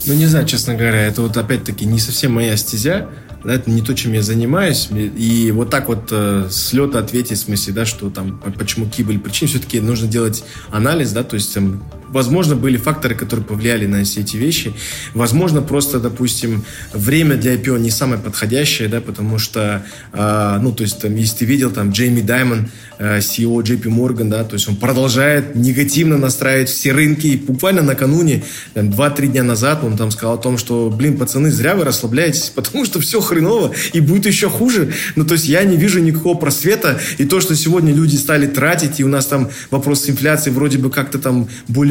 Ну, 0.06 0.14
не 0.14 0.26
знаю, 0.26 0.46
честно 0.46 0.74
говоря, 0.74 1.00
это 1.00 1.22
вот 1.22 1.36
опять-таки 1.36 1.84
не 1.84 1.98
совсем 1.98 2.32
моя 2.32 2.56
стезя 2.56 3.08
да, 3.44 3.54
это 3.54 3.70
не 3.70 3.82
то, 3.82 3.94
чем 3.94 4.12
я 4.12 4.22
занимаюсь. 4.22 4.88
И 4.90 5.50
вот 5.52 5.70
так 5.70 5.88
вот 5.88 6.08
э, 6.10 6.48
с 6.50 6.72
лета 6.72 6.98
ответить, 6.98 7.38
в 7.38 7.42
смысле, 7.42 7.72
да, 7.72 7.86
что 7.86 8.10
там, 8.10 8.40
почему 8.58 8.86
какие 8.86 9.04
были 9.06 9.18
причины, 9.18 9.48
все-таки 9.48 9.80
нужно 9.80 10.08
делать 10.08 10.44
анализ, 10.70 11.12
да, 11.12 11.22
то 11.24 11.34
есть 11.34 11.54
там, 11.54 11.82
возможно, 12.12 12.56
были 12.56 12.76
факторы, 12.76 13.14
которые 13.14 13.44
повлияли 13.44 13.86
на 13.86 14.04
все 14.04 14.20
эти 14.20 14.36
вещи. 14.36 14.72
Возможно, 15.14 15.62
просто, 15.62 16.00
допустим, 16.00 16.64
время 16.92 17.36
для 17.36 17.54
IPO 17.54 17.78
не 17.78 17.90
самое 17.90 18.20
подходящее, 18.20 18.88
да, 18.88 19.00
потому 19.00 19.38
что, 19.38 19.84
э, 20.12 20.58
ну, 20.60 20.72
то 20.72 20.82
есть, 20.82 21.00
там, 21.00 21.14
если 21.16 21.38
ты 21.38 21.44
видел, 21.44 21.70
там, 21.70 21.90
Джейми 21.90 22.20
Даймон, 22.20 22.68
э, 22.98 23.18
CEO 23.18 23.62
JP 23.62 23.82
Morgan, 23.84 24.28
да, 24.28 24.44
то 24.44 24.54
есть 24.54 24.68
он 24.68 24.76
продолжает 24.76 25.54
негативно 25.54 26.18
настраивать 26.18 26.68
все 26.68 26.92
рынки, 26.92 27.28
и 27.28 27.36
буквально 27.36 27.82
накануне, 27.82 28.44
там, 28.74 28.90
2-3 28.90 29.28
дня 29.28 29.42
назад 29.42 29.84
он 29.84 29.96
там 29.96 30.10
сказал 30.10 30.34
о 30.34 30.38
том, 30.38 30.58
что, 30.58 30.90
блин, 30.90 31.16
пацаны, 31.16 31.50
зря 31.50 31.74
вы 31.74 31.84
расслабляетесь, 31.84 32.50
потому 32.54 32.84
что 32.84 33.00
все 33.00 33.20
хреново, 33.20 33.72
и 33.92 34.00
будет 34.00 34.26
еще 34.26 34.48
хуже. 34.48 34.92
Ну, 35.16 35.24
то 35.24 35.34
есть 35.34 35.46
я 35.46 35.62
не 35.64 35.76
вижу 35.76 36.00
никакого 36.00 36.36
просвета, 36.36 37.00
и 37.18 37.24
то, 37.24 37.40
что 37.40 37.54
сегодня 37.54 37.94
люди 37.94 38.16
стали 38.16 38.46
тратить, 38.46 39.00
и 39.00 39.04
у 39.04 39.08
нас 39.08 39.26
там 39.26 39.50
вопрос 39.70 40.04
с 40.04 40.10
инфляцией 40.10 40.54
вроде 40.54 40.78
бы 40.78 40.90
как-то 40.90 41.18
там 41.18 41.48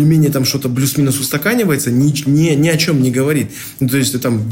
более-менее 0.10 0.32
там 0.32 0.44
что-то 0.46 0.70
плюс-минус 0.70 1.20
устаканивается, 1.20 1.92
ни, 1.92 2.14
ни, 2.28 2.56
ни 2.56 2.68
о 2.68 2.78
чем 2.78 3.02
не 3.02 3.12
говорит. 3.12 3.52
Ну, 3.80 3.88
то 3.88 3.98
есть 3.98 4.20
там, 4.22 4.52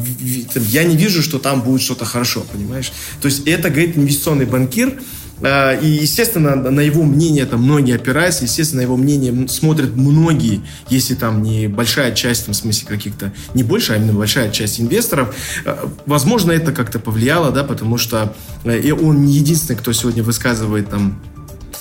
там, 0.53 0.63
я 0.69 0.83
не 0.83 0.95
вижу, 0.95 1.23
что 1.23 1.39
там 1.39 1.61
будет 1.61 1.81
что-то 1.81 2.05
хорошо, 2.05 2.45
понимаешь? 2.51 2.91
То 3.21 3.27
есть 3.27 3.47
это 3.47 3.69
говорит 3.69 3.97
инвестиционный 3.97 4.45
банкир, 4.45 4.99
а, 5.41 5.73
и, 5.73 5.87
естественно, 5.87 6.55
на 6.55 6.81
его 6.81 7.03
мнение 7.03 7.45
там 7.45 7.63
многие 7.63 7.95
опираются, 7.95 8.43
естественно, 8.43 8.81
на 8.81 8.85
его 8.85 8.97
мнение 8.97 9.47
смотрят 9.47 9.95
многие, 9.95 10.61
если 10.89 11.15
там 11.15 11.41
не 11.41 11.67
большая 11.67 12.13
часть, 12.13 12.45
там, 12.45 12.53
в 12.53 12.57
смысле 12.57 12.87
каких-то, 12.87 13.33
не 13.55 13.63
больше, 13.63 13.93
а 13.93 13.97
именно 13.97 14.13
большая 14.13 14.51
часть 14.51 14.79
инвесторов. 14.79 15.35
А, 15.65 15.89
возможно, 16.05 16.51
это 16.51 16.71
как-то 16.71 16.99
повлияло, 16.99 17.51
да, 17.51 17.63
потому 17.63 17.97
что 17.97 18.35
э, 18.63 18.91
он 18.91 19.25
не 19.25 19.33
единственный, 19.33 19.75
кто 19.75 19.91
сегодня 19.91 20.21
высказывает 20.21 20.89
там 20.89 21.19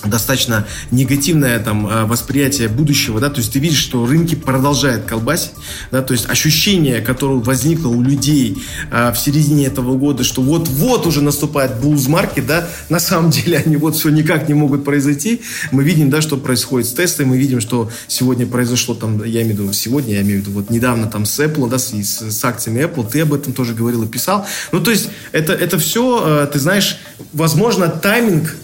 достаточно 0.08 0.66
негативное 0.90 1.58
там 1.58 1.86
э, 1.86 2.04
восприятие 2.04 2.68
будущего, 2.68 3.20
да, 3.20 3.30
то 3.30 3.38
есть 3.38 3.52
ты 3.52 3.58
видишь, 3.58 3.78
что 3.78 4.06
рынки 4.06 4.34
продолжают 4.34 5.04
колбасить, 5.04 5.52
да, 5.90 6.02
то 6.02 6.12
есть 6.12 6.28
ощущение, 6.28 7.00
которое 7.00 7.40
возникло 7.40 7.88
у 7.88 8.02
людей 8.02 8.62
а, 8.90 9.12
в 9.12 9.18
середине 9.18 9.66
этого 9.66 9.96
года, 9.96 10.24
что 10.24 10.42
вот-вот 10.42 11.06
уже 11.06 11.22
наступает 11.22 11.72
market, 11.82 12.46
да, 12.46 12.68
на 12.88 13.00
самом 13.00 13.30
деле 13.30 13.58
они 13.66 13.76
вот 13.76 13.96
все 13.96 14.10
никак 14.10 14.48
не 14.48 14.54
могут 14.54 14.84
произойти. 14.84 15.42
Мы 15.70 15.84
видим, 15.84 16.10
да, 16.10 16.20
что 16.20 16.36
происходит 16.36 16.88
с 16.88 16.92
Теслой, 16.92 17.26
мы 17.26 17.38
видим, 17.38 17.60
что 17.60 17.90
сегодня 18.08 18.46
произошло 18.46 18.94
там, 18.94 19.22
я 19.24 19.42
имею 19.42 19.56
в 19.56 19.60
виду 19.60 19.72
сегодня, 19.72 20.14
я 20.14 20.22
имею 20.22 20.40
в 20.40 20.42
виду 20.42 20.52
вот 20.52 20.70
недавно 20.70 21.06
там 21.06 21.24
с 21.24 21.38
Apple, 21.40 21.68
да, 21.68 21.78
с, 21.78 21.92
с, 21.92 22.44
акциями 22.44 22.82
Apple, 22.82 23.08
ты 23.10 23.20
об 23.20 23.32
этом 23.32 23.52
тоже 23.52 23.74
говорил 23.74 24.02
и 24.02 24.06
писал. 24.06 24.46
Ну, 24.72 24.80
то 24.80 24.90
есть 24.90 25.08
это, 25.32 25.52
это 25.52 25.78
все, 25.78 26.42
э, 26.44 26.46
ты 26.52 26.58
знаешь, 26.58 26.98
возможно, 27.32 27.88
тайминг 27.88 28.56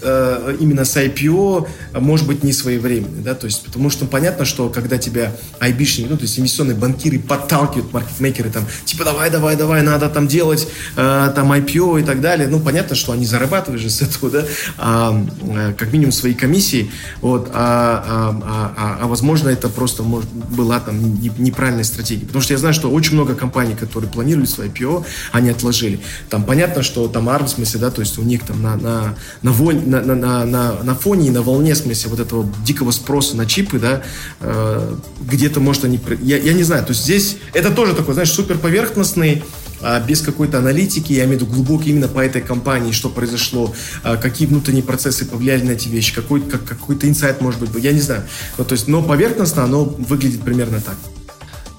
именно 0.61 0.85
с 0.85 0.96
IPO 0.96 1.32
IPO 1.33 1.68
может 1.95 2.27
быть 2.27 2.42
не 2.42 2.53
своевременный, 2.53 3.23
да, 3.23 3.35
то 3.35 3.47
есть, 3.47 3.64
потому 3.64 3.90
что 3.90 4.07
понятно, 4.07 4.45
что 4.45 4.68
когда 4.68 4.99
тебя 4.99 5.33
айбишники, 5.61 6.09
ну, 6.09 6.16
то 6.16 6.23
есть 6.23 6.38
инвестиционные 6.38 6.77
банкиры 6.77 7.18
подталкивают, 7.18 7.92
маркетмейкеры 7.92 8.51
там, 8.51 8.66
типа, 8.85 9.05
давай, 9.05 9.31
давай, 9.31 9.57
давай, 9.57 9.83
надо 9.83 10.09
там 10.09 10.29
делать 10.29 10.68
э, 10.97 11.33
там 11.35 11.53
IPO 11.53 12.01
и 12.01 12.05
так 12.05 12.21
далее, 12.21 12.49
ну, 12.49 12.61
понятно, 12.61 12.97
что 12.97 13.12
они 13.12 13.27
зарабатывают 13.27 13.83
же 13.83 13.90
с 13.90 14.03
этого, 14.03 14.31
да, 14.31 14.45
а, 14.79 15.27
э, 15.42 15.75
как 15.77 15.92
минимум 15.92 16.12
свои 16.12 16.35
комиссии, 16.35 16.90
вот, 17.21 17.51
а, 17.53 18.05
а, 18.07 18.42
а, 18.45 18.75
а, 18.77 19.05
а 19.05 19.07
возможно, 19.07 19.49
это 19.49 19.68
просто 19.68 20.03
может, 20.03 20.31
была 20.31 20.81
там 20.81 21.21
неправильная 21.38 21.85
стратегия, 21.85 22.27
потому 22.27 22.42
что 22.42 22.53
я 22.53 22.59
знаю, 22.59 22.75
что 22.75 22.90
очень 22.90 23.14
много 23.14 23.35
компаний, 23.35 23.75
которые 23.75 24.11
планировали 24.11 24.47
свое 24.47 24.71
IPO, 24.71 25.05
они 25.33 25.51
отложили. 25.51 26.01
Там 26.29 26.45
понятно, 26.45 26.83
что 26.83 27.09
там 27.09 27.29
ARM, 27.29 27.47
в 27.47 27.49
смысле, 27.49 27.81
да, 27.81 27.90
то 27.90 28.01
есть 28.01 28.18
у 28.18 28.23
них 28.23 28.45
там 28.45 28.62
на, 28.62 28.77
на, 28.77 29.14
на, 29.42 29.53
воль, 29.53 29.81
на, 29.87 30.01
на, 30.01 30.45
на, 30.45 30.83
на 30.83 30.95
фоне 30.95 31.12
и 31.14 31.31
на 31.31 31.42
волне, 31.42 31.75
в 31.75 32.07
вот 32.07 32.20
этого 32.20 32.46
дикого 32.64 32.90
спроса 32.90 33.37
на 33.37 33.46
чипы, 33.46 33.79
да, 33.79 34.03
э, 34.40 34.96
где-то, 35.20 35.61
может, 35.61 35.85
они... 35.85 36.01
Я, 36.20 36.38
я 36.38 36.53
не 36.53 36.62
знаю, 36.62 36.85
то 36.85 36.90
есть 36.90 37.03
здесь 37.03 37.37
это 37.53 37.70
тоже 37.70 37.94
такой, 37.94 38.14
знаешь, 38.14 38.31
супер 38.31 38.59
поверхностный, 38.59 39.42
а, 39.83 40.01
без 40.01 40.20
какой-то 40.20 40.59
аналитики, 40.59 41.12
я 41.12 41.25
имею 41.25 41.40
в 41.40 41.42
виду 41.42 41.53
глубокий 41.53 41.90
именно 41.90 42.09
по 42.09 42.20
этой 42.20 42.40
компании, 42.40 42.92
что 42.92 43.09
произошло, 43.09 43.75
а, 44.03 44.16
какие 44.16 44.46
внутренние 44.46 44.85
процессы 44.85 45.25
повлияли 45.25 45.64
на 45.64 45.70
эти 45.72 45.88
вещи, 45.88 46.14
какой, 46.14 46.40
как, 46.40 46.64
какой-то 46.64 47.09
инсайт 47.09 47.40
может 47.40 47.61
быть, 47.61 47.70
я 47.83 47.92
не 47.92 48.01
знаю. 48.01 48.22
Ну, 48.59 48.64
то 48.64 48.72
есть, 48.75 48.87
но 48.87 49.03
поверхностно 49.03 49.64
оно 49.64 49.85
выглядит 49.85 50.42
примерно 50.42 50.81
так. 50.81 50.96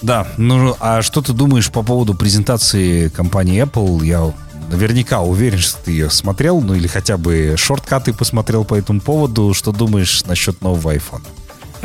Да, 0.01 0.27
ну 0.37 0.75
а 0.81 1.01
что 1.01 1.21
ты 1.21 1.31
думаешь 1.31 1.71
по 1.71 1.81
поводу 1.81 2.13
презентации 2.13 3.07
компании 3.07 3.63
Apple? 3.63 4.05
Я 4.05 4.33
наверняка 4.69 5.21
уверен, 5.21 5.59
что 5.59 5.77
ты 5.83 5.91
ее 5.91 6.09
смотрел, 6.09 6.61
ну 6.61 6.73
или 6.75 6.87
хотя 6.87 7.17
бы 7.17 7.55
шорткаты 7.57 8.13
посмотрел 8.13 8.65
по 8.65 8.75
этому 8.75 9.01
поводу. 9.01 9.53
Что 9.53 9.71
думаешь 9.71 10.23
насчет 10.25 10.61
нового 10.61 10.95
iPhone? 10.95 11.21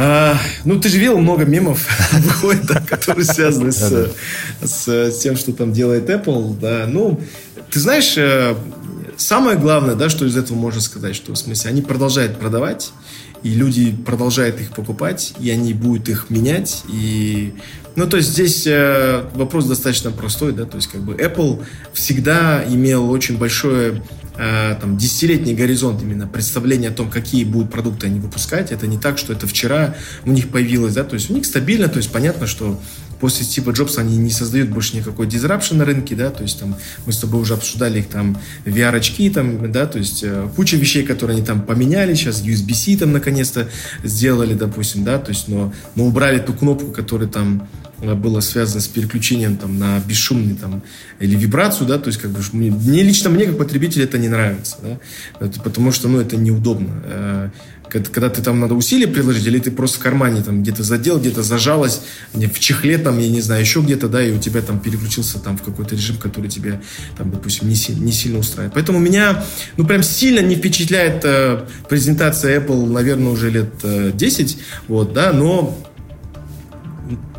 А, 0.01 0.39
ну, 0.65 0.79
ты 0.81 0.89
же 0.89 0.99
видел 0.99 1.19
много 1.19 1.45
мемов, 1.45 1.85
выходит, 2.13 2.67
да, 2.67 2.81
которые 2.81 3.25
связаны 3.25 3.73
с, 3.73 4.13
с, 4.63 4.89
с 4.89 5.19
тем, 5.19 5.37
что 5.37 5.53
там 5.53 5.73
делает 5.73 6.09
Apple. 6.09 6.57
Да. 6.61 6.85
Ну, 6.87 7.21
ты 7.71 7.81
знаешь, 7.81 8.17
э, 8.17 8.55
самое 9.17 9.59
главное, 9.59 9.97
да, 9.97 10.09
что 10.09 10.25
из 10.25 10.37
этого 10.37 10.57
можно 10.57 10.81
сказать, 10.81 11.17
что 11.17 11.33
в 11.33 11.37
смысле 11.37 11.71
они 11.71 11.83
продолжают 11.83 12.39
продавать, 12.39 12.93
и 13.43 13.51
люди 13.51 13.91
продолжают 13.91 14.61
их 14.61 14.71
покупать, 14.71 15.35
и 15.41 15.51
они 15.51 15.75
будут 15.75 16.09
их 16.09 16.31
менять, 16.31 16.85
и 16.89 17.55
ну, 17.99 18.09
то 18.09 18.17
есть 18.17 18.31
здесь 18.31 18.65
э, 18.65 19.25
вопрос 19.35 19.67
достаточно 19.67 20.13
простой, 20.13 20.53
да, 20.53 20.65
то 20.67 20.77
есть 20.77 20.87
как 20.87 21.01
бы 21.01 21.15
Apple 21.15 21.65
всегда 21.93 22.65
имел 22.65 23.11
очень 23.11 23.37
большое 23.37 24.01
э, 24.37 24.77
там, 24.81 24.97
десятилетний 24.97 25.53
горизонт 25.53 26.01
именно 26.01 26.29
представления 26.29 26.91
о 26.91 26.93
том, 26.93 27.11
какие 27.11 27.43
будут 27.43 27.73
продукты 27.73 28.07
они 28.07 28.21
выпускать. 28.21 28.71
Это 28.71 28.87
не 28.87 28.99
так, 28.99 29.19
что 29.19 29.33
это 29.33 29.49
вчера 29.49 29.97
у 30.25 30.31
них 30.31 30.49
появилось, 30.51 30.95
да, 30.95 31.03
то 31.03 31.15
есть 31.15 31.29
у 31.29 31.35
них 31.35 31.45
стабильно, 31.45 31.89
то 31.89 31.97
есть 31.97 32.13
понятно, 32.13 32.47
что 32.47 32.81
после 33.19 33.45
Стива 33.45 33.73
Джобса 33.73 34.01
они 34.01 34.17
не 34.17 34.31
создают 34.31 34.69
больше 34.69 34.97
никакой 34.97 35.27
дизрапшн 35.27 35.77
на 35.77 35.85
рынке, 35.85 36.15
да, 36.15 36.31
то 36.31 36.45
есть 36.45 36.61
там 36.61 36.77
мы 37.05 37.13
с 37.13 37.19
тобой 37.19 37.41
уже 37.41 37.55
обсуждали 37.55 37.99
их 37.99 38.07
там 38.07 38.39
VR-очки, 38.65 39.29
там, 39.31 39.73
да, 39.73 39.87
то 39.87 39.99
есть 39.99 40.23
э, 40.23 40.49
куча 40.55 40.77
вещей, 40.77 41.03
которые 41.03 41.37
они 41.37 41.45
там 41.45 41.63
поменяли, 41.63 42.15
сейчас 42.15 42.43
USB-C 42.43 42.97
там 42.99 43.11
наконец-то 43.11 43.69
сделали, 44.05 44.55
допустим, 44.55 45.03
да, 45.03 45.19
то 45.19 45.31
есть, 45.31 45.49
но, 45.49 45.73
но 45.97 46.07
убрали 46.07 46.39
ту 46.39 46.53
кнопку, 46.53 46.93
которая 46.93 47.29
там 47.29 47.69
было 48.01 48.41
связано 48.41 48.81
с 48.81 48.89
переключением 48.89 49.57
там 49.57 49.79
на 49.79 50.01
бесшумный 50.01 50.55
там 50.55 50.83
или 51.19 51.37
вибрацию, 51.37 51.87
да, 51.87 51.99
то 51.99 52.09
есть 52.09 52.21
как 52.21 52.31
бы 52.31 52.41
мне, 52.53 52.71
мне 52.71 53.03
лично 53.03 53.31
мне 53.31 53.47
как 53.47 53.59
потребителю 53.59 54.05
это 54.05 54.19
не 54.19 54.29
нравится, 54.29 54.77
да, 54.83 54.99
это, 55.45 55.61
потому 55.61 55.91
что 55.93 56.09
ну 56.09 56.21
это 56.21 56.37
неудобно. 56.37 57.03
Э, 57.05 57.51
когда 57.91 58.29
ты 58.29 58.43
там 58.43 58.61
надо 58.61 58.75
усилия 58.75 59.07
приложить, 59.07 59.47
или 59.47 59.59
ты 59.59 59.71
просто 59.71 59.99
в 59.99 60.03
кармане 60.03 60.43
там 60.43 60.63
где-то 60.63 60.83
задел, 60.83 61.19
где-то 61.19 61.43
зажалась, 61.43 62.03
в 62.33 62.59
чехле 62.59 62.99
там, 62.99 63.19
я 63.19 63.29
не 63.29 63.41
знаю, 63.41 63.63
еще 63.63 63.81
где-то, 63.81 64.09
да, 64.09 64.23
и 64.23 64.31
у 64.33 64.39
тебя 64.39 64.61
там 64.61 64.81
переключился 64.81 65.39
там 65.39 65.57
в 65.57 65.63
какой-то 65.63 65.95
режим, 65.95 66.17
который 66.17 66.51
тебя 66.51 66.81
там, 67.17 67.31
допустим, 67.31 67.69
не, 67.69 67.77
не 68.01 68.13
сильно 68.13 68.39
устраивает. 68.39 68.75
Поэтому 68.75 68.99
меня, 68.99 69.45
ну, 69.77 69.87
прям 69.87 70.03
сильно 70.03 70.41
не 70.41 70.57
впечатляет 70.57 71.25
э, 71.25 71.65
презентация 71.89 72.61
Apple, 72.61 72.91
наверное, 72.91 73.33
уже 73.33 73.51
лет 73.51 73.73
э, 73.83 74.13
10, 74.15 74.59
вот, 74.89 75.13
да, 75.13 75.33
но 75.33 75.79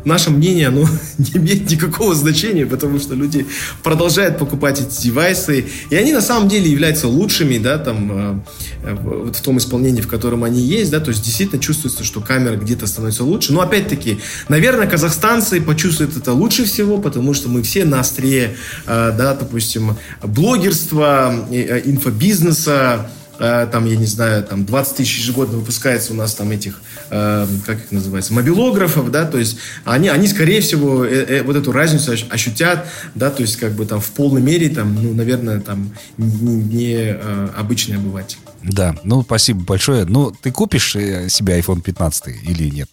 наше 0.04 0.30
мнение, 0.30 0.68
оно 0.68 0.86
не 1.18 1.32
имеет 1.34 1.70
никакого 1.70 2.14
значения, 2.14 2.66
потому 2.66 2.98
что 2.98 3.14
люди 3.14 3.46
продолжают 3.82 4.38
покупать 4.38 4.80
эти 4.80 5.02
девайсы, 5.02 5.66
и 5.90 5.94
они 5.94 6.12
на 6.12 6.20
самом 6.20 6.48
деле 6.48 6.70
являются 6.70 7.08
лучшими, 7.08 7.58
да, 7.58 7.78
там, 7.78 8.42
э, 8.82 8.96
вот 9.02 9.36
в 9.36 9.40
том 9.40 9.58
исполнении, 9.58 10.00
в 10.00 10.08
котором 10.08 10.44
они 10.44 10.60
есть, 10.60 10.90
да, 10.90 11.00
то 11.00 11.10
есть 11.10 11.22
действительно 11.22 11.60
чувствуется, 11.60 12.04
что 12.04 12.20
камера 12.20 12.56
где-то 12.56 12.86
становится 12.86 13.24
лучше, 13.24 13.52
но 13.52 13.60
опять-таки, 13.60 14.20
наверное, 14.48 14.86
казахстанцы 14.86 15.60
почувствуют 15.60 16.16
это 16.16 16.32
лучше 16.32 16.64
всего, 16.64 16.98
потому 16.98 17.34
что 17.34 17.48
мы 17.48 17.62
все 17.62 17.84
на 17.84 18.00
острие, 18.00 18.56
э, 18.86 19.14
да, 19.16 19.34
допустим, 19.34 19.96
блогерства, 20.22 21.46
э, 21.50 21.82
инфобизнеса, 21.84 23.10
там, 23.40 23.86
я 23.86 23.96
не 23.96 24.06
знаю, 24.06 24.44
там 24.44 24.66
20 24.66 24.96
тысяч 24.96 25.18
ежегодно 25.20 25.58
выпускается 25.58 26.12
у 26.12 26.16
нас 26.16 26.34
там 26.34 26.50
этих, 26.50 26.80
э, 27.10 27.46
как 27.64 27.78
их 27.78 27.90
называется, 27.90 28.34
мобилографов, 28.34 29.10
да, 29.10 29.24
то 29.24 29.38
есть 29.38 29.56
они, 29.84 30.08
они 30.08 30.28
скорее 30.28 30.60
всего, 30.60 31.04
э, 31.04 31.24
э, 31.28 31.42
вот 31.42 31.56
эту 31.56 31.72
разницу 31.72 32.12
ощутят, 32.28 32.86
да, 33.14 33.30
то 33.30 33.42
есть 33.42 33.56
как 33.56 33.72
бы 33.72 33.86
там 33.86 34.00
в 34.00 34.10
полной 34.10 34.42
мере, 34.42 34.68
там, 34.68 34.94
ну, 35.02 35.14
наверное, 35.14 35.60
там 35.60 35.90
не, 36.18 36.54
не 36.54 36.94
э, 36.94 37.48
обычный 37.56 37.96
обыватель. 37.96 38.38
Да, 38.62 38.94
ну, 39.04 39.22
спасибо 39.22 39.64
большое. 39.64 40.04
Ну, 40.04 40.30
ты 40.30 40.50
купишь 40.50 40.94
э, 40.96 41.28
себе 41.28 41.58
iPhone 41.58 41.80
15 41.80 42.26
или 42.42 42.68
нет? 42.68 42.90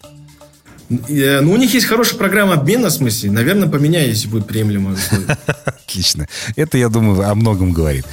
Э, 1.10 1.42
ну, 1.42 1.52
у 1.52 1.58
них 1.58 1.74
есть 1.74 1.88
хорошая 1.88 2.18
программа 2.18 2.54
обмена, 2.54 2.88
в 2.88 2.94
смысле. 2.94 3.32
Наверное, 3.32 3.68
поменяю, 3.68 4.08
если 4.10 4.28
будет 4.28 4.48
приемлемо. 4.48 4.96
Отлично. 5.88 6.28
Это, 6.58 6.78
я 6.78 6.90
думаю, 6.90 7.30
о 7.30 7.34
многом 7.34 7.72
говорит. 7.72 8.06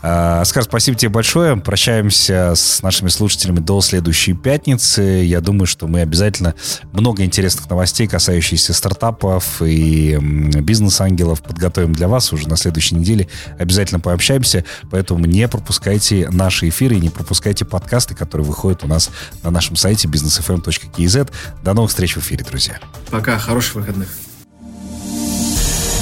А, 0.00 0.40
Оскар, 0.40 0.62
спасибо 0.62 0.96
тебе 0.96 1.10
большое. 1.10 1.56
Прощаемся 1.56 2.54
с 2.54 2.80
нашими 2.82 3.10
слушателями 3.10 3.58
до 3.58 3.82
следующей 3.82 4.32
пятницы. 4.32 5.02
Я 5.02 5.42
думаю, 5.42 5.66
что 5.66 5.86
мы 5.88 6.00
обязательно 6.00 6.54
много 6.92 7.24
интересных 7.24 7.68
новостей, 7.68 8.06
касающихся 8.06 8.72
стартапов 8.72 9.60
и 9.60 10.16
бизнес-ангелов, 10.18 11.42
подготовим 11.42 11.92
для 11.92 12.08
вас 12.08 12.32
уже 12.32 12.48
на 12.48 12.56
следующей 12.56 12.94
неделе. 12.94 13.28
Обязательно 13.58 14.00
пообщаемся, 14.00 14.64
поэтому 14.90 15.26
не 15.26 15.46
пропускайте 15.48 16.30
наши 16.30 16.70
эфиры 16.70 16.96
и 16.96 17.00
не 17.00 17.10
пропускайте 17.10 17.66
подкасты, 17.66 18.14
которые 18.14 18.46
выходят 18.46 18.84
у 18.84 18.86
нас 18.86 19.10
на 19.42 19.50
нашем 19.50 19.76
сайте 19.76 20.08
businessfm.kz. 20.08 21.30
До 21.62 21.74
новых 21.74 21.90
встреч 21.90 22.16
в 22.16 22.20
эфире, 22.20 22.42
друзья. 22.42 22.80
Пока, 23.10 23.38
хороших 23.38 23.74
выходных. 23.74 24.08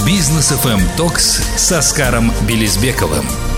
Бизнес 0.05 0.53
FM 0.53 0.80
Токс 0.97 1.40
с 1.57 1.72
Оскаром 1.72 2.32
Белизбековым. 2.47 3.56